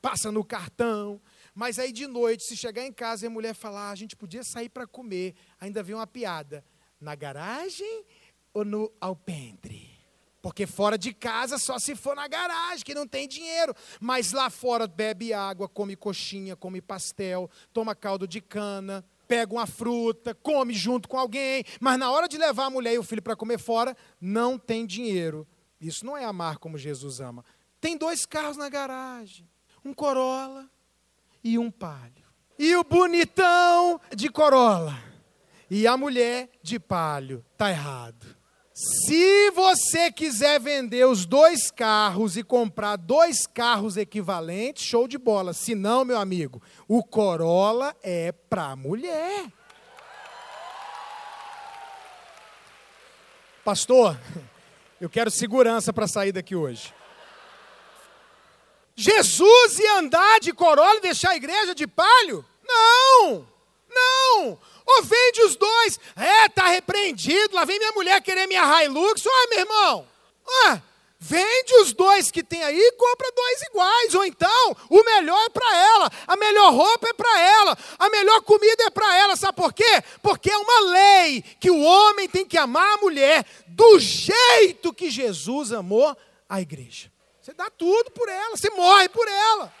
Passa 0.00 0.32
no 0.32 0.42
cartão. 0.42 1.20
Mas 1.54 1.78
aí 1.78 1.92
de 1.92 2.06
noite, 2.06 2.44
se 2.44 2.56
chegar 2.56 2.86
em 2.86 2.92
casa 2.92 3.26
e 3.26 3.28
a 3.28 3.30
mulher 3.30 3.52
falar, 3.52 3.90
a 3.90 3.94
gente 3.94 4.16
podia 4.16 4.42
sair 4.42 4.70
para 4.70 4.86
comer, 4.86 5.34
ainda 5.60 5.82
vem 5.82 5.94
uma 5.94 6.06
piada. 6.06 6.64
Na 6.98 7.14
garagem 7.14 8.06
ou 8.54 8.64
no 8.64 8.90
alpendre? 8.98 9.93
Porque 10.44 10.66
fora 10.66 10.98
de 10.98 11.14
casa 11.14 11.56
só 11.56 11.78
se 11.78 11.96
for 11.96 12.14
na 12.14 12.28
garagem, 12.28 12.84
que 12.84 12.92
não 12.92 13.08
tem 13.08 13.26
dinheiro. 13.26 13.74
Mas 13.98 14.32
lá 14.32 14.50
fora 14.50 14.86
bebe 14.86 15.32
água, 15.32 15.66
come 15.66 15.96
coxinha, 15.96 16.54
come 16.54 16.82
pastel, 16.82 17.50
toma 17.72 17.94
caldo 17.94 18.28
de 18.28 18.42
cana, 18.42 19.02
pega 19.26 19.54
uma 19.54 19.66
fruta, 19.66 20.34
come 20.34 20.74
junto 20.74 21.08
com 21.08 21.18
alguém. 21.18 21.64
Mas 21.80 21.98
na 21.98 22.10
hora 22.10 22.28
de 22.28 22.36
levar 22.36 22.66
a 22.66 22.70
mulher 22.70 22.92
e 22.92 22.98
o 22.98 23.02
filho 23.02 23.22
para 23.22 23.34
comer 23.34 23.58
fora, 23.58 23.96
não 24.20 24.58
tem 24.58 24.84
dinheiro. 24.84 25.48
Isso 25.80 26.04
não 26.04 26.14
é 26.14 26.26
amar 26.26 26.58
como 26.58 26.76
Jesus 26.76 27.20
ama. 27.20 27.42
Tem 27.80 27.96
dois 27.96 28.26
carros 28.26 28.58
na 28.58 28.68
garagem: 28.68 29.48
um 29.82 29.94
Corolla 29.94 30.70
e 31.42 31.58
um 31.58 31.70
Palio. 31.70 32.26
E 32.58 32.76
o 32.76 32.84
bonitão 32.84 33.98
de 34.14 34.28
Corolla. 34.28 34.94
E 35.70 35.86
a 35.86 35.96
mulher 35.96 36.50
de 36.62 36.78
Palio. 36.78 37.42
Está 37.54 37.70
errado. 37.70 38.43
Se 38.74 39.52
você 39.52 40.10
quiser 40.10 40.58
vender 40.58 41.06
os 41.06 41.24
dois 41.24 41.70
carros 41.70 42.36
e 42.36 42.42
comprar 42.42 42.96
dois 42.96 43.46
carros 43.46 43.96
equivalentes, 43.96 44.82
show 44.82 45.06
de 45.06 45.16
bola. 45.16 45.52
Se 45.52 45.76
não, 45.76 46.04
meu 46.04 46.18
amigo, 46.18 46.60
o 46.88 47.00
Corolla 47.04 47.94
é 48.02 48.32
para 48.32 48.74
mulher. 48.74 49.46
Pastor, 53.64 54.18
eu 55.00 55.08
quero 55.08 55.30
segurança 55.30 55.92
para 55.92 56.08
sair 56.08 56.32
daqui 56.32 56.56
hoje. 56.56 56.92
Jesus 58.96 59.78
ia 59.78 59.98
andar 59.98 60.40
de 60.40 60.52
Corolla 60.52 60.96
e 60.96 61.02
deixar 61.02 61.30
a 61.30 61.36
igreja 61.36 61.76
de 61.76 61.86
palho? 61.86 62.44
Não! 62.66 63.46
Não! 63.88 64.58
Ou 64.86 65.02
vende 65.02 65.42
os 65.42 65.56
dois. 65.56 65.98
É, 66.16 66.48
tá 66.48 66.68
repreendido. 66.68 67.54
Lá 67.54 67.64
vem 67.64 67.78
minha 67.78 67.92
mulher 67.92 68.20
querer 68.20 68.46
minha 68.46 68.84
Hilux. 68.84 69.24
Olha, 69.26 69.48
meu 69.50 69.58
irmão. 69.60 70.08
Vende 71.26 71.74
os 71.80 71.94
dois 71.94 72.30
que 72.30 72.42
tem 72.42 72.62
aí 72.62 72.78
e 72.78 72.92
compra 72.92 73.32
dois 73.34 73.62
iguais. 73.62 74.14
Ou 74.14 74.24
então, 74.26 74.76
o 74.90 75.02
melhor 75.02 75.42
é 75.46 75.48
para 75.48 75.76
ela. 75.76 76.10
A 76.26 76.36
melhor 76.36 76.70
roupa 76.74 77.08
é 77.08 77.12
para 77.14 77.40
ela. 77.40 77.78
A 77.98 78.10
melhor 78.10 78.42
comida 78.42 78.84
é 78.84 78.90
para 78.90 79.16
ela. 79.16 79.34
Sabe 79.34 79.56
por 79.56 79.72
quê? 79.72 80.02
Porque 80.22 80.50
é 80.50 80.58
uma 80.58 80.80
lei 80.90 81.42
que 81.58 81.70
o 81.70 81.80
homem 81.80 82.28
tem 82.28 82.44
que 82.44 82.58
amar 82.58 82.94
a 82.94 82.98
mulher 82.98 83.46
do 83.68 83.98
jeito 83.98 84.92
que 84.92 85.10
Jesus 85.10 85.72
amou 85.72 86.14
a 86.46 86.60
igreja. 86.60 87.10
Você 87.40 87.54
dá 87.54 87.70
tudo 87.70 88.10
por 88.10 88.28
ela, 88.28 88.56
você 88.56 88.68
morre 88.70 89.08
por 89.08 89.26
ela. 89.26 89.72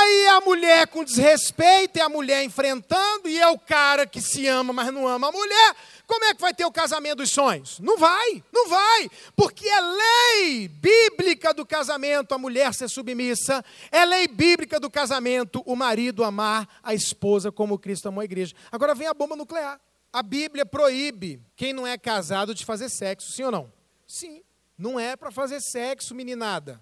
Aí 0.00 0.26
a 0.28 0.40
mulher 0.40 0.86
com 0.86 1.04
desrespeito, 1.04 1.98
e 1.98 2.00
a 2.00 2.08
mulher 2.08 2.42
enfrentando, 2.42 3.28
e 3.28 3.38
é 3.38 3.46
o 3.48 3.58
cara 3.58 4.06
que 4.06 4.18
se 4.18 4.46
ama, 4.46 4.72
mas 4.72 4.90
não 4.90 5.06
ama 5.06 5.28
a 5.28 5.32
mulher. 5.32 5.76
Como 6.06 6.24
é 6.24 6.34
que 6.34 6.40
vai 6.40 6.54
ter 6.54 6.64
o 6.64 6.72
casamento 6.72 7.18
dos 7.18 7.30
sonhos? 7.30 7.78
Não 7.80 7.98
vai, 7.98 8.42
não 8.50 8.66
vai, 8.66 9.10
porque 9.36 9.68
é 9.68 9.80
lei 9.80 10.68
bíblica 10.68 11.52
do 11.52 11.66
casamento 11.66 12.32
a 12.32 12.38
mulher 12.38 12.72
ser 12.72 12.88
submissa, 12.88 13.62
é 13.92 14.02
lei 14.06 14.26
bíblica 14.26 14.80
do 14.80 14.90
casamento 14.90 15.62
o 15.66 15.76
marido 15.76 16.24
amar 16.24 16.66
a 16.82 16.94
esposa 16.94 17.52
como 17.52 17.78
Cristo 17.78 18.08
amou 18.08 18.22
a 18.22 18.24
igreja. 18.24 18.54
Agora 18.72 18.94
vem 18.94 19.06
a 19.06 19.12
bomba 19.12 19.36
nuclear. 19.36 19.78
A 20.10 20.22
Bíblia 20.22 20.64
proíbe 20.64 21.42
quem 21.54 21.74
não 21.74 21.86
é 21.86 21.98
casado 21.98 22.54
de 22.54 22.64
fazer 22.64 22.88
sexo, 22.88 23.32
sim 23.32 23.44
ou 23.44 23.52
não? 23.52 23.72
Sim, 24.06 24.42
não 24.78 24.98
é 24.98 25.14
para 25.14 25.30
fazer 25.30 25.60
sexo, 25.60 26.14
meninada. 26.14 26.80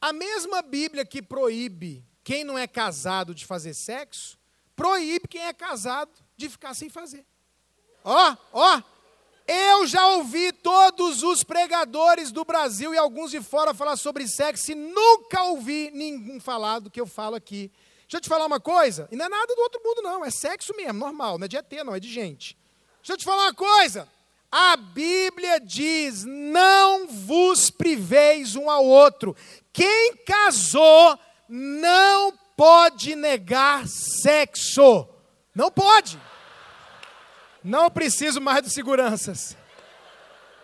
A 0.00 0.14
mesma 0.14 0.62
Bíblia 0.62 1.04
que 1.04 1.20
proíbe 1.20 2.02
quem 2.24 2.42
não 2.42 2.58
é 2.58 2.66
casado 2.66 3.34
de 3.34 3.44
fazer 3.44 3.74
sexo, 3.74 4.38
proíbe 4.74 5.28
quem 5.28 5.42
é 5.42 5.52
casado 5.52 6.10
de 6.36 6.48
ficar 6.48 6.74
sem 6.74 6.88
fazer. 6.88 7.24
Ó, 8.02 8.36
ó, 8.52 8.82
eu 9.46 9.86
já 9.86 10.06
ouvi 10.08 10.50
todos 10.50 11.22
os 11.22 11.44
pregadores 11.44 12.32
do 12.32 12.44
Brasil 12.44 12.94
e 12.94 12.98
alguns 12.98 13.30
de 13.30 13.42
fora 13.42 13.74
falar 13.74 13.96
sobre 13.96 14.26
sexo 14.26 14.72
e 14.72 14.74
nunca 14.74 15.44
ouvi 15.44 15.90
ninguém 15.92 16.40
falar 16.40 16.78
do 16.78 16.90
que 16.90 17.00
eu 17.00 17.06
falo 17.06 17.36
aqui. 17.36 17.70
Deixa 18.02 18.16
eu 18.16 18.20
te 18.20 18.28
falar 18.28 18.46
uma 18.46 18.60
coisa, 18.60 19.08
e 19.10 19.16
não 19.16 19.26
é 19.26 19.28
nada 19.28 19.54
do 19.54 19.60
outro 19.60 19.80
mundo 19.84 20.02
não, 20.02 20.24
é 20.24 20.30
sexo 20.30 20.74
mesmo, 20.76 20.98
normal, 20.98 21.38
não 21.38 21.44
é 21.44 21.48
de 21.48 21.56
ET 21.56 21.72
não, 21.84 21.94
é 21.94 22.00
de 22.00 22.10
gente. 22.10 22.56
Deixa 22.98 23.12
eu 23.12 23.16
te 23.18 23.24
falar 23.24 23.44
uma 23.44 23.54
coisa, 23.54 24.08
a 24.50 24.76
Bíblia 24.76 25.58
diz, 25.58 26.24
não 26.24 27.06
vos 27.08 27.70
priveis 27.70 28.56
um 28.56 28.70
ao 28.70 28.84
outro. 28.84 29.36
Quem 29.72 30.16
casou 30.18 31.18
não 31.48 32.32
pode 32.56 33.14
negar 33.14 33.86
sexo. 33.86 35.08
Não 35.54 35.70
pode. 35.70 36.20
Não 37.62 37.90
preciso 37.90 38.40
mais 38.40 38.62
de 38.62 38.70
seguranças. 38.70 39.56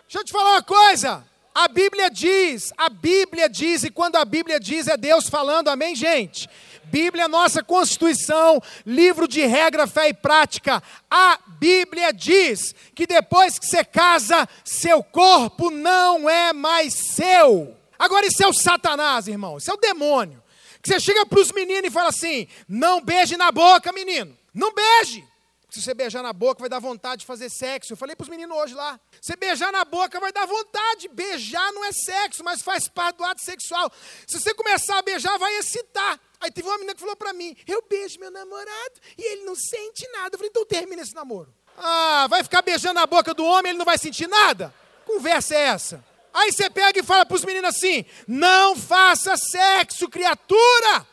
Deixa 0.03 0.19
eu 0.19 0.23
te 0.23 0.31
falar 0.31 0.51
uma 0.51 0.63
coisa. 0.63 1.25
A 1.53 1.67
Bíblia 1.67 2.09
diz, 2.09 2.71
a 2.77 2.89
Bíblia 2.89 3.49
diz, 3.49 3.83
e 3.83 3.89
quando 3.89 4.15
a 4.15 4.23
Bíblia 4.23 4.59
diz 4.59 4.87
é 4.87 4.95
Deus 4.95 5.27
falando, 5.27 5.67
amém, 5.67 5.95
gente? 5.95 6.49
Bíblia 6.85 7.25
é 7.25 7.27
nossa 7.27 7.63
Constituição, 7.63 8.61
livro 8.85 9.27
de 9.27 9.45
regra, 9.45 9.87
fé 9.87 10.09
e 10.09 10.13
prática. 10.13 10.81
A 11.09 11.39
Bíblia 11.47 12.13
diz 12.13 12.73
que 12.95 13.05
depois 13.05 13.57
que 13.57 13.65
você 13.65 13.83
casa, 13.83 14.47
seu 14.63 15.03
corpo 15.03 15.69
não 15.69 16.29
é 16.29 16.53
mais 16.53 16.93
seu. 17.15 17.75
Agora, 17.99 18.25
isso 18.25 18.43
é 18.43 18.47
o 18.47 18.53
Satanás, 18.53 19.27
irmão, 19.27 19.57
isso 19.57 19.71
é 19.71 19.73
o 19.73 19.77
demônio. 19.77 20.40
Que 20.81 20.89
você 20.89 20.99
chega 20.99 21.25
para 21.25 21.39
os 21.39 21.51
meninos 21.51 21.87
e 21.87 21.91
fala 21.91 22.09
assim: 22.09 22.47
não 22.67 23.01
beije 23.01 23.37
na 23.37 23.51
boca, 23.51 23.91
menino. 23.91 24.37
Não 24.53 24.73
beije. 24.73 25.23
Se 25.71 25.81
você 25.81 25.93
beijar 25.93 26.21
na 26.21 26.33
boca, 26.33 26.59
vai 26.59 26.67
dar 26.67 26.79
vontade 26.79 27.21
de 27.21 27.25
fazer 27.25 27.49
sexo. 27.49 27.93
Eu 27.93 27.97
falei 27.97 28.13
para 28.13 28.23
os 28.23 28.29
meninos 28.29 28.57
hoje 28.57 28.73
lá. 28.73 28.99
Você 29.21 29.37
beijar 29.37 29.71
na 29.71 29.85
boca 29.85 30.19
vai 30.19 30.33
dar 30.33 30.45
vontade. 30.45 31.07
Beijar 31.07 31.71
não 31.71 31.85
é 31.85 31.93
sexo, 31.93 32.43
mas 32.43 32.61
faz 32.61 32.89
parte 32.89 33.17
do 33.17 33.23
ato 33.23 33.41
sexual. 33.41 33.89
Se 34.27 34.37
você 34.37 34.53
começar 34.53 34.97
a 34.97 35.01
beijar, 35.01 35.37
vai 35.39 35.53
excitar. 35.59 36.19
Aí 36.41 36.51
teve 36.51 36.67
uma 36.67 36.75
menina 36.75 36.93
que 36.93 36.99
falou 36.99 37.15
para 37.15 37.31
mim: 37.31 37.55
Eu 37.65 37.81
beijo 37.87 38.19
meu 38.19 38.29
namorado 38.29 38.99
e 39.17 39.23
ele 39.31 39.45
não 39.45 39.55
sente 39.55 40.05
nada. 40.11 40.35
Eu 40.35 40.39
falei: 40.39 40.49
Então 40.49 40.65
termina 40.65 41.03
esse 41.03 41.15
namoro. 41.15 41.53
Ah, 41.77 42.27
vai 42.29 42.43
ficar 42.43 42.61
beijando 42.61 42.99
a 42.99 43.07
boca 43.07 43.33
do 43.33 43.45
homem, 43.45 43.69
ele 43.69 43.79
não 43.79 43.85
vai 43.85 43.97
sentir 43.97 44.27
nada? 44.27 44.73
Conversa 45.05 45.55
é 45.55 45.67
essa? 45.67 46.10
Aí 46.41 46.51
você 46.51 46.69
pega 46.71 46.99
e 46.99 47.03
fala 47.03 47.25
para 47.25 47.35
os 47.35 47.45
meninos 47.45 47.75
assim: 47.75 48.03
não 48.27 48.75
faça 48.75 49.37
sexo, 49.37 50.09
criatura! 50.09 51.07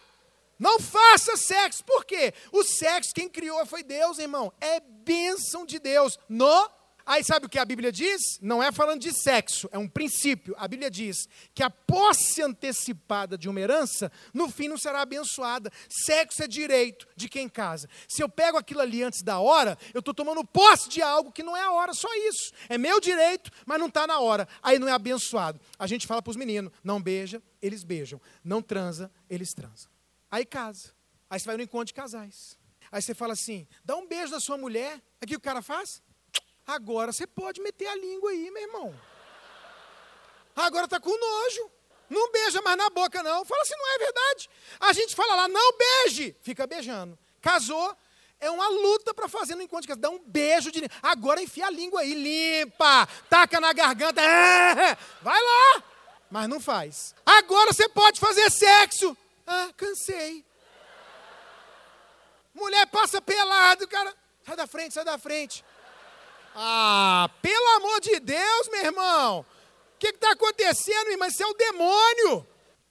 Não 0.58 0.80
faça 0.80 1.36
sexo. 1.36 1.84
Por 1.84 2.04
quê? 2.04 2.34
O 2.50 2.64
sexo, 2.64 3.14
quem 3.14 3.28
criou 3.28 3.64
foi 3.64 3.82
Deus, 3.84 4.18
irmão. 4.18 4.52
É 4.60 4.80
bênção 4.80 5.64
de 5.64 5.78
Deus. 5.78 6.18
No 6.28 6.70
Aí 7.08 7.24
sabe 7.24 7.46
o 7.46 7.48
que 7.48 7.58
a 7.58 7.64
Bíblia 7.64 7.90
diz? 7.90 8.38
Não 8.38 8.62
é 8.62 8.70
falando 8.70 9.00
de 9.00 9.14
sexo, 9.14 9.66
é 9.72 9.78
um 9.78 9.88
princípio. 9.88 10.54
A 10.58 10.68
Bíblia 10.68 10.90
diz 10.90 11.26
que 11.54 11.62
a 11.62 11.70
posse 11.70 12.42
antecipada 12.42 13.38
de 13.38 13.48
uma 13.48 13.58
herança, 13.58 14.12
no 14.34 14.50
fim 14.50 14.68
não 14.68 14.76
será 14.76 15.00
abençoada. 15.00 15.72
Sexo 15.88 16.42
é 16.42 16.46
direito 16.46 17.08
de 17.16 17.26
quem 17.26 17.48
casa. 17.48 17.88
Se 18.06 18.22
eu 18.22 18.28
pego 18.28 18.58
aquilo 18.58 18.82
ali 18.82 19.02
antes 19.02 19.22
da 19.22 19.38
hora, 19.38 19.78
eu 19.94 20.00
estou 20.00 20.12
tomando 20.12 20.44
posse 20.44 20.90
de 20.90 21.00
algo 21.00 21.32
que 21.32 21.42
não 21.42 21.56
é 21.56 21.62
a 21.62 21.72
hora, 21.72 21.94
só 21.94 22.14
isso. 22.28 22.52
É 22.68 22.76
meu 22.76 23.00
direito, 23.00 23.50
mas 23.64 23.78
não 23.80 23.86
está 23.86 24.06
na 24.06 24.20
hora. 24.20 24.46
Aí 24.62 24.78
não 24.78 24.86
é 24.86 24.92
abençoado. 24.92 25.58
A 25.78 25.86
gente 25.86 26.06
fala 26.06 26.20
para 26.20 26.30
os 26.30 26.36
meninos: 26.36 26.70
não 26.84 27.00
beija, 27.00 27.42
eles 27.62 27.84
beijam. 27.84 28.20
Não 28.44 28.60
transa, 28.60 29.10
eles 29.30 29.54
transam. 29.54 29.90
Aí 30.30 30.44
casa. 30.44 30.92
Aí 31.30 31.40
você 31.40 31.46
vai 31.46 31.56
no 31.56 31.62
encontro 31.62 31.86
de 31.86 31.94
casais. 31.94 32.58
Aí 32.92 33.00
você 33.00 33.14
fala 33.14 33.32
assim: 33.32 33.66
dá 33.82 33.96
um 33.96 34.06
beijo 34.06 34.30
na 34.30 34.40
sua 34.40 34.58
mulher. 34.58 35.02
Aqui 35.22 35.34
o 35.34 35.40
cara 35.40 35.62
faz? 35.62 36.02
Agora 36.68 37.14
você 37.14 37.26
pode 37.26 37.62
meter 37.62 37.86
a 37.86 37.96
língua 37.96 38.30
aí, 38.30 38.50
meu 38.50 38.62
irmão. 38.62 39.00
Agora 40.54 40.84
está 40.84 41.00
com 41.00 41.18
nojo. 41.18 41.70
Não 42.10 42.30
beija 42.30 42.60
mais 42.60 42.76
na 42.76 42.90
boca, 42.90 43.22
não. 43.22 43.42
Fala 43.42 43.64
se 43.64 43.74
não 43.74 43.94
é 43.94 43.98
verdade. 43.98 44.50
A 44.78 44.92
gente 44.92 45.16
fala 45.16 45.34
lá, 45.34 45.48
não 45.48 45.72
beije. 45.78 46.36
Fica 46.42 46.66
beijando. 46.66 47.18
Casou, 47.40 47.96
é 48.38 48.50
uma 48.50 48.68
luta 48.68 49.14
para 49.14 49.28
fazer 49.28 49.54
no 49.54 49.62
encontro 49.62 49.82
de 49.82 49.88
casa. 49.88 50.00
Dá 50.00 50.10
um 50.10 50.18
beijo 50.18 50.70
de. 50.70 50.82
Agora 51.02 51.42
enfia 51.42 51.66
a 51.66 51.70
língua 51.70 52.00
aí, 52.00 52.12
limpa, 52.12 53.08
taca 53.30 53.58
na 53.60 53.72
garganta. 53.72 54.20
É, 54.20 54.94
vai 55.22 55.42
lá. 55.42 55.82
Mas 56.30 56.48
não 56.50 56.60
faz. 56.60 57.14
Agora 57.24 57.72
você 57.72 57.88
pode 57.88 58.20
fazer 58.20 58.50
sexo. 58.50 59.16
Ah, 59.46 59.70
cansei. 59.74 60.44
Mulher 62.52 62.86
passa 62.88 63.22
pelado, 63.22 63.88
cara. 63.88 64.14
Sai 64.44 64.56
da 64.56 64.66
frente, 64.66 64.92
sai 64.92 65.04
da 65.04 65.16
frente. 65.16 65.64
Ah, 66.60 67.30
pelo 67.40 67.76
amor 67.76 68.00
de 68.00 68.18
Deus, 68.18 68.68
meu 68.68 68.84
irmão. 68.84 69.40
O 69.94 69.98
que 69.98 70.08
está 70.08 70.32
acontecendo, 70.32 71.08
irmão? 71.08 71.28
Isso 71.28 71.40
é 71.40 71.46
o 71.46 71.54
demônio. 71.54 72.44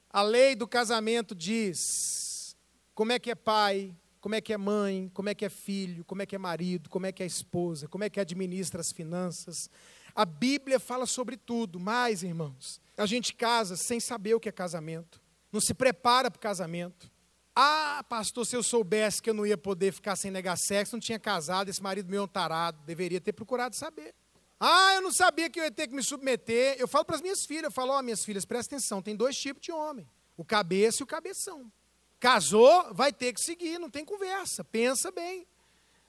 A 0.10 0.22
lei 0.22 0.56
do 0.56 0.66
casamento 0.66 1.36
diz 1.36 2.56
como 2.96 3.12
é 3.12 3.20
que 3.20 3.30
é 3.30 3.36
pai, 3.36 3.94
como 4.22 4.36
é 4.36 4.40
que 4.40 4.54
é 4.54 4.58
mãe, 4.58 5.12
como 5.14 5.28
é 5.28 5.36
que 5.36 5.44
é 5.44 5.50
filho, 5.50 6.06
como 6.06 6.22
é 6.22 6.26
que 6.26 6.34
é 6.34 6.38
marido, 6.38 6.90
como 6.90 7.08
é 7.08 7.12
que 7.12 7.22
é 7.22 7.26
esposa, 7.26 7.90
como 7.90 8.06
é 8.06 8.10
que 8.10 8.22
administra 8.22 8.80
as 8.80 8.94
finanças. 8.94 9.70
A 10.16 10.24
Bíblia 10.24 10.80
fala 10.80 11.06
sobre 11.06 11.36
tudo, 11.36 11.78
mas, 11.78 12.24
irmãos, 12.24 12.80
a 12.96 13.06
gente 13.06 13.34
casa 13.34 13.76
sem 13.76 14.00
saber 14.00 14.34
o 14.34 14.40
que 14.40 14.48
é 14.48 14.52
casamento, 14.54 15.22
não 15.52 15.60
se 15.60 15.74
prepara 15.74 16.32
para 16.32 16.38
o 16.38 16.42
casamento. 16.42 17.12
Ah, 17.60 18.06
pastor, 18.08 18.46
se 18.46 18.56
eu 18.56 18.62
soubesse 18.62 19.20
que 19.20 19.32
eu 19.32 19.34
não 19.34 19.44
ia 19.44 19.58
poder 19.58 19.92
ficar 19.92 20.16
sem 20.16 20.30
negar 20.30 20.56
sexo, 20.56 20.96
não 20.96 21.00
tinha 21.00 21.18
casado, 21.18 21.70
esse 21.70 21.82
marido 21.82 22.08
meu 22.08 22.22
é 22.22 22.24
um 22.24 22.28
tarado, 22.28 22.78
deveria 22.86 23.20
ter 23.20 23.34
procurado 23.34 23.76
saber. 23.76 24.14
Ah, 24.60 24.94
eu 24.94 25.02
não 25.02 25.12
sabia 25.12 25.50
que 25.50 25.60
eu 25.60 25.64
ia 25.64 25.72
ter 25.72 25.88
que 25.88 25.96
me 25.96 26.04
submeter. 26.04 26.76
Eu 26.78 26.88
falo 26.88 27.04
para 27.04 27.16
as 27.16 27.22
minhas 27.24 27.48
filhas, 27.48 27.64
eu 27.64 27.72
falo, 27.72 27.94
ó, 27.94 27.98
oh, 27.98 28.04
minhas 28.04 28.24
filhas, 28.24 28.46
presta 28.46 28.76
atenção, 28.76 29.02
tem 29.02 29.16
dois 29.16 29.36
tipos 29.36 29.64
de 29.64 29.72
homem, 29.72 30.08
o 30.38 30.46
cabeça 30.46 31.02
e 31.02 31.04
o 31.04 31.08
cabeção. 31.08 31.72
Casou, 32.20 32.94
vai 32.94 33.12
ter 33.12 33.34
que 33.34 33.42
seguir, 33.42 33.80
não 33.80 33.90
tem 33.90 34.06
conversa, 34.06 34.64
pensa 34.64 35.10
bem. 35.10 35.48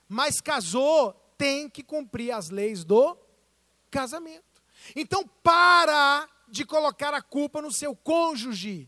Mas 0.07 0.39
casou, 0.39 1.13
tem 1.35 1.67
que 1.67 1.81
cumprir 1.81 2.31
as 2.31 2.51
leis 2.51 2.83
do 2.83 3.17
casamento. 3.89 4.61
Então, 4.95 5.27
para 5.41 6.29
de 6.47 6.63
colocar 6.63 7.11
a 7.15 7.23
culpa 7.23 7.59
no 7.59 7.71
seu 7.71 7.95
cônjuge. 7.95 8.87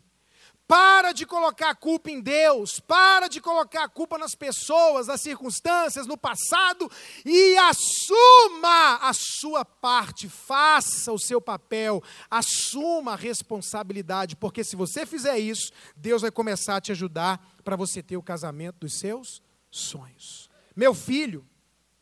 Para 0.72 1.12
de 1.12 1.26
colocar 1.26 1.72
a 1.72 1.76
culpa 1.76 2.10
em 2.10 2.22
Deus, 2.22 2.80
para 2.80 3.28
de 3.28 3.42
colocar 3.42 3.84
a 3.84 3.90
culpa 3.90 4.18
nas 4.18 4.34
pessoas, 4.34 5.08
nas 5.08 5.20
circunstâncias, 5.20 6.08
no 6.08 6.18
passado. 6.18 6.90
E 7.26 7.58
assuma 7.58 8.96
a 9.02 9.12
sua 9.14 9.66
parte, 9.66 10.30
faça 10.30 11.12
o 11.12 11.20
seu 11.20 11.42
papel, 11.42 12.02
assuma 12.30 13.12
a 13.12 13.18
responsabilidade, 13.18 14.38
porque 14.38 14.64
se 14.64 14.78
você 14.78 15.06
fizer 15.06 15.38
isso, 15.38 15.74
Deus 15.94 16.22
vai 16.22 16.32
começar 16.32 16.78
a 16.78 16.82
te 16.82 16.94
ajudar 16.94 17.46
para 17.66 17.76
você 17.76 18.02
ter 18.02 18.16
o 18.16 18.24
casamento 18.24 18.80
dos 18.80 18.98
seus 18.98 19.42
sonhos. 19.70 20.50
Meu 20.74 20.94
filho, 20.94 21.46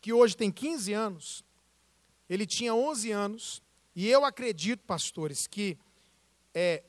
que 0.00 0.12
hoje 0.12 0.36
tem 0.36 0.48
15 0.48 0.92
anos, 0.92 1.44
ele 2.28 2.46
tinha 2.46 2.72
11 2.72 3.10
anos, 3.10 3.62
e 3.96 4.08
eu 4.08 4.24
acredito, 4.24 4.84
pastores, 4.86 5.48
que 5.48 5.76
é, 6.54 6.84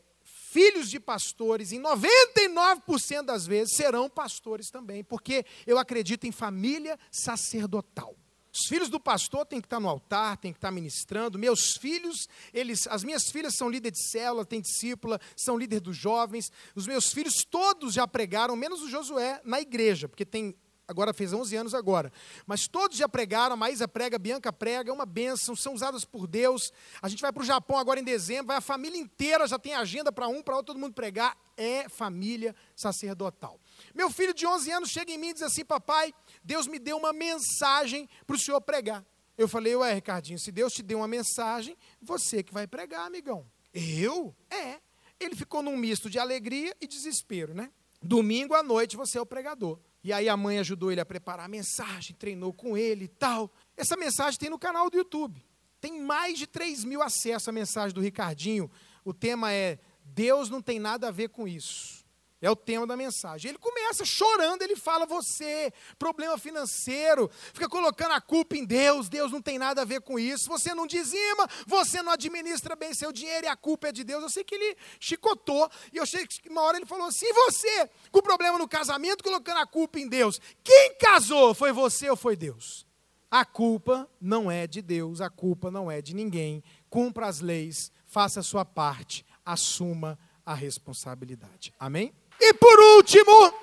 filhos 0.51 0.89
de 0.89 0.99
pastores, 0.99 1.71
em 1.71 1.81
99% 1.81 3.23
das 3.23 3.45
vezes, 3.45 3.75
serão 3.75 4.09
pastores 4.09 4.69
também, 4.69 5.03
porque 5.03 5.45
eu 5.65 5.77
acredito 5.77 6.25
em 6.25 6.31
família 6.31 6.99
sacerdotal. 7.11 8.15
Os 8.53 8.67
filhos 8.67 8.89
do 8.89 8.99
pastor 8.99 9.45
têm 9.45 9.61
que 9.61 9.65
estar 9.65 9.79
no 9.79 9.87
altar, 9.87 10.35
têm 10.35 10.51
que 10.51 10.57
estar 10.57 10.71
ministrando. 10.71 11.39
Meus 11.39 11.77
filhos, 11.77 12.27
eles, 12.53 12.85
as 12.87 13.01
minhas 13.01 13.31
filhas 13.31 13.55
são 13.55 13.69
líderes 13.69 13.97
de 13.97 14.09
célula, 14.09 14.45
têm 14.45 14.59
discípula, 14.59 15.21
são 15.37 15.57
líderes 15.57 15.81
dos 15.81 15.95
jovens. 15.95 16.51
Os 16.75 16.85
meus 16.85 17.13
filhos 17.13 17.45
todos 17.49 17.93
já 17.93 18.05
pregaram, 18.05 18.53
menos 18.57 18.81
o 18.81 18.89
Josué, 18.89 19.39
na 19.45 19.61
igreja, 19.61 20.09
porque 20.09 20.25
tem 20.25 20.53
agora 20.91 21.13
fez 21.13 21.33
11 21.33 21.55
anos 21.55 21.73
agora. 21.73 22.11
Mas 22.45 22.67
todos 22.67 22.97
já 22.97 23.09
pregaram, 23.09 23.53
a 23.53 23.57
Maísa 23.57 23.87
prega, 23.87 24.15
a 24.15 24.19
Bianca 24.19 24.53
prega, 24.53 24.89
é 24.89 24.93
uma 24.93 25.05
bênção, 25.05 25.55
são 25.55 25.73
usadas 25.73 26.05
por 26.05 26.27
Deus. 26.27 26.71
A 27.01 27.09
gente 27.09 27.21
vai 27.21 27.31
para 27.31 27.41
o 27.41 27.45
Japão 27.45 27.77
agora 27.77 27.99
em 27.99 28.03
dezembro, 28.03 28.47
vai 28.47 28.57
a 28.57 28.61
família 28.61 28.99
inteira, 28.99 29.47
já 29.47 29.57
tem 29.57 29.73
agenda 29.73 30.11
para 30.11 30.27
um, 30.27 30.41
para 30.41 30.55
outro, 30.55 30.73
todo 30.73 30.79
mundo 30.79 30.93
pregar. 30.93 31.37
É 31.57 31.89
família 31.89 32.55
sacerdotal. 32.75 33.59
Meu 33.93 34.09
filho 34.09 34.33
de 34.33 34.45
11 34.45 34.71
anos 34.71 34.89
chega 34.89 35.11
em 35.11 35.17
mim 35.17 35.29
e 35.29 35.33
diz 35.33 35.43
assim, 35.43 35.65
papai, 35.65 36.13
Deus 36.43 36.67
me 36.67 36.79
deu 36.79 36.97
uma 36.97 37.13
mensagem 37.13 38.09
para 38.25 38.35
o 38.35 38.39
senhor 38.39 38.61
pregar. 38.61 39.05
Eu 39.37 39.47
falei, 39.47 39.75
ué, 39.75 39.93
Ricardinho, 39.93 40.37
se 40.37 40.51
Deus 40.51 40.73
te 40.73 40.83
deu 40.83 40.99
uma 40.99 41.07
mensagem, 41.07 41.77
você 42.01 42.43
que 42.43 42.53
vai 42.53 42.67
pregar, 42.67 43.07
amigão. 43.07 43.45
Eu? 43.73 44.35
É. 44.49 44.79
Ele 45.19 45.35
ficou 45.35 45.61
num 45.61 45.77
misto 45.77 46.09
de 46.09 46.19
alegria 46.19 46.75
e 46.81 46.87
desespero, 46.87 47.53
né? 47.53 47.71
Domingo 48.01 48.55
à 48.55 48.63
noite 48.63 48.97
você 48.97 49.17
é 49.17 49.21
o 49.21 49.25
pregador. 49.25 49.79
E 50.03 50.11
aí 50.11 50.27
a 50.27 50.35
mãe 50.35 50.57
ajudou 50.59 50.91
ele 50.91 51.01
a 51.01 51.05
preparar 51.05 51.45
a 51.45 51.49
mensagem, 51.49 52.15
treinou 52.15 52.51
com 52.51 52.75
ele 52.75 53.05
e 53.05 53.07
tal. 53.07 53.51
Essa 53.77 53.95
mensagem 53.95 54.39
tem 54.39 54.49
no 54.49 54.57
canal 54.57 54.89
do 54.89 54.97
YouTube. 54.97 55.45
Tem 55.79 56.01
mais 56.01 56.37
de 56.37 56.47
3 56.47 56.83
mil 56.83 57.01
acessos 57.01 57.47
à 57.47 57.51
mensagem 57.51 57.93
do 57.93 58.01
Ricardinho. 58.01 58.69
O 59.03 59.13
tema 59.13 59.51
é 59.51 59.79
Deus 60.03 60.49
não 60.49 60.61
tem 60.61 60.79
nada 60.79 61.07
a 61.07 61.11
ver 61.11 61.29
com 61.29 61.47
isso. 61.47 62.00
É 62.41 62.49
o 62.49 62.55
tema 62.55 62.87
da 62.87 62.97
mensagem. 62.97 63.49
Ele 63.49 63.59
começa 63.59 64.03
chorando, 64.03 64.63
ele 64.63 64.75
fala: 64.75 65.05
Você, 65.05 65.71
problema 65.99 66.37
financeiro, 66.39 67.29
fica 67.53 67.69
colocando 67.69 68.13
a 68.13 68.19
culpa 68.19 68.57
em 68.57 68.65
Deus, 68.65 69.07
Deus 69.07 69.31
não 69.31 69.41
tem 69.41 69.59
nada 69.59 69.83
a 69.83 69.85
ver 69.85 70.01
com 70.01 70.17
isso. 70.17 70.49
Você 70.49 70.73
não 70.73 70.87
dizima, 70.87 71.47
você 71.67 72.01
não 72.01 72.11
administra 72.11 72.75
bem 72.75 72.95
seu 72.95 73.11
dinheiro 73.11 73.45
e 73.45 73.49
a 73.49 73.55
culpa 73.55 73.89
é 73.89 73.91
de 73.91 74.03
Deus. 74.03 74.23
Eu 74.23 74.29
sei 74.29 74.43
que 74.43 74.55
ele 74.55 74.75
chicotou, 74.99 75.69
e 75.93 75.97
eu 75.97 76.05
sei 76.07 76.25
que 76.25 76.49
uma 76.49 76.63
hora 76.63 76.77
ele 76.77 76.87
falou 76.87 77.05
assim: 77.05 77.31
Você, 77.31 77.87
com 78.11 78.21
problema 78.23 78.57
no 78.57 78.67
casamento, 78.67 79.23
colocando 79.23 79.59
a 79.59 79.67
culpa 79.67 79.99
em 79.99 80.07
Deus. 80.07 80.41
Quem 80.63 80.95
casou? 80.97 81.53
Foi 81.53 81.71
você 81.71 82.09
ou 82.09 82.15
foi 82.15 82.35
Deus? 82.35 82.87
A 83.29 83.45
culpa 83.45 84.09
não 84.19 84.51
é 84.51 84.65
de 84.65 84.81
Deus, 84.81 85.21
a 85.21 85.29
culpa 85.29 85.69
não 85.69 85.91
é 85.91 86.01
de 86.01 86.15
ninguém. 86.15 86.63
Cumpra 86.89 87.27
as 87.27 87.39
leis, 87.39 87.91
faça 88.07 88.39
a 88.39 88.43
sua 88.43 88.65
parte, 88.65 89.23
assuma 89.45 90.17
a 90.45 90.55
responsabilidade. 90.55 91.71
Amém? 91.79 92.13
E 92.43 92.53
por 92.55 92.79
último, 92.97 93.53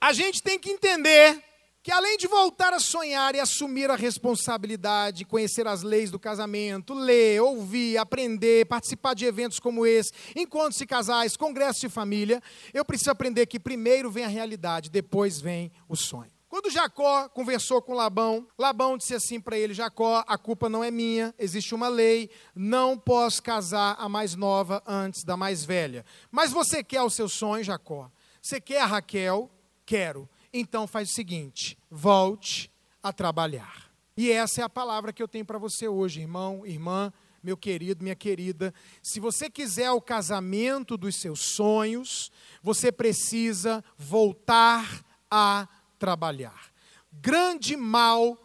a 0.00 0.12
gente 0.12 0.40
tem 0.40 0.56
que 0.56 0.70
entender 0.70 1.42
que 1.82 1.90
além 1.90 2.16
de 2.16 2.28
voltar 2.28 2.72
a 2.72 2.78
sonhar 2.78 3.34
e 3.34 3.40
assumir 3.40 3.90
a 3.90 3.96
responsabilidade, 3.96 5.24
conhecer 5.24 5.66
as 5.66 5.82
leis 5.82 6.12
do 6.12 6.18
casamento, 6.18 6.94
ler, 6.94 7.40
ouvir, 7.40 7.98
aprender, 7.98 8.66
participar 8.66 9.14
de 9.14 9.24
eventos 9.24 9.58
como 9.58 9.84
esse, 9.84 10.12
encontros 10.36 10.76
de 10.76 10.86
casais, 10.86 11.36
congressos 11.36 11.80
de 11.80 11.88
família, 11.88 12.40
eu 12.72 12.84
preciso 12.84 13.10
aprender 13.10 13.46
que 13.46 13.58
primeiro 13.58 14.10
vem 14.12 14.24
a 14.24 14.28
realidade, 14.28 14.90
depois 14.90 15.40
vem 15.40 15.72
o 15.88 15.96
sonho. 15.96 16.30
Quando 16.48 16.70
Jacó 16.70 17.28
conversou 17.28 17.80
com 17.80 17.94
Labão, 17.94 18.46
Labão 18.58 18.98
disse 18.98 19.14
assim 19.14 19.40
para 19.40 19.56
ele: 19.56 19.72
Jacó, 19.72 20.24
a 20.26 20.36
culpa 20.36 20.68
não 20.68 20.82
é 20.82 20.90
minha, 20.90 21.32
existe 21.38 21.74
uma 21.74 21.88
lei, 21.88 22.28
não 22.54 22.98
posso 22.98 23.42
casar 23.42 23.96
a 23.98 24.08
mais 24.08 24.34
nova 24.34 24.82
antes 24.86 25.22
da 25.22 25.36
mais 25.36 25.64
velha. 25.64 26.04
Mas 26.30 26.50
você 26.50 26.82
quer 26.82 27.02
o 27.02 27.10
seu 27.10 27.28
sonho, 27.28 27.62
Jacó? 27.62 28.10
Você 28.40 28.60
quer 28.60 28.82
a 28.82 28.86
Raquel? 28.86 29.50
Quero. 29.84 30.28
Então 30.52 30.86
faz 30.86 31.10
o 31.10 31.12
seguinte: 31.12 31.78
volte 31.90 32.70
a 33.02 33.12
trabalhar. 33.12 33.90
E 34.16 34.30
essa 34.30 34.60
é 34.60 34.64
a 34.64 34.68
palavra 34.68 35.12
que 35.12 35.22
eu 35.22 35.28
tenho 35.28 35.44
para 35.44 35.58
você 35.58 35.88
hoje, 35.88 36.20
irmão, 36.20 36.66
irmã, 36.66 37.12
meu 37.42 37.56
querido, 37.56 38.02
minha 38.02 38.16
querida. 38.16 38.74
Se 39.02 39.18
você 39.18 39.48
quiser 39.48 39.90
o 39.92 40.00
casamento 40.00 40.96
dos 40.96 41.16
seus 41.16 41.40
sonhos, 41.54 42.30
você 42.62 42.92
precisa 42.92 43.82
voltar 43.96 45.04
a 45.30 45.68
trabalhar. 45.98 46.70
Grande 47.12 47.76
mal 47.76 48.38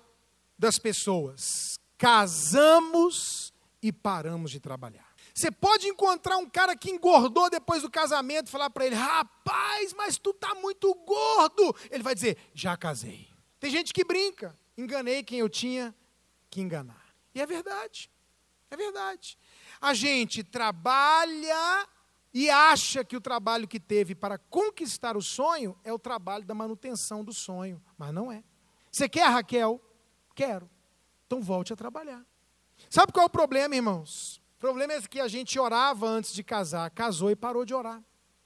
das 0.57 0.79
pessoas: 0.79 1.77
casamos 1.97 3.53
e 3.81 3.91
paramos 3.91 4.51
de 4.51 4.59
trabalhar. 4.59 5.04
Você 5.35 5.51
pode 5.51 5.85
encontrar 5.85 6.37
um 6.37 6.49
cara 6.49 6.77
que 6.77 6.89
engordou 6.89 7.49
depois 7.49 7.81
do 7.81 7.91
casamento 7.91 8.47
e 8.47 8.51
falar 8.51 8.69
para 8.69 8.85
ele: 8.85 8.95
rapaz, 8.95 9.93
mas 9.93 10.17
tu 10.17 10.33
tá 10.33 10.55
muito 10.55 10.93
gordo. 10.93 11.75
Ele 11.91 12.01
vai 12.01 12.15
dizer: 12.15 12.37
já 12.53 12.77
casei. 12.77 13.27
Tem 13.59 13.69
gente 13.69 13.93
que 13.93 14.05
brinca, 14.05 14.57
enganei 14.77 15.23
quem 15.23 15.39
eu 15.39 15.49
tinha 15.49 15.93
que 16.49 16.61
enganar. 16.61 17.13
E 17.33 17.41
é 17.41 17.45
verdade, 17.45 18.09
é 18.71 18.77
verdade. 18.77 19.37
A 19.81 19.93
gente 19.93 20.41
trabalha 20.41 21.85
e 22.33 22.49
acha 22.49 23.03
que 23.03 23.17
o 23.17 23.21
trabalho 23.21 23.67
que 23.67 23.79
teve 23.79 24.15
para 24.15 24.37
conquistar 24.37 25.17
o 25.17 25.21
sonho 25.21 25.77
é 25.83 25.91
o 25.91 25.99
trabalho 25.99 26.45
da 26.45 26.53
manutenção 26.53 27.25
do 27.25 27.33
sonho, 27.33 27.83
mas 27.97 28.13
não 28.13 28.31
é. 28.31 28.41
Você 28.89 29.09
quer, 29.09 29.27
Raquel? 29.27 29.81
Quero. 30.33 30.69
Então 31.27 31.41
volte 31.41 31.73
a 31.73 31.75
trabalhar. 31.75 32.25
Sabe 32.89 33.11
qual 33.11 33.23
é 33.23 33.27
o 33.27 33.29
problema, 33.29 33.75
irmãos? 33.75 34.44
Problema 34.65 34.93
é 34.93 35.01
que 35.01 35.19
a 35.19 35.27
gente 35.27 35.59
orava 35.59 36.07
antes 36.07 36.33
de 36.33 36.43
casar, 36.43 36.89
casou 36.89 37.29
e 37.29 37.35
parou 37.35 37.63
de 37.63 37.71
orar. 37.71 38.03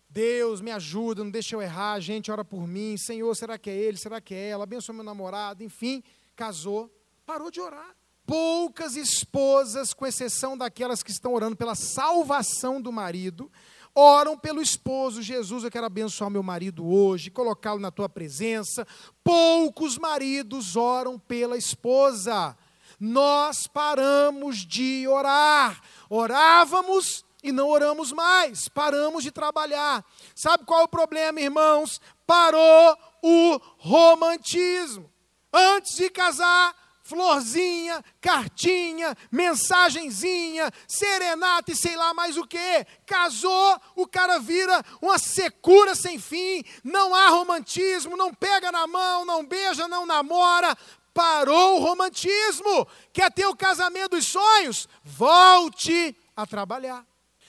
Deus, 0.09 0.59
me 0.59 0.69
ajuda, 0.69 1.23
não 1.23 1.31
deixa 1.31 1.55
eu 1.55 1.61
errar, 1.61 1.93
a 1.93 1.99
gente 2.01 2.29
ora 2.29 2.43
por 2.43 2.67
mim, 2.67 2.97
Senhor, 2.97 3.33
será 3.37 3.57
que 3.57 3.69
é 3.69 3.73
ele, 3.73 3.95
será 3.95 4.19
que 4.19 4.35
é 4.35 4.49
ela, 4.49 4.65
abençoa 4.65 4.93
meu 4.93 5.03
namorado, 5.05 5.63
enfim, 5.63 6.03
casou, 6.35 6.93
parou 7.25 7.49
de 7.49 7.61
orar. 7.61 7.95
Poucas 8.25 8.97
esposas, 8.97 9.93
com 9.93 10.05
exceção 10.05 10.57
daquelas 10.57 11.01
que 11.01 11.09
estão 11.09 11.33
orando 11.33 11.55
pela 11.55 11.73
salvação 11.73 12.81
do 12.81 12.91
marido, 12.91 13.49
oram 13.95 14.37
pelo 14.37 14.61
esposo. 14.61 15.21
Jesus, 15.21 15.63
eu 15.63 15.71
quero 15.71 15.85
abençoar 15.85 16.29
meu 16.29 16.43
marido 16.43 16.85
hoje, 16.85 17.31
colocá-lo 17.31 17.79
na 17.79 17.91
tua 17.91 18.09
presença. 18.09 18.85
Poucos 19.23 19.97
maridos 19.97 20.75
oram 20.75 21.17
pela 21.17 21.55
esposa. 21.55 22.57
Nós 22.99 23.67
paramos 23.67 24.57
de 24.57 25.07
orar. 25.07 25.81
Orávamos 26.09 27.23
e 27.41 27.51
não 27.51 27.69
oramos 27.69 28.11
mais, 28.11 28.67
paramos 28.67 29.23
de 29.23 29.31
trabalhar. 29.31 30.03
Sabe 30.35 30.65
qual 30.65 30.81
é 30.81 30.83
o 30.83 30.89
problema, 30.89 31.39
irmãos? 31.39 32.01
Parou 32.27 32.97
o 33.23 33.59
romantismo. 33.77 35.09
Antes 35.51 35.95
de 35.95 36.09
casar, 36.09 36.75
florzinha, 37.09 38.05
cartinha, 38.21 39.17
mensagenzinha, 39.31 40.71
serenata 40.87 41.71
e 41.71 41.75
sei 41.75 41.95
lá 41.95 42.13
mais 42.13 42.37
o 42.37 42.45
que. 42.45 42.85
Casou, 43.03 43.81
o 43.95 44.05
cara 44.05 44.37
vira 44.37 44.83
uma 45.01 45.17
secura 45.17 45.95
sem 45.95 46.19
fim, 46.19 46.63
não 46.83 47.15
há 47.15 47.29
romantismo, 47.29 48.15
não 48.15 48.31
pega 48.31 48.71
na 48.71 48.85
mão, 48.85 49.25
não 49.25 49.43
beija, 49.43 49.87
não 49.87 50.05
namora. 50.05 50.77
Parou 51.19 51.75
o 51.75 51.83
romantismo. 51.83 52.87
Quer 53.11 53.29
ter 53.29 53.45
o 53.45 53.53
casamento 53.53 54.11
dos 54.11 54.25
sonhos? 54.25 54.87
Volte 55.03 56.15
a 56.33 56.47
trabalhar. 56.47 57.05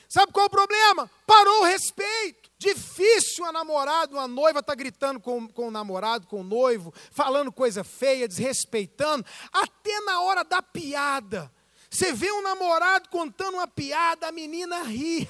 Sabe 0.09 0.33
qual 0.33 0.43
é 0.43 0.47
o 0.49 0.51
problema? 0.51 1.09
Parou 1.25 1.61
o 1.61 1.65
respeito. 1.65 2.51
Difícil 2.59 3.45
a 3.45 3.53
namorada, 3.53 4.13
uma 4.13 4.27
noiva 4.27 4.59
está 4.59 4.75
gritando 4.75 5.21
com, 5.21 5.47
com 5.47 5.69
o 5.69 5.71
namorado, 5.71 6.27
com 6.27 6.41
o 6.41 6.45
noivo, 6.45 6.93
falando 7.13 7.53
coisa 7.53 7.85
feia, 7.85 8.27
desrespeitando, 8.27 9.25
até 9.53 10.01
na 10.01 10.21
hora 10.21 10.43
da 10.43 10.61
piada. 10.61 11.49
Você 11.89 12.13
vê 12.13 12.33
um 12.33 12.43
namorado 12.43 13.09
contando 13.09 13.55
uma 13.55 13.69
piada, 13.69 14.27
a 14.27 14.33
menina 14.33 14.83
ri. 14.83 15.29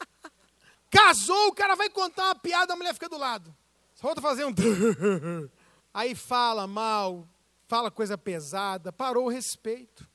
Casou, 0.90 1.48
o 1.48 1.54
cara 1.54 1.74
vai 1.74 1.90
contar 1.90 2.24
uma 2.24 2.34
piada, 2.36 2.72
a 2.72 2.76
mulher 2.76 2.94
fica 2.94 3.08
do 3.08 3.18
lado. 3.18 3.54
Só 3.96 4.06
volta 4.06 4.22
fazer 4.22 4.46
um. 4.46 4.54
Aí 5.92 6.14
fala 6.14 6.66
mal, 6.66 7.28
fala 7.70 7.90
coisa 7.90 8.18
pesada. 8.18 8.92
Parou 8.92 9.24
o 9.24 9.30
respeito. 9.30 10.06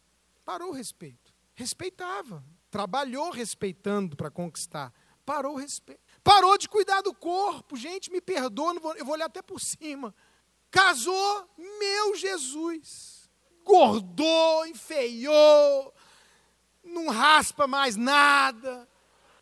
Parou 0.43 0.69
o 0.69 0.73
respeito. 0.73 1.33
Respeitava 1.55 2.43
trabalhou 2.75 3.29
respeitando 3.29 4.17
para 4.17 4.29
conquistar, 4.29 4.93
parou 5.25 5.53
o 5.53 5.57
respeito. 5.57 6.01
Parou 6.21 6.57
de 6.57 6.67
cuidar 6.67 6.99
do 6.99 7.13
corpo, 7.13 7.77
gente, 7.77 8.11
me 8.11 8.19
perdoa, 8.19 8.75
eu 8.97 9.05
vou 9.05 9.13
olhar 9.13 9.27
até 9.27 9.41
por 9.41 9.61
cima. 9.61 10.13
Casou, 10.69 11.49
meu 11.57 12.17
Jesus. 12.17 13.29
Gordou, 13.63 14.67
enfeiou, 14.67 15.93
não 16.83 17.07
raspa 17.07 17.65
mais 17.65 17.95
nada. 17.95 18.85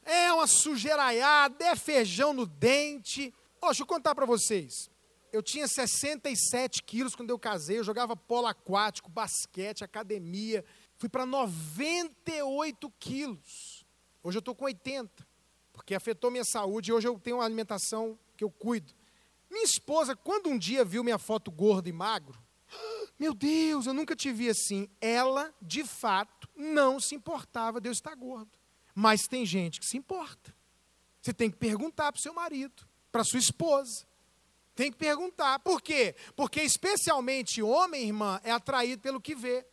É 0.05 0.31
uma 0.31 0.45
sujeiraiada, 0.45 1.65
é 1.65 1.75
feijão 1.75 2.33
no 2.33 2.45
dente. 2.45 3.33
Oh, 3.59 3.65
deixa 3.65 3.81
eu 3.81 3.87
contar 3.87 4.13
para 4.13 4.27
vocês. 4.27 4.91
Eu 5.33 5.41
tinha 5.41 5.67
67 5.67 6.83
quilos 6.83 7.15
quando 7.15 7.31
eu 7.31 7.39
casei, 7.39 7.79
eu 7.79 7.83
jogava 7.83 8.15
polo 8.15 8.45
aquático, 8.45 9.09
basquete, 9.09 9.83
academia. 9.83 10.63
Fui 10.95 11.09
para 11.09 11.25
98 11.25 12.87
quilos. 12.99 13.83
Hoje 14.21 14.37
eu 14.37 14.39
estou 14.41 14.53
com 14.53 14.65
80, 14.65 15.27
porque 15.73 15.95
afetou 15.95 16.29
minha 16.29 16.45
saúde 16.45 16.91
e 16.91 16.93
hoje 16.93 17.07
eu 17.07 17.19
tenho 17.19 17.37
uma 17.37 17.45
alimentação 17.45 18.17
que 18.37 18.43
eu 18.43 18.51
cuido. 18.51 18.93
Minha 19.49 19.63
esposa, 19.63 20.15
quando 20.15 20.51
um 20.51 20.57
dia 20.57 20.85
viu 20.85 21.03
minha 21.03 21.17
foto 21.17 21.49
gordo 21.49 21.89
e 21.89 21.91
magro, 21.91 22.39
meu 23.17 23.33
Deus, 23.33 23.87
eu 23.87 23.93
nunca 23.93 24.15
te 24.15 24.31
vi 24.31 24.49
assim. 24.49 24.87
Ela, 25.01 25.51
de 25.59 25.83
fato, 25.83 26.47
não 26.55 26.99
se 26.99 27.15
importava 27.15 27.81
de 27.81 27.89
eu 27.89 27.91
estar 27.91 28.13
gordo. 28.13 28.51
Mas 28.93 29.23
tem 29.23 29.47
gente 29.47 29.79
que 29.79 29.85
se 29.87 29.97
importa. 29.97 30.55
Você 31.19 31.33
tem 31.33 31.49
que 31.49 31.57
perguntar 31.57 32.11
para 32.11 32.19
o 32.19 32.21
seu 32.21 32.35
marido, 32.35 32.87
para 33.11 33.23
sua 33.23 33.39
esposa. 33.39 34.05
Tem 34.75 34.91
que 34.91 34.97
perguntar. 34.97 35.59
Por 35.59 35.81
quê? 35.81 36.15
Porque 36.35 36.61
especialmente 36.61 37.61
homem, 37.61 38.03
irmã, 38.03 38.39
é 38.43 38.51
atraído 38.51 39.01
pelo 39.01 39.21
que 39.21 39.35
vê. 39.35 39.65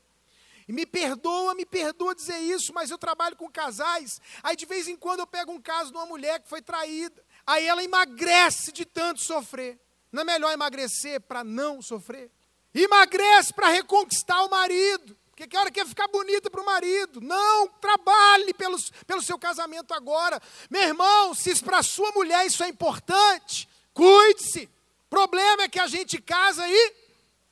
E 0.68 0.72
me 0.72 0.86
perdoa, 0.86 1.54
me 1.54 1.66
perdoa 1.66 2.14
dizer 2.14 2.38
isso, 2.38 2.72
mas 2.72 2.90
eu 2.90 2.98
trabalho 2.98 3.34
com 3.34 3.50
casais. 3.50 4.20
Aí 4.42 4.54
de 4.54 4.66
vez 4.66 4.86
em 4.86 4.96
quando 4.96 5.20
eu 5.20 5.26
pego 5.26 5.50
um 5.50 5.60
caso 5.60 5.90
de 5.90 5.96
uma 5.96 6.06
mulher 6.06 6.40
que 6.40 6.48
foi 6.48 6.62
traída. 6.62 7.20
Aí 7.46 7.66
ela 7.66 7.82
emagrece 7.82 8.70
de 8.70 8.84
tanto 8.84 9.20
sofrer. 9.20 9.80
Não 10.12 10.22
é 10.22 10.24
melhor 10.24 10.52
emagrecer 10.52 11.20
para 11.22 11.42
não 11.42 11.82
sofrer? 11.82 12.30
Emagrece 12.74 13.52
para 13.52 13.68
reconquistar 13.68 14.44
o 14.44 14.50
marido. 14.50 15.16
Porque 15.30 15.48
que 15.48 15.56
hora 15.56 15.70
quer 15.70 15.86
ficar 15.86 16.06
bonita 16.08 16.50
para 16.50 16.60
o 16.60 16.66
marido? 16.66 17.20
Não, 17.20 17.66
trabalhe 17.80 18.52
pelo, 18.54 18.76
pelo 19.06 19.22
seu 19.22 19.38
casamento 19.38 19.94
agora. 19.94 20.40
Meu 20.68 20.82
irmão, 20.82 21.34
se 21.34 21.64
para 21.64 21.82
sua 21.82 22.12
mulher 22.12 22.46
isso 22.46 22.62
é 22.62 22.68
importante, 22.68 23.68
cuide-se. 23.92 24.68
Problema 25.10 25.64
é 25.64 25.68
que 25.68 25.80
a 25.80 25.88
gente 25.88 26.22
casa 26.22 26.66
e 26.68 26.94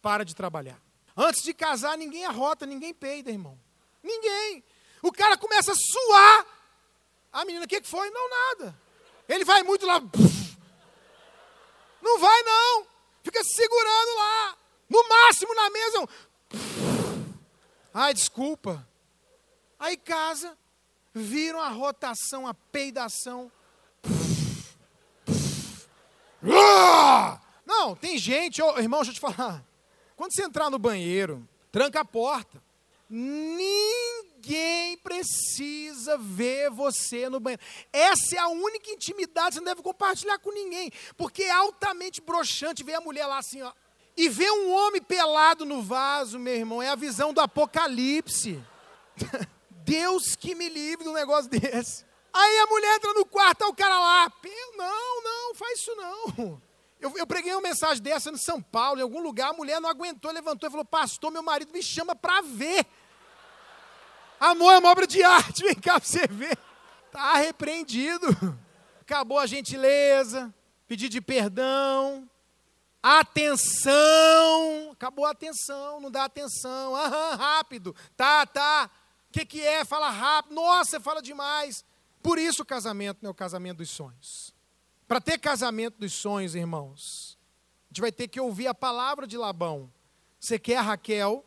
para 0.01 0.25
de 0.25 0.35
trabalhar. 0.35 0.81
Antes 1.17 1.43
de 1.43 1.53
casar, 1.53 1.99
ninguém 1.99 2.25
arrota, 2.25 2.65
ninguém 2.65 2.95
peida, 2.95 3.31
irmão. 3.33 3.59
Ninguém. 4.01 4.63
O 5.03 5.11
cara 5.11 5.37
começa 5.37 5.73
a 5.73 5.75
suar. 5.75 6.47
A 7.33 7.45
menina, 7.45 7.65
o 7.65 7.69
que 7.69 7.83
foi? 7.83 8.09
Não, 8.11 8.31
nada. 8.31 8.81
Ele 9.29 9.45
vai 9.45 9.65
muito 9.65 9.85
lá. 9.85 10.01
Não 12.01 12.19
vai, 12.21 12.43
não. 12.43 12.87
Fica 13.25 13.43
se 13.43 13.55
segurando 13.55 14.15
lá. 14.15 14.57
No 14.89 15.09
máximo 15.09 15.55
na 15.55 15.69
mesa. 15.71 16.01
Um... 16.01 16.07
Ai, 17.93 18.15
desculpa. 18.15 18.89
Aí 19.79 19.97
casa, 19.97 20.57
viram 21.13 21.61
a 21.61 21.69
rotação, 21.69 22.47
a 22.47 22.55
peidação. 22.55 23.51
Não, 27.69 27.95
tem 27.95 28.17
gente, 28.17 28.63
oh, 28.63 28.79
irmão, 28.79 29.01
deixa 29.01 29.11
eu 29.11 29.15
te 29.15 29.21
falar. 29.21 29.63
Quando 30.17 30.33
você 30.33 30.43
entrar 30.43 30.71
no 30.71 30.79
banheiro, 30.79 31.47
tranca 31.71 32.01
a 32.01 32.05
porta. 32.05 32.63
Ninguém 33.11 34.97
precisa 34.97 36.17
ver 36.17 36.71
você 36.71 37.29
no 37.29 37.39
banheiro. 37.39 37.63
Essa 37.93 38.37
é 38.37 38.39
a 38.39 38.49
única 38.49 38.91
intimidade 38.91 39.49
que 39.49 39.55
você 39.55 39.61
não 39.61 39.67
deve 39.67 39.83
compartilhar 39.83 40.39
com 40.39 40.51
ninguém. 40.51 40.91
Porque 41.15 41.43
é 41.43 41.51
altamente 41.51 42.23
broxante 42.23 42.83
ver 42.83 42.95
a 42.95 43.03
mulher 43.03 43.27
lá 43.27 43.37
assim, 43.37 43.61
ó. 43.61 43.71
E 44.17 44.31
ver 44.31 44.51
um 44.51 44.73
homem 44.73 45.03
pelado 45.03 45.67
no 45.67 45.83
vaso, 45.83 46.39
meu 46.39 46.55
irmão, 46.55 46.83
é 46.83 46.89
a 46.89 46.97
visão 46.97 47.35
do 47.35 47.41
apocalipse. 47.43 48.65
Deus 49.85 50.35
que 50.35 50.55
me 50.55 50.71
livre 50.71 51.05
de 51.05 51.11
um 51.11 51.15
negócio 51.15 51.51
desse. 51.51 52.07
Aí 52.33 52.59
a 52.61 52.67
mulher 52.67 52.97
entra 52.97 53.13
no 53.13 53.27
quarto, 53.27 53.59
tá 53.59 53.69
o 53.69 53.75
cara 53.75 53.99
lá. 54.01 54.33
Não, 54.75 55.23
não, 55.23 55.55
faz 55.55 55.79
isso 55.81 55.95
não. 55.95 56.68
Eu, 57.01 57.17
eu 57.17 57.27
preguei 57.27 57.53
uma 57.53 57.61
mensagem 57.61 58.03
dessa 58.03 58.31
no 58.31 58.39
São 58.39 58.61
Paulo, 58.61 58.99
em 58.99 59.03
algum 59.03 59.21
lugar, 59.21 59.51
a 59.51 59.53
mulher 59.53 59.81
não 59.81 59.89
aguentou, 59.89 60.33
levantou 60.33 60.69
e 60.69 60.71
falou: 60.71 60.85
Pastor, 60.85 61.31
meu 61.31 61.43
marido 61.43 61.73
me 61.73 61.83
chama 61.83 62.15
para 62.15 62.43
ver. 62.43 62.85
Amor 64.41 64.73
é 64.73 64.79
uma 64.79 64.91
obra 64.91 65.07
de 65.07 65.23
arte, 65.23 65.63
vem 65.65 65.75
cá 65.75 66.01
para 66.01 66.09
você 66.09 66.27
ver. 66.27 66.59
Está 67.07 67.35
repreendido. 67.37 68.27
Acabou 69.01 69.39
a 69.39 69.47
gentileza, 69.47 70.55
pedido 70.87 71.13
de 71.13 71.21
perdão, 71.21 72.29
atenção. 73.03 74.91
Acabou 74.93 75.25
a 75.25 75.31
atenção, 75.31 76.01
não 76.01 76.11
dá 76.11 76.25
atenção. 76.25 76.95
Aham, 76.95 77.37
rápido. 77.37 77.95
Tá, 78.17 78.45
tá. 78.45 78.91
O 79.29 79.33
que, 79.33 79.47
que 79.47 79.61
é? 79.61 79.85
Fala 79.85 80.11
rápido. 80.11 80.55
Nossa, 80.55 81.01
fala 81.01 81.23
demais. 81.23 81.85
Por 82.23 82.39
isso 82.39 82.63
o 82.63 82.67
casamento 82.67 83.19
não 83.23 83.29
é 83.29 83.31
o 83.31 83.35
casamento 83.35 83.79
dos 83.79 83.91
sonhos. 83.91 84.55
Para 85.09 85.21
ter 85.23 85.39
casamento 85.39 85.99
dos 85.99 86.13
sonhos, 86.13 86.55
irmãos, 86.55 87.39
a 87.87 87.89
gente 87.89 88.03
vai 88.03 88.13
ter 88.13 88.29
que 88.29 88.39
ouvir 88.39 88.67
a 88.67 88.75
palavra 88.75 89.27
de 89.27 89.39
Labão. 89.39 89.91
Você 90.39 90.59
quer 90.59 90.77
a 90.77 90.83
Raquel? 90.83 91.43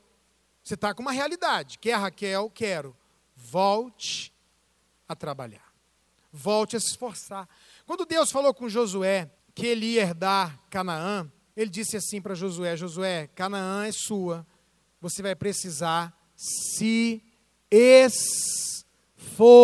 Você 0.63 0.73
está 0.73 0.95
com 0.95 1.03
uma 1.03 1.11
realidade. 1.11 1.77
Quer 1.77 1.93
a 1.93 1.99
Raquel? 1.99 2.49
Quero. 2.49 2.97
Volte 3.35 4.33
a 5.07 5.15
trabalhar. 5.15 5.71
Volte 6.33 6.75
a 6.75 6.79
se 6.79 6.87
esforçar. 6.87 7.47
Quando 7.85 8.03
Deus 8.03 8.31
falou 8.31 8.51
com 8.51 8.67
Josué 8.67 9.29
que 9.53 9.67
ele 9.67 9.85
ia 9.85 10.01
herdar 10.01 10.59
Canaã, 10.67 11.31
ele 11.55 11.69
disse 11.69 11.95
assim 11.95 12.19
para 12.19 12.33
Josué: 12.33 12.75
Josué, 12.75 13.27
Canaã 13.27 13.85
é 13.85 13.91
sua, 13.91 14.47
você 14.99 15.21
vai 15.21 15.35
precisar 15.35 16.11
se 16.35 17.23
esforçar. 17.69 19.61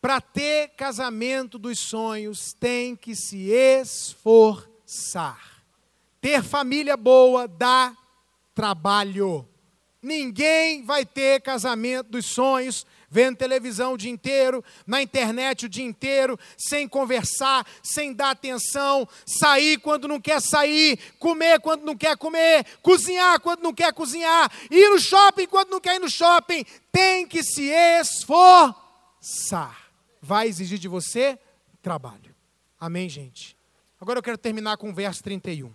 Para 0.00 0.20
ter 0.20 0.70
casamento 0.70 1.58
dos 1.58 1.78
sonhos, 1.78 2.54
tem 2.54 2.96
que 2.96 3.14
se 3.14 3.50
esforçar. 3.50 5.62
Ter 6.20 6.42
família 6.42 6.96
boa 6.96 7.46
dá 7.46 7.94
trabalho. 8.54 9.46
Ninguém 10.02 10.82
vai 10.82 11.04
ter 11.04 11.42
casamento 11.42 12.08
dos 12.08 12.24
sonhos 12.24 12.86
vendo 13.10 13.36
televisão 13.36 13.94
o 13.94 13.98
dia 13.98 14.10
inteiro, 14.10 14.64
na 14.86 15.02
internet 15.02 15.66
o 15.66 15.68
dia 15.68 15.84
inteiro, 15.84 16.38
sem 16.56 16.86
conversar, 16.86 17.66
sem 17.82 18.14
dar 18.14 18.30
atenção, 18.30 19.06
sair 19.26 19.78
quando 19.78 20.06
não 20.06 20.20
quer 20.20 20.40
sair, 20.40 20.96
comer 21.18 21.58
quando 21.60 21.84
não 21.84 21.96
quer 21.96 22.16
comer, 22.16 22.64
cozinhar 22.80 23.40
quando 23.40 23.62
não 23.62 23.74
quer 23.74 23.92
cozinhar, 23.92 24.50
ir 24.70 24.88
no 24.88 25.00
shopping 25.00 25.46
quando 25.46 25.70
não 25.70 25.80
quer 25.80 25.96
ir 25.96 25.98
no 25.98 26.08
shopping. 26.08 26.64
Tem 26.92 27.26
que 27.26 27.42
se 27.42 27.68
esforçar. 28.00 29.79
Vai 30.20 30.48
exigir 30.48 30.78
de 30.78 30.88
você 30.88 31.38
trabalho. 31.82 32.34
Amém, 32.78 33.08
gente? 33.08 33.56
Agora 34.00 34.18
eu 34.18 34.22
quero 34.22 34.38
terminar 34.38 34.76
com 34.76 34.90
o 34.90 34.94
verso 34.94 35.22
31. 35.22 35.72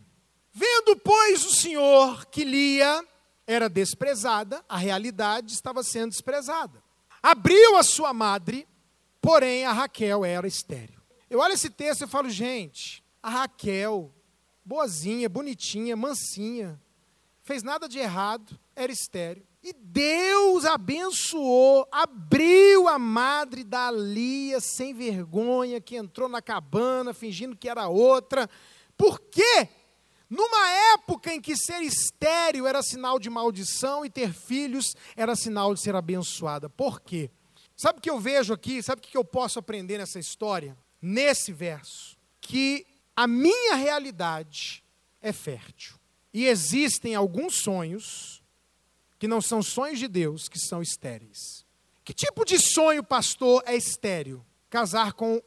Vendo, 0.53 0.95
pois, 0.97 1.45
o 1.45 1.53
Senhor 1.53 2.25
que 2.27 2.43
Lia 2.43 3.05
era 3.45 3.69
desprezada, 3.69 4.63
a 4.67 4.77
realidade 4.77 5.53
estava 5.53 5.83
sendo 5.83 6.11
desprezada 6.11 6.85
abriu 7.25 7.75
a 7.75 7.81
sua 7.81 8.13
madre, 8.13 8.67
porém 9.19 9.65
a 9.65 9.71
Raquel 9.71 10.23
era 10.23 10.47
estéreo. 10.47 11.01
Eu 11.27 11.39
olho 11.39 11.53
esse 11.53 11.71
texto 11.71 12.03
e 12.03 12.07
falo, 12.07 12.29
gente, 12.29 13.03
a 13.21 13.31
Raquel, 13.31 14.13
boazinha, 14.63 15.27
bonitinha, 15.27 15.95
mansinha, 15.95 16.79
fez 17.41 17.63
nada 17.63 17.89
de 17.89 17.97
errado, 17.97 18.59
era 18.75 18.91
estéreo. 18.91 19.43
E 19.65 19.73
Deus 19.73 20.63
abençoou, 20.63 21.87
abriu 21.91 22.87
a 22.87 22.99
madre 22.99 23.63
da 23.63 23.89
Lia 23.89 24.59
sem 24.59 24.93
vergonha, 24.93 25.81
que 25.81 25.95
entrou 25.95 26.29
na 26.29 26.39
cabana 26.39 27.15
fingindo 27.15 27.55
que 27.55 27.67
era 27.67 27.87
outra. 27.87 28.47
Por 28.95 29.19
quê? 29.19 29.67
Numa 30.29 30.69
época 30.93 31.33
em 31.33 31.41
que 31.41 31.57
ser 31.57 31.81
estéril 31.81 32.67
era 32.67 32.83
sinal 32.83 33.17
de 33.17 33.27
maldição 33.27 34.05
e 34.05 34.09
ter 34.11 34.31
filhos 34.31 34.95
era 35.15 35.35
sinal 35.35 35.73
de 35.73 35.81
ser 35.81 35.95
abençoada. 35.95 36.69
Por 36.69 37.01
quê? 37.01 37.31
Sabe 37.75 37.97
o 37.97 38.01
que 38.03 38.09
eu 38.11 38.19
vejo 38.19 38.53
aqui? 38.53 38.83
Sabe 38.83 38.99
o 38.99 39.03
que 39.03 39.17
eu 39.17 39.25
posso 39.25 39.57
aprender 39.57 39.97
nessa 39.97 40.19
história? 40.19 40.77
Nesse 41.01 41.51
verso. 41.51 42.15
Que 42.39 42.85
a 43.15 43.25
minha 43.25 43.73
realidade 43.73 44.83
é 45.19 45.33
fértil. 45.33 45.95
E 46.31 46.45
existem 46.45 47.15
alguns 47.15 47.63
sonhos 47.63 48.44
que 49.25 49.27
não 49.27 49.41
são 49.41 49.63
sonhos 49.63 49.97
de 49.97 50.07
Deus, 50.07 50.47
que 50.47 50.59
são 50.59 50.83
estéreis. 50.83 51.65
Que 52.03 52.13
tipo 52.13 52.45
de 52.45 52.59
sonho, 52.59 53.03
pastor, 53.03 53.63
é 53.65 53.75
estéril? 53.75 54.45
Casar 54.69 55.13
com 55.13 55.41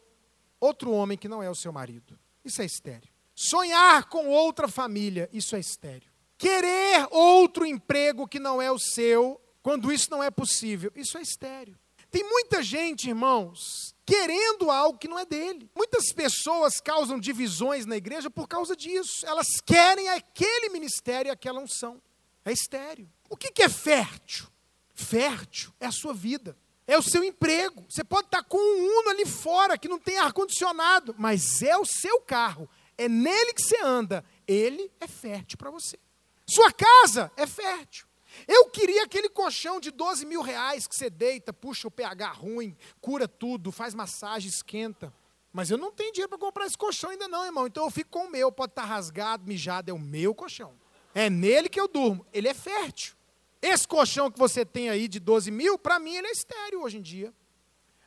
outro 0.58 0.90
homem 0.90 1.16
que 1.16 1.28
não 1.28 1.40
é 1.40 1.48
o 1.48 1.54
seu 1.54 1.72
marido. 1.72 2.18
Isso 2.44 2.60
é 2.60 2.64
estéril. 2.64 3.08
Sonhar 3.36 4.08
com 4.08 4.26
outra 4.26 4.66
família, 4.66 5.30
isso 5.32 5.54
é 5.54 5.60
estéreo. 5.60 6.10
Querer 6.36 7.06
outro 7.12 7.64
emprego 7.64 8.26
que 8.26 8.40
não 8.40 8.60
é 8.60 8.68
o 8.68 8.80
seu, 8.80 9.40
quando 9.62 9.92
isso 9.92 10.10
não 10.10 10.24
é 10.24 10.28
possível, 10.28 10.90
isso 10.96 11.16
é 11.16 11.22
estéreo. 11.22 11.78
Tem 12.10 12.24
muita 12.24 12.64
gente, 12.64 13.08
irmãos, 13.08 13.94
querendo 14.04 14.72
algo 14.72 14.98
que 14.98 15.06
não 15.06 15.20
é 15.20 15.24
dele. 15.24 15.70
Muitas 15.72 16.12
pessoas 16.12 16.80
causam 16.80 17.20
divisões 17.20 17.86
na 17.86 17.96
igreja 17.96 18.28
por 18.28 18.48
causa 18.48 18.74
disso. 18.74 19.24
Elas 19.24 19.60
querem 19.64 20.08
aquele 20.08 20.68
ministério 20.70 21.28
e 21.28 21.30
aquela 21.30 21.60
unção. 21.60 22.02
É 22.48 22.52
estéreo. 22.52 23.08
O 23.28 23.36
que 23.36 23.62
é 23.62 23.68
fértil? 23.68 24.46
Fértil 24.94 25.72
é 25.78 25.86
a 25.86 25.92
sua 25.92 26.14
vida. 26.14 26.56
É 26.86 26.96
o 26.96 27.02
seu 27.02 27.22
emprego. 27.22 27.84
Você 27.88 28.02
pode 28.02 28.28
estar 28.28 28.42
com 28.42 28.56
um 28.56 29.00
Uno 29.00 29.10
ali 29.10 29.26
fora 29.26 29.76
que 29.76 29.88
não 29.88 29.98
tem 29.98 30.18
ar-condicionado, 30.18 31.14
mas 31.18 31.62
é 31.62 31.76
o 31.76 31.84
seu 31.84 32.20
carro 32.22 32.68
é 32.98 33.08
nele 33.08 33.54
que 33.54 33.62
você 33.62 33.80
anda, 33.80 34.24
ele 34.46 34.90
é 35.00 35.06
fértil 35.06 35.56
para 35.56 35.70
você. 35.70 35.96
Sua 36.44 36.72
casa 36.72 37.30
é 37.36 37.46
fértil. 37.46 38.06
Eu 38.46 38.68
queria 38.70 39.04
aquele 39.04 39.28
colchão 39.28 39.80
de 39.80 39.90
12 39.90 40.26
mil 40.26 40.42
reais 40.42 40.86
que 40.86 40.94
você 40.94 41.08
deita, 41.08 41.52
puxa 41.52 41.88
o 41.88 41.90
pH 41.90 42.32
ruim, 42.32 42.76
cura 43.00 43.28
tudo, 43.28 43.70
faz 43.70 43.94
massagem, 43.94 44.48
esquenta. 44.50 45.14
Mas 45.52 45.70
eu 45.70 45.78
não 45.78 45.92
tenho 45.92 46.12
dinheiro 46.12 46.28
para 46.28 46.38
comprar 46.38 46.66
esse 46.66 46.76
colchão 46.76 47.10
ainda 47.10 47.28
não, 47.28 47.44
irmão. 47.44 47.66
Então 47.66 47.84
eu 47.84 47.90
fico 47.90 48.10
com 48.10 48.26
o 48.26 48.30
meu, 48.30 48.52
pode 48.52 48.72
estar 48.72 48.84
rasgado, 48.84 49.46
mijado, 49.46 49.90
é 49.90 49.94
o 49.94 49.98
meu 49.98 50.34
colchão. 50.34 50.74
É 51.18 51.28
nele 51.28 51.68
que 51.68 51.80
eu 51.80 51.88
durmo. 51.88 52.24
Ele 52.32 52.46
é 52.46 52.54
fértil. 52.54 53.16
Esse 53.60 53.88
colchão 53.88 54.30
que 54.30 54.38
você 54.38 54.64
tem 54.64 54.88
aí 54.88 55.08
de 55.08 55.18
12 55.18 55.50
mil, 55.50 55.76
para 55.76 55.98
mim 55.98 56.14
ele 56.14 56.28
é 56.28 56.30
estéreo 56.30 56.80
hoje 56.80 56.98
em 56.98 57.02
dia. 57.02 57.34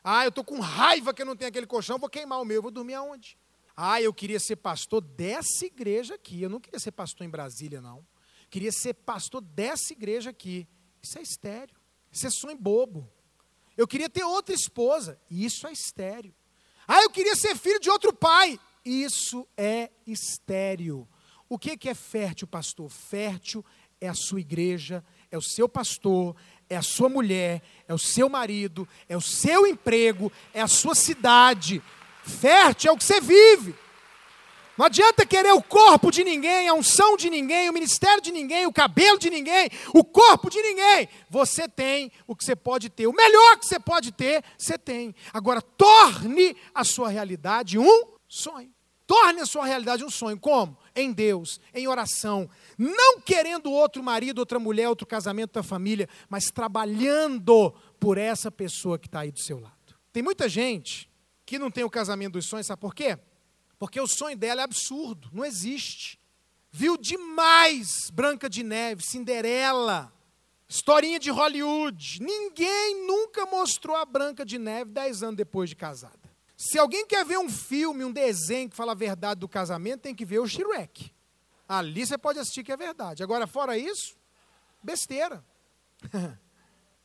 Ah, 0.02 0.24
eu 0.24 0.30
estou 0.30 0.42
com 0.42 0.58
raiva 0.60 1.12
que 1.12 1.20
eu 1.20 1.26
não 1.26 1.36
tenho 1.36 1.50
aquele 1.50 1.66
colchão, 1.66 1.98
vou 1.98 2.08
queimar 2.08 2.40
o 2.40 2.44
meu, 2.46 2.62
vou 2.62 2.70
dormir 2.70 2.94
aonde? 2.94 3.36
Ah, 3.76 4.00
eu 4.00 4.14
queria 4.14 4.40
ser 4.40 4.56
pastor 4.56 5.02
dessa 5.02 5.66
igreja 5.66 6.14
aqui. 6.14 6.40
Eu 6.40 6.48
não 6.48 6.58
queria 6.58 6.80
ser 6.80 6.90
pastor 6.90 7.26
em 7.26 7.28
Brasília, 7.28 7.82
não. 7.82 8.02
Queria 8.48 8.72
ser 8.72 8.94
pastor 8.94 9.42
dessa 9.42 9.92
igreja 9.92 10.30
aqui. 10.30 10.66
Isso 11.02 11.18
é 11.18 11.22
estéreo. 11.22 11.76
Isso 12.10 12.26
é 12.26 12.30
sonho 12.30 12.56
bobo. 12.56 13.12
Eu 13.76 13.86
queria 13.86 14.08
ter 14.08 14.24
outra 14.24 14.54
esposa. 14.54 15.20
Isso 15.30 15.66
é 15.66 15.72
estéreo. 15.72 16.34
Ah, 16.88 17.02
eu 17.02 17.10
queria 17.10 17.36
ser 17.36 17.58
filho 17.58 17.78
de 17.78 17.90
outro 17.90 18.10
pai. 18.10 18.58
Isso 18.82 19.46
é 19.54 19.90
estéreo. 20.06 21.06
O 21.52 21.58
que 21.58 21.86
é 21.86 21.92
fértil, 21.92 22.46
pastor? 22.46 22.88
Fértil 22.88 23.62
é 24.00 24.08
a 24.08 24.14
sua 24.14 24.40
igreja, 24.40 25.04
é 25.30 25.36
o 25.36 25.42
seu 25.42 25.68
pastor, 25.68 26.34
é 26.66 26.78
a 26.78 26.82
sua 26.82 27.10
mulher, 27.10 27.60
é 27.86 27.92
o 27.92 27.98
seu 27.98 28.26
marido, 28.26 28.88
é 29.06 29.14
o 29.18 29.20
seu 29.20 29.66
emprego, 29.66 30.32
é 30.54 30.62
a 30.62 30.66
sua 30.66 30.94
cidade, 30.94 31.82
Fértil 32.24 32.88
é 32.90 32.94
o 32.94 32.96
que 32.96 33.04
você 33.04 33.20
vive. 33.20 33.74
Não 34.78 34.86
adianta 34.86 35.26
querer 35.26 35.52
o 35.52 35.62
corpo 35.62 36.10
de 36.10 36.24
ninguém, 36.24 36.68
a 36.68 36.72
unção 36.72 37.18
de 37.18 37.28
ninguém, 37.28 37.68
o 37.68 37.74
ministério 37.74 38.22
de 38.22 38.32
ninguém, 38.32 38.64
o 38.66 38.72
cabelo 38.72 39.18
de 39.18 39.28
ninguém, 39.28 39.68
o 39.92 40.02
corpo 40.02 40.48
de 40.48 40.62
ninguém. 40.62 41.06
Você 41.28 41.68
tem 41.68 42.10
o 42.26 42.34
que 42.34 42.46
você 42.46 42.56
pode 42.56 42.88
ter. 42.88 43.06
O 43.06 43.12
melhor 43.12 43.58
que 43.58 43.66
você 43.66 43.78
pode 43.78 44.10
ter, 44.10 44.42
você 44.56 44.78
tem. 44.78 45.14
Agora, 45.34 45.60
torne 45.60 46.56
a 46.74 46.82
sua 46.82 47.10
realidade 47.10 47.78
um 47.78 48.04
sonho. 48.26 48.72
Torne 49.06 49.42
a 49.42 49.46
sua 49.46 49.66
realidade 49.66 50.02
um 50.02 50.08
sonho. 50.08 50.40
Como? 50.40 50.80
Em 50.94 51.12
Deus, 51.12 51.60
em 51.72 51.88
oração. 51.88 52.48
Não 52.76 53.20
querendo 53.20 53.70
outro 53.70 54.02
marido, 54.02 54.38
outra 54.38 54.58
mulher, 54.58 54.88
outro 54.88 55.06
casamento 55.06 55.52
da 55.52 55.62
família, 55.62 56.08
mas 56.28 56.46
trabalhando 56.46 57.72
por 57.98 58.18
essa 58.18 58.50
pessoa 58.50 58.98
que 58.98 59.06
está 59.06 59.20
aí 59.20 59.30
do 59.30 59.40
seu 59.40 59.58
lado. 59.58 59.74
Tem 60.12 60.22
muita 60.22 60.48
gente 60.48 61.10
que 61.46 61.58
não 61.58 61.70
tem 61.70 61.84
o 61.84 61.90
casamento 61.90 62.34
dos 62.34 62.46
sonhos, 62.46 62.66
sabe 62.66 62.80
por 62.80 62.94
quê? 62.94 63.18
Porque 63.78 64.00
o 64.00 64.06
sonho 64.06 64.36
dela 64.36 64.60
é 64.60 64.64
absurdo, 64.64 65.28
não 65.32 65.44
existe. 65.44 66.20
Viu 66.70 66.96
demais 66.96 68.10
Branca 68.10 68.48
de 68.48 68.62
Neve, 68.62 69.02
Cinderela, 69.04 70.12
historinha 70.68 71.18
de 71.18 71.30
Hollywood. 71.30 72.22
Ninguém 72.22 73.06
nunca 73.06 73.44
mostrou 73.44 73.96
a 73.96 74.04
Branca 74.04 74.44
de 74.44 74.58
Neve 74.58 74.90
dez 74.90 75.22
anos 75.22 75.36
depois 75.36 75.68
de 75.68 75.76
casada. 75.76 76.21
Se 76.56 76.78
alguém 76.78 77.06
quer 77.06 77.24
ver 77.24 77.38
um 77.38 77.48
filme, 77.48 78.04
um 78.04 78.12
desenho 78.12 78.68
que 78.68 78.76
fala 78.76 78.92
a 78.92 78.94
verdade 78.94 79.40
do 79.40 79.48
casamento, 79.48 80.02
tem 80.02 80.14
que 80.14 80.24
ver 80.24 80.38
o 80.38 80.46
Shrek. 80.46 81.12
Ali 81.68 82.06
você 82.06 82.18
pode 82.18 82.38
assistir 82.38 82.62
que 82.62 82.72
é 82.72 82.76
verdade. 82.76 83.22
Agora, 83.22 83.46
fora 83.46 83.76
isso, 83.78 84.16
besteira. 84.82 85.44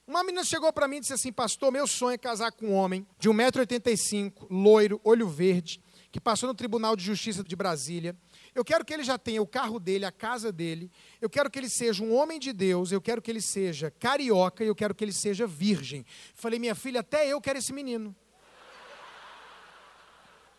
Uma 0.07 0.23
menina 0.23 0.43
chegou 0.43 0.71
para 0.71 0.87
mim 0.87 0.97
e 0.97 0.99
disse 1.01 1.13
assim: 1.13 1.33
Pastor, 1.33 1.71
meu 1.71 1.85
sonho 1.85 2.13
é 2.13 2.17
casar 2.17 2.51
com 2.51 2.67
um 2.67 2.73
homem 2.73 3.05
de 3.19 3.29
1,85m, 3.29 4.47
loiro, 4.49 5.01
olho 5.03 5.27
verde, 5.27 5.81
que 6.11 6.19
passou 6.19 6.47
no 6.47 6.55
Tribunal 6.55 6.95
de 6.95 7.03
Justiça 7.03 7.43
de 7.43 7.55
Brasília. 7.57 8.15
Eu 8.55 8.63
quero 8.63 8.85
que 8.85 8.93
ele 8.93 9.03
já 9.03 9.17
tenha 9.17 9.41
o 9.41 9.45
carro 9.45 9.79
dele, 9.79 10.05
a 10.05 10.11
casa 10.11 10.51
dele. 10.51 10.89
Eu 11.21 11.29
quero 11.29 11.51
que 11.51 11.59
ele 11.59 11.69
seja 11.69 12.03
um 12.03 12.15
homem 12.15 12.39
de 12.39 12.53
Deus. 12.53 12.91
Eu 12.91 13.01
quero 13.01 13.21
que 13.21 13.29
ele 13.29 13.41
seja 13.41 13.91
carioca 13.91 14.63
e 14.63 14.67
eu 14.67 14.75
quero 14.75 14.95
que 14.95 15.03
ele 15.03 15.11
seja 15.11 15.45
virgem. 15.45 16.05
Falei, 16.33 16.57
minha 16.57 16.73
filha, 16.73 17.01
até 17.01 17.27
eu 17.27 17.41
quero 17.41 17.59
esse 17.59 17.73
menino. 17.73 18.15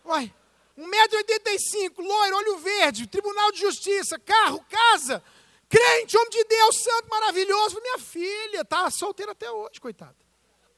Uai, 0.08 0.34
1,85m, 0.78 1.98
loiro, 1.98 2.36
olho 2.38 2.58
verde, 2.60 3.06
Tribunal 3.06 3.52
de 3.52 3.60
Justiça, 3.60 4.18
carro, 4.18 4.64
casa. 4.70 5.22
Crente, 5.68 6.16
homem 6.16 6.30
de 6.30 6.44
Deus, 6.44 6.82
santo, 6.82 7.10
maravilhoso. 7.10 7.78
Minha 7.82 7.98
filha, 7.98 8.62
está 8.62 8.90
solteira 8.90 9.32
até 9.32 9.50
hoje, 9.50 9.78
coitada. 9.78 10.16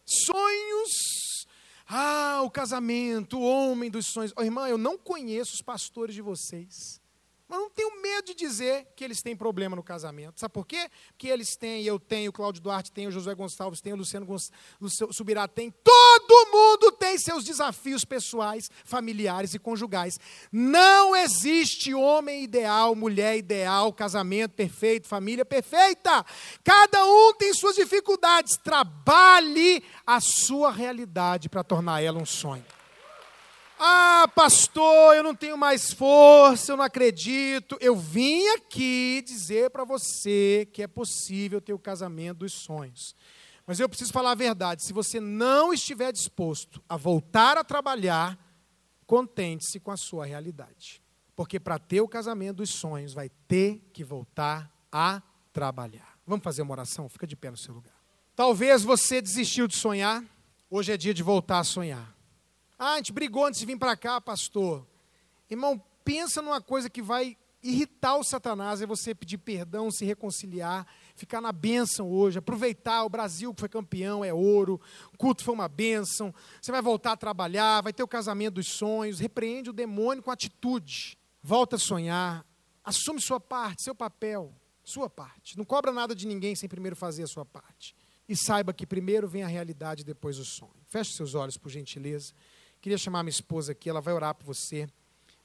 Sonhos. 0.04 1.46
Ah, 1.86 2.40
o 2.42 2.50
casamento, 2.50 3.38
o 3.38 3.42
homem 3.42 3.88
dos 3.88 4.06
sonhos. 4.06 4.32
Oh, 4.36 4.42
irmã, 4.42 4.68
eu 4.68 4.76
não 4.76 4.98
conheço 4.98 5.54
os 5.54 5.62
pastores 5.62 6.12
de 6.12 6.22
vocês. 6.22 7.00
Mas 7.46 7.58
não 7.58 7.70
tenho 7.70 8.00
medo 8.00 8.26
de 8.26 8.34
dizer 8.34 8.88
que 8.96 9.04
eles 9.04 9.22
têm 9.22 9.36
problema 9.36 9.76
no 9.76 9.82
casamento. 9.82 10.40
Sabe 10.40 10.54
por 10.54 10.66
quê? 10.66 10.88
Porque 11.08 11.28
eles 11.28 11.56
têm, 11.56 11.84
eu 11.84 12.00
tenho, 12.00 12.30
o 12.30 12.32
Cláudio 12.32 12.62
Duarte 12.62 12.90
tem, 12.90 13.06
o 13.06 13.12
Josué 13.12 13.34
Gonçalves 13.34 13.80
tem, 13.80 13.92
o 13.92 13.96
Luciano, 13.96 14.26
Subirá 15.12 15.46
tem. 15.46 15.70
Todo 16.18 16.50
mundo 16.50 16.92
tem 16.92 17.18
seus 17.18 17.44
desafios 17.44 18.04
pessoais, 18.04 18.70
familiares 18.84 19.54
e 19.54 19.58
conjugais. 19.58 20.18
Não 20.50 21.14
existe 21.14 21.94
homem 21.94 22.42
ideal, 22.42 22.94
mulher 22.94 23.36
ideal, 23.36 23.92
casamento 23.92 24.52
perfeito, 24.52 25.06
família 25.06 25.44
perfeita. 25.44 26.24
Cada 26.64 27.04
um 27.04 27.34
tem 27.34 27.52
suas 27.54 27.76
dificuldades. 27.76 28.56
Trabalhe 28.56 29.82
a 30.06 30.20
sua 30.20 30.70
realidade 30.70 31.48
para 31.48 31.64
tornar 31.64 32.02
ela 32.02 32.20
um 32.20 32.26
sonho. 32.26 32.64
Ah, 33.82 34.30
pastor, 34.34 35.16
eu 35.16 35.22
não 35.22 35.34
tenho 35.34 35.56
mais 35.56 35.90
força, 35.90 36.72
eu 36.72 36.76
não 36.76 36.84
acredito. 36.84 37.78
Eu 37.80 37.96
vim 37.96 38.46
aqui 38.48 39.24
dizer 39.26 39.70
para 39.70 39.84
você 39.84 40.68
que 40.70 40.82
é 40.82 40.86
possível 40.86 41.62
ter 41.62 41.72
o 41.72 41.78
casamento 41.78 42.40
dos 42.40 42.52
sonhos. 42.52 43.16
Mas 43.70 43.78
eu 43.78 43.88
preciso 43.88 44.12
falar 44.12 44.32
a 44.32 44.34
verdade: 44.34 44.82
se 44.82 44.92
você 44.92 45.20
não 45.20 45.72
estiver 45.72 46.10
disposto 46.10 46.82
a 46.88 46.96
voltar 46.96 47.56
a 47.56 47.62
trabalhar, 47.62 48.36
contente-se 49.06 49.78
com 49.78 49.92
a 49.92 49.96
sua 49.96 50.26
realidade. 50.26 51.00
Porque 51.36 51.60
para 51.60 51.78
ter 51.78 52.00
o 52.00 52.08
casamento 52.08 52.56
dos 52.56 52.70
sonhos, 52.70 53.14
vai 53.14 53.28
ter 53.46 53.88
que 53.92 54.02
voltar 54.02 54.68
a 54.90 55.22
trabalhar. 55.52 56.18
Vamos 56.26 56.42
fazer 56.42 56.62
uma 56.62 56.72
oração? 56.72 57.08
Fica 57.08 57.28
de 57.28 57.36
pé 57.36 57.48
no 57.48 57.56
seu 57.56 57.72
lugar. 57.72 57.94
Talvez 58.34 58.82
você 58.82 59.22
desistiu 59.22 59.68
de 59.68 59.76
sonhar, 59.76 60.20
hoje 60.68 60.90
é 60.90 60.96
dia 60.96 61.14
de 61.14 61.22
voltar 61.22 61.60
a 61.60 61.64
sonhar. 61.64 62.12
Ah, 62.76 62.94
a 62.94 62.96
gente 62.96 63.12
brigou 63.12 63.46
antes 63.46 63.60
de 63.60 63.66
vir 63.66 63.78
para 63.78 63.96
cá, 63.96 64.20
pastor. 64.20 64.84
Irmão, 65.48 65.80
pensa 66.04 66.42
numa 66.42 66.60
coisa 66.60 66.90
que 66.90 67.00
vai 67.00 67.36
irritar 67.62 68.16
o 68.16 68.24
Satanás, 68.24 68.82
é 68.82 68.86
você 68.86 69.14
pedir 69.14 69.38
perdão, 69.38 69.92
se 69.92 70.04
reconciliar, 70.04 70.84
ficar 71.20 71.40
na 71.40 71.52
bênção 71.52 72.10
hoje, 72.10 72.38
aproveitar 72.38 73.04
o 73.04 73.08
Brasil 73.08 73.52
que 73.54 73.60
foi 73.60 73.68
campeão, 73.68 74.24
é 74.24 74.32
ouro, 74.32 74.80
o 75.12 75.18
culto 75.18 75.44
foi 75.44 75.52
uma 75.52 75.68
bênção, 75.68 76.34
você 76.60 76.72
vai 76.72 76.80
voltar 76.80 77.12
a 77.12 77.16
trabalhar, 77.16 77.82
vai 77.82 77.92
ter 77.92 78.02
o 78.02 78.08
casamento 78.08 78.54
dos 78.54 78.68
sonhos, 78.68 79.20
repreende 79.20 79.70
o 79.70 79.72
demônio 79.72 80.22
com 80.22 80.30
atitude, 80.30 81.18
volta 81.42 81.76
a 81.76 81.78
sonhar, 81.78 82.44
assume 82.82 83.20
sua 83.20 83.38
parte, 83.38 83.82
seu 83.82 83.94
papel, 83.94 84.54
sua 84.82 85.10
parte. 85.10 85.58
Não 85.58 85.64
cobra 85.64 85.92
nada 85.92 86.14
de 86.14 86.26
ninguém 86.26 86.56
sem 86.56 86.68
primeiro 86.68 86.96
fazer 86.96 87.24
a 87.24 87.26
sua 87.26 87.44
parte. 87.44 87.94
E 88.28 88.36
saiba 88.36 88.72
que 88.72 88.86
primeiro 88.86 89.28
vem 89.28 89.42
a 89.42 89.48
realidade, 89.48 90.04
depois 90.04 90.38
o 90.38 90.44
sonho. 90.44 90.80
Feche 90.86 91.12
seus 91.12 91.34
olhos, 91.34 91.56
por 91.56 91.68
gentileza. 91.68 92.32
Queria 92.80 92.96
chamar 92.96 93.22
minha 93.22 93.30
esposa 93.30 93.72
aqui, 93.72 93.90
ela 93.90 94.00
vai 94.00 94.14
orar 94.14 94.34
por 94.34 94.46
você, 94.46 94.88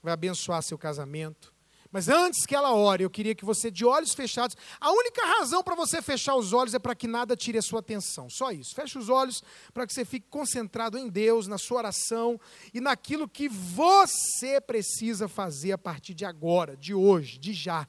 vai 0.01 0.13
abençoar 0.13 0.61
seu 0.61 0.77
casamento. 0.77 1.54
Mas 1.95 2.09
antes 2.09 2.45
que 2.45 2.53
ela 2.53 2.75
ore, 2.75 3.05
eu 3.05 3.09
queria 3.09 3.33
que 3.33 3.45
você, 3.45 3.71
de 3.71 3.85
olhos 3.85 4.13
fechados, 4.13 4.57
a 4.81 4.91
única 4.91 5.25
razão 5.25 5.63
para 5.63 5.75
você 5.75 6.01
fechar 6.01 6.35
os 6.35 6.51
olhos 6.51 6.73
é 6.73 6.77
para 6.77 6.93
que 6.93 7.07
nada 7.07 7.37
tire 7.37 7.57
a 7.57 7.61
sua 7.61 7.79
atenção. 7.79 8.29
Só 8.29 8.51
isso. 8.51 8.75
Feche 8.75 8.97
os 8.97 9.07
olhos 9.07 9.41
para 9.73 9.87
que 9.87 9.93
você 9.93 10.03
fique 10.03 10.27
concentrado 10.29 10.97
em 10.97 11.07
Deus, 11.07 11.47
na 11.47 11.57
sua 11.57 11.77
oração 11.77 12.37
e 12.73 12.81
naquilo 12.81 13.29
que 13.29 13.47
você 13.47 14.59
precisa 14.59 15.29
fazer 15.29 15.71
a 15.71 15.77
partir 15.77 16.13
de 16.13 16.25
agora, 16.25 16.75
de 16.75 16.93
hoje, 16.93 17.37
de 17.37 17.53
já. 17.53 17.87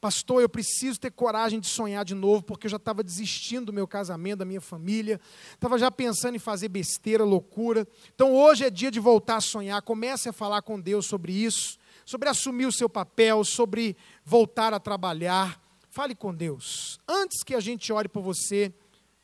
Pastor, 0.00 0.42
eu 0.42 0.48
preciso 0.48 0.98
ter 0.98 1.12
coragem 1.12 1.60
de 1.60 1.68
sonhar 1.68 2.04
de 2.04 2.16
novo, 2.16 2.42
porque 2.42 2.66
eu 2.66 2.70
já 2.70 2.78
estava 2.78 3.00
desistindo 3.00 3.66
do 3.66 3.72
meu 3.72 3.86
casamento, 3.86 4.40
da 4.40 4.44
minha 4.44 4.60
família, 4.60 5.20
estava 5.54 5.78
já 5.78 5.88
pensando 5.88 6.34
em 6.34 6.40
fazer 6.40 6.68
besteira, 6.68 7.22
loucura. 7.22 7.86
Então 8.12 8.34
hoje 8.34 8.64
é 8.64 8.70
dia 8.70 8.90
de 8.90 8.98
voltar 8.98 9.36
a 9.36 9.40
sonhar. 9.40 9.80
Comece 9.82 10.28
a 10.28 10.32
falar 10.32 10.62
com 10.62 10.80
Deus 10.80 11.06
sobre 11.06 11.32
isso, 11.32 11.78
sobre 12.06 12.30
assumir 12.30 12.64
o 12.64 12.72
seu 12.72 12.88
papel, 12.88 13.44
sobre 13.44 13.94
voltar 14.24 14.72
a 14.72 14.80
trabalhar. 14.80 15.60
Fale 15.90 16.14
com 16.14 16.32
Deus. 16.32 16.98
Antes 17.06 17.42
que 17.42 17.54
a 17.54 17.60
gente 17.60 17.92
ore 17.92 18.08
por 18.08 18.22
você, 18.22 18.72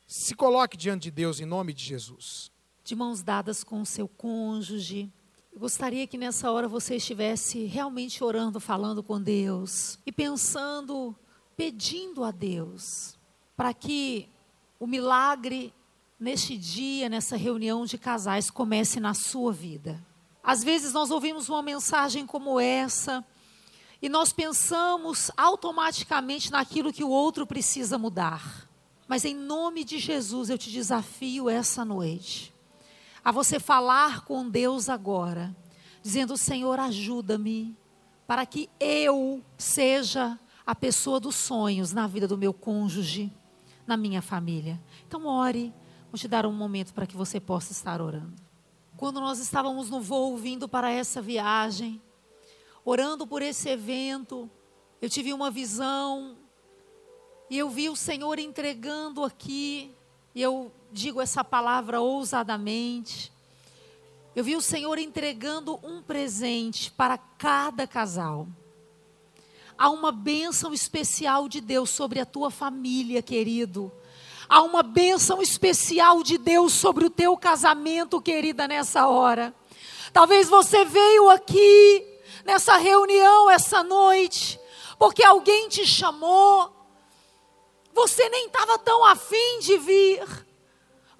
se 0.05 0.35
coloque 0.35 0.77
diante 0.77 1.03
de 1.03 1.11
Deus 1.11 1.39
em 1.39 1.45
nome 1.45 1.73
de 1.73 1.83
Jesus. 1.83 2.51
De 2.83 2.95
mãos 2.95 3.23
dadas 3.23 3.63
com 3.63 3.81
o 3.81 3.85
seu 3.85 4.07
cônjuge, 4.07 5.11
eu 5.53 5.59
gostaria 5.59 6.05
que 6.05 6.17
nessa 6.17 6.51
hora 6.51 6.67
você 6.67 6.97
estivesse 6.97 7.65
realmente 7.65 8.23
orando, 8.23 8.59
falando 8.59 9.01
com 9.01 9.21
Deus 9.21 9.97
e 10.05 10.11
pensando, 10.11 11.15
pedindo 11.55 12.23
a 12.23 12.31
Deus 12.31 13.17
para 13.55 13.73
que 13.73 14.27
o 14.79 14.85
milagre 14.85 15.73
neste 16.19 16.57
dia, 16.57 17.07
nessa 17.07 17.37
reunião 17.37 17.85
de 17.85 17.97
casais, 17.97 18.49
comece 18.49 18.99
na 18.99 19.13
sua 19.13 19.53
vida. 19.53 20.03
Às 20.43 20.63
vezes 20.63 20.91
nós 20.91 21.09
ouvimos 21.09 21.47
uma 21.47 21.61
mensagem 21.61 22.25
como 22.25 22.59
essa 22.59 23.25
e 24.01 24.09
nós 24.09 24.33
pensamos 24.33 25.31
automaticamente 25.37 26.51
naquilo 26.51 26.91
que 26.91 27.03
o 27.03 27.09
outro 27.09 27.47
precisa 27.47 27.97
mudar. 27.97 28.67
Mas 29.07 29.23
em 29.23 29.33
nome 29.33 29.83
de 29.83 29.97
Jesus 29.97 30.49
eu 30.49 30.57
te 30.57 30.69
desafio 30.69 31.49
essa 31.49 31.85
noite 31.85 32.53
a 33.23 33.31
você 33.31 33.59
falar 33.59 34.25
com 34.25 34.49
Deus 34.49 34.89
agora, 34.89 35.55
dizendo: 36.01 36.35
Senhor, 36.35 36.79
ajuda-me 36.79 37.77
para 38.27 38.45
que 38.45 38.69
eu 38.79 39.41
seja 39.57 40.37
a 40.65 40.75
pessoa 40.75 41.19
dos 41.19 41.35
sonhos 41.35 41.93
na 41.93 42.07
vida 42.07 42.27
do 42.27 42.37
meu 42.37 42.53
cônjuge, 42.53 43.31
na 43.87 43.95
minha 43.95 44.21
família. 44.21 44.81
Então, 45.07 45.25
ore. 45.25 45.73
Vou 46.11 46.19
te 46.19 46.27
dar 46.27 46.45
um 46.45 46.53
momento 46.53 46.93
para 46.93 47.07
que 47.07 47.17
você 47.17 47.39
possa 47.39 47.71
estar 47.71 47.99
orando. 47.99 48.42
Quando 48.97 49.19
nós 49.19 49.39
estávamos 49.39 49.89
no 49.89 49.99
voo 49.99 50.37
vindo 50.37 50.67
para 50.67 50.91
essa 50.91 51.21
viagem, 51.21 52.01
orando 52.85 53.25
por 53.25 53.41
esse 53.41 53.69
evento, 53.69 54.49
eu 55.01 55.09
tive 55.09 55.33
uma 55.33 55.49
visão 55.49 56.37
e 57.49 57.57
eu 57.57 57.69
vi 57.69 57.89
o 57.89 57.95
Senhor 57.95 58.39
entregando 58.39 59.23
aqui, 59.23 59.93
e 60.33 60.41
eu 60.41 60.71
digo 60.91 61.21
essa 61.21 61.43
palavra 61.43 62.01
ousadamente. 62.01 63.31
Eu 64.35 64.43
vi 64.43 64.55
o 64.55 64.61
Senhor 64.61 64.97
entregando 64.97 65.79
um 65.83 66.01
presente 66.01 66.91
para 66.91 67.17
cada 67.17 67.85
casal. 67.85 68.47
Há 69.77 69.89
uma 69.89 70.11
bênção 70.11 70.73
especial 70.73 71.47
de 71.47 71.61
Deus 71.61 71.89
sobre 71.89 72.19
a 72.19 72.25
tua 72.25 72.49
família, 72.49 73.21
querido. 73.21 73.91
Há 74.53 74.61
uma 74.61 74.83
bênção 74.83 75.41
especial 75.41 76.21
de 76.21 76.37
Deus 76.37 76.73
sobre 76.73 77.05
o 77.05 77.09
teu 77.09 77.35
casamento, 77.35 78.21
querida, 78.21 78.67
nessa 78.67 79.07
hora. 79.07 79.51
Talvez 80.11 80.47
você 80.47 80.85
veio 80.85 81.27
aqui 81.31 82.05
nessa 82.45 82.77
reunião 82.77 83.49
essa 83.49 83.81
noite, 83.81 84.59
porque 84.99 85.23
alguém 85.23 85.69
te 85.69 85.87
chamou. 85.87 86.71
Você 87.93 88.29
nem 88.29 88.45
estava 88.45 88.77
tão 88.77 89.03
afim 89.03 89.59
de 89.59 89.77
vir 89.77 90.43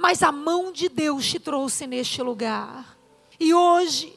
mas 0.03 0.21
a 0.21 0.33
mão 0.33 0.71
de 0.71 0.89
Deus 0.89 1.25
te 1.25 1.39
trouxe 1.39 1.87
neste 1.87 2.21
lugar. 2.21 2.97
E 3.39 3.53
hoje, 3.53 4.13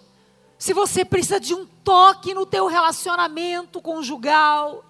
se 0.58 0.72
você 0.72 1.04
precisa 1.04 1.38
de 1.38 1.54
um 1.54 1.64
toque 1.64 2.34
no 2.34 2.44
teu 2.44 2.66
relacionamento 2.66 3.80
conjugal, 3.80 4.84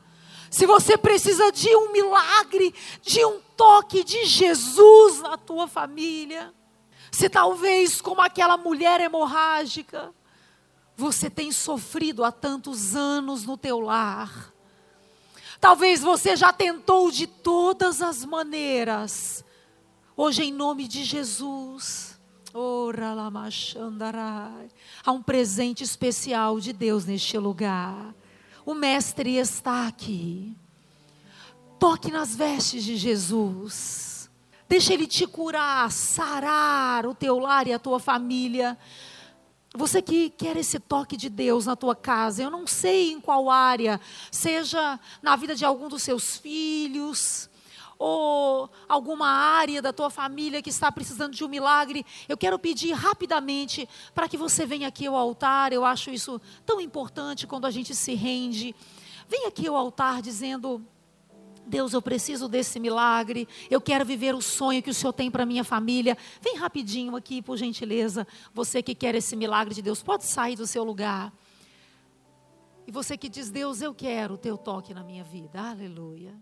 se 0.57 0.65
você 0.65 0.97
precisa 0.97 1.53
de 1.53 1.69
um 1.77 1.93
milagre, 1.93 2.75
de 3.03 3.23
um 3.27 3.41
toque 3.55 4.03
de 4.03 4.25
Jesus 4.25 5.21
na 5.21 5.37
tua 5.37 5.69
família, 5.69 6.51
se 7.13 7.29
talvez 7.29 8.01
como 8.01 8.23
aquela 8.23 8.57
mulher 8.57 8.99
hemorrágica, 9.03 10.15
você 10.97 11.29
tem 11.29 11.53
sofrido 11.53 12.25
há 12.25 12.33
tantos 12.33 12.97
anos 12.97 13.45
no 13.45 13.59
teu 13.59 13.81
lar. 13.81 14.51
Talvez 15.61 16.01
você 16.01 16.35
já 16.35 16.55
tentou 16.55 17.11
de 17.11 17.27
todas 17.27 18.01
as 18.01 18.25
maneiras, 18.25 19.45
Hoje, 20.17 20.45
em 20.45 20.53
nome 20.55 20.89
de 20.89 21.05
Jesus, 21.05 22.19
há 25.05 25.13
um 25.13 25.23
presente 25.23 25.85
especial 25.85 26.59
de 26.59 26.73
Deus 26.73 27.05
neste 27.05 27.37
lugar. 27.37 28.15
O 28.67 28.75
Mestre 28.75 29.37
está 29.37 29.87
aqui. 29.87 30.57
Toque 31.79 32.11
nas 32.11 32.35
vestes 32.35 32.83
de 32.83 32.97
Jesus. 32.97 34.29
Deixa 34.69 34.93
Ele 34.93 35.07
te 35.07 35.25
curar, 35.25 35.89
sarar 35.93 37.07
o 37.07 37.15
teu 37.15 37.39
lar 37.39 37.69
e 37.69 37.73
a 37.73 37.79
tua 37.79 38.01
família. 38.01 38.77
Você 39.73 40.03
que 40.03 40.31
quer 40.31 40.57
esse 40.57 40.81
toque 40.81 41.17
de 41.17 41.29
Deus 41.29 41.67
na 41.67 41.77
tua 41.77 41.95
casa, 41.95 42.43
eu 42.43 42.51
não 42.51 42.67
sei 42.67 43.13
em 43.13 43.21
qual 43.21 43.49
área, 43.49 44.01
seja 44.33 44.99
na 45.23 45.37
vida 45.37 45.55
de 45.55 45.65
algum 45.65 45.89
dos 45.89 46.03
seus 46.03 46.37
filhos, 46.37 47.49
ou 47.99 48.71
alguma 48.89 49.29
área 49.29 49.81
da 49.81 49.93
tua 49.93 50.11
família 50.11 50.63
que 50.63 50.71
está 50.71 50.91
precisando 50.93 51.35
de 51.35 51.45
um 51.45 51.49
milagre, 51.49 52.05
eu 52.29 52.37
quero 52.37 52.59
pedir 52.59 52.93
rapidamente 52.93 53.89
para 54.15 54.29
que 54.29 54.37
você 54.37 54.67
venha 54.67 54.89
aqui 54.89 55.07
ao 55.07 55.15
altar. 55.15 55.73
Eu 55.73 55.85
acho 55.85 56.11
isso 56.11 56.41
tão 56.65 56.81
importante 56.81 57.47
quando 57.47 57.67
a 57.67 57.71
gente 57.71 57.95
se 57.95 58.15
rende. 58.15 58.75
Vem 59.29 59.47
aqui 59.47 59.67
ao 59.67 59.77
altar 59.77 60.21
dizendo: 60.21 60.85
Deus, 61.67 61.93
eu 61.93 62.03
preciso 62.03 62.49
desse 62.49 62.79
milagre. 62.79 63.49
Eu 63.71 63.81
quero 63.81 64.05
viver 64.05 64.35
o 64.35 64.41
sonho 64.41 64.83
que 64.83 64.91
o 64.91 64.95
Senhor 64.95 65.13
tem 65.13 65.31
para 65.31 65.47
minha 65.47 65.65
família. 65.65 66.17
Vem 66.41 66.57
rapidinho 66.57 67.17
aqui, 67.17 67.43
por 67.43 67.57
gentileza. 67.57 68.27
Você 68.55 68.83
que 68.83 68.95
quer 68.95 69.15
esse 69.15 69.35
milagre 69.35 69.75
de 69.75 69.83
Deus, 69.83 70.03
pode 70.03 70.25
sair 70.25 70.57
do 70.57 70.67
seu 70.67 70.85
lugar. 70.85 71.33
E 72.87 72.93
você 72.93 73.17
que 73.17 73.29
diz, 73.29 73.51
Deus, 73.51 73.83
eu 73.83 73.93
quero 73.93 74.35
o 74.35 74.39
teu 74.39 74.57
toque 74.57 74.95
na 74.95 75.03
minha 75.03 75.25
vida. 75.25 75.61
Aleluia. 75.61 76.35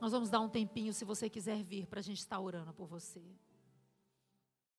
Nós 0.00 0.12
vamos 0.12 0.28
dar 0.28 0.40
um 0.40 0.48
tempinho 0.48 0.92
se 0.92 1.04
você 1.04 1.28
quiser 1.28 1.62
vir 1.62 1.86
para 1.86 2.00
a 2.00 2.02
gente 2.02 2.18
estar 2.18 2.38
orando 2.38 2.72
por 2.72 2.86
você. 2.86 3.22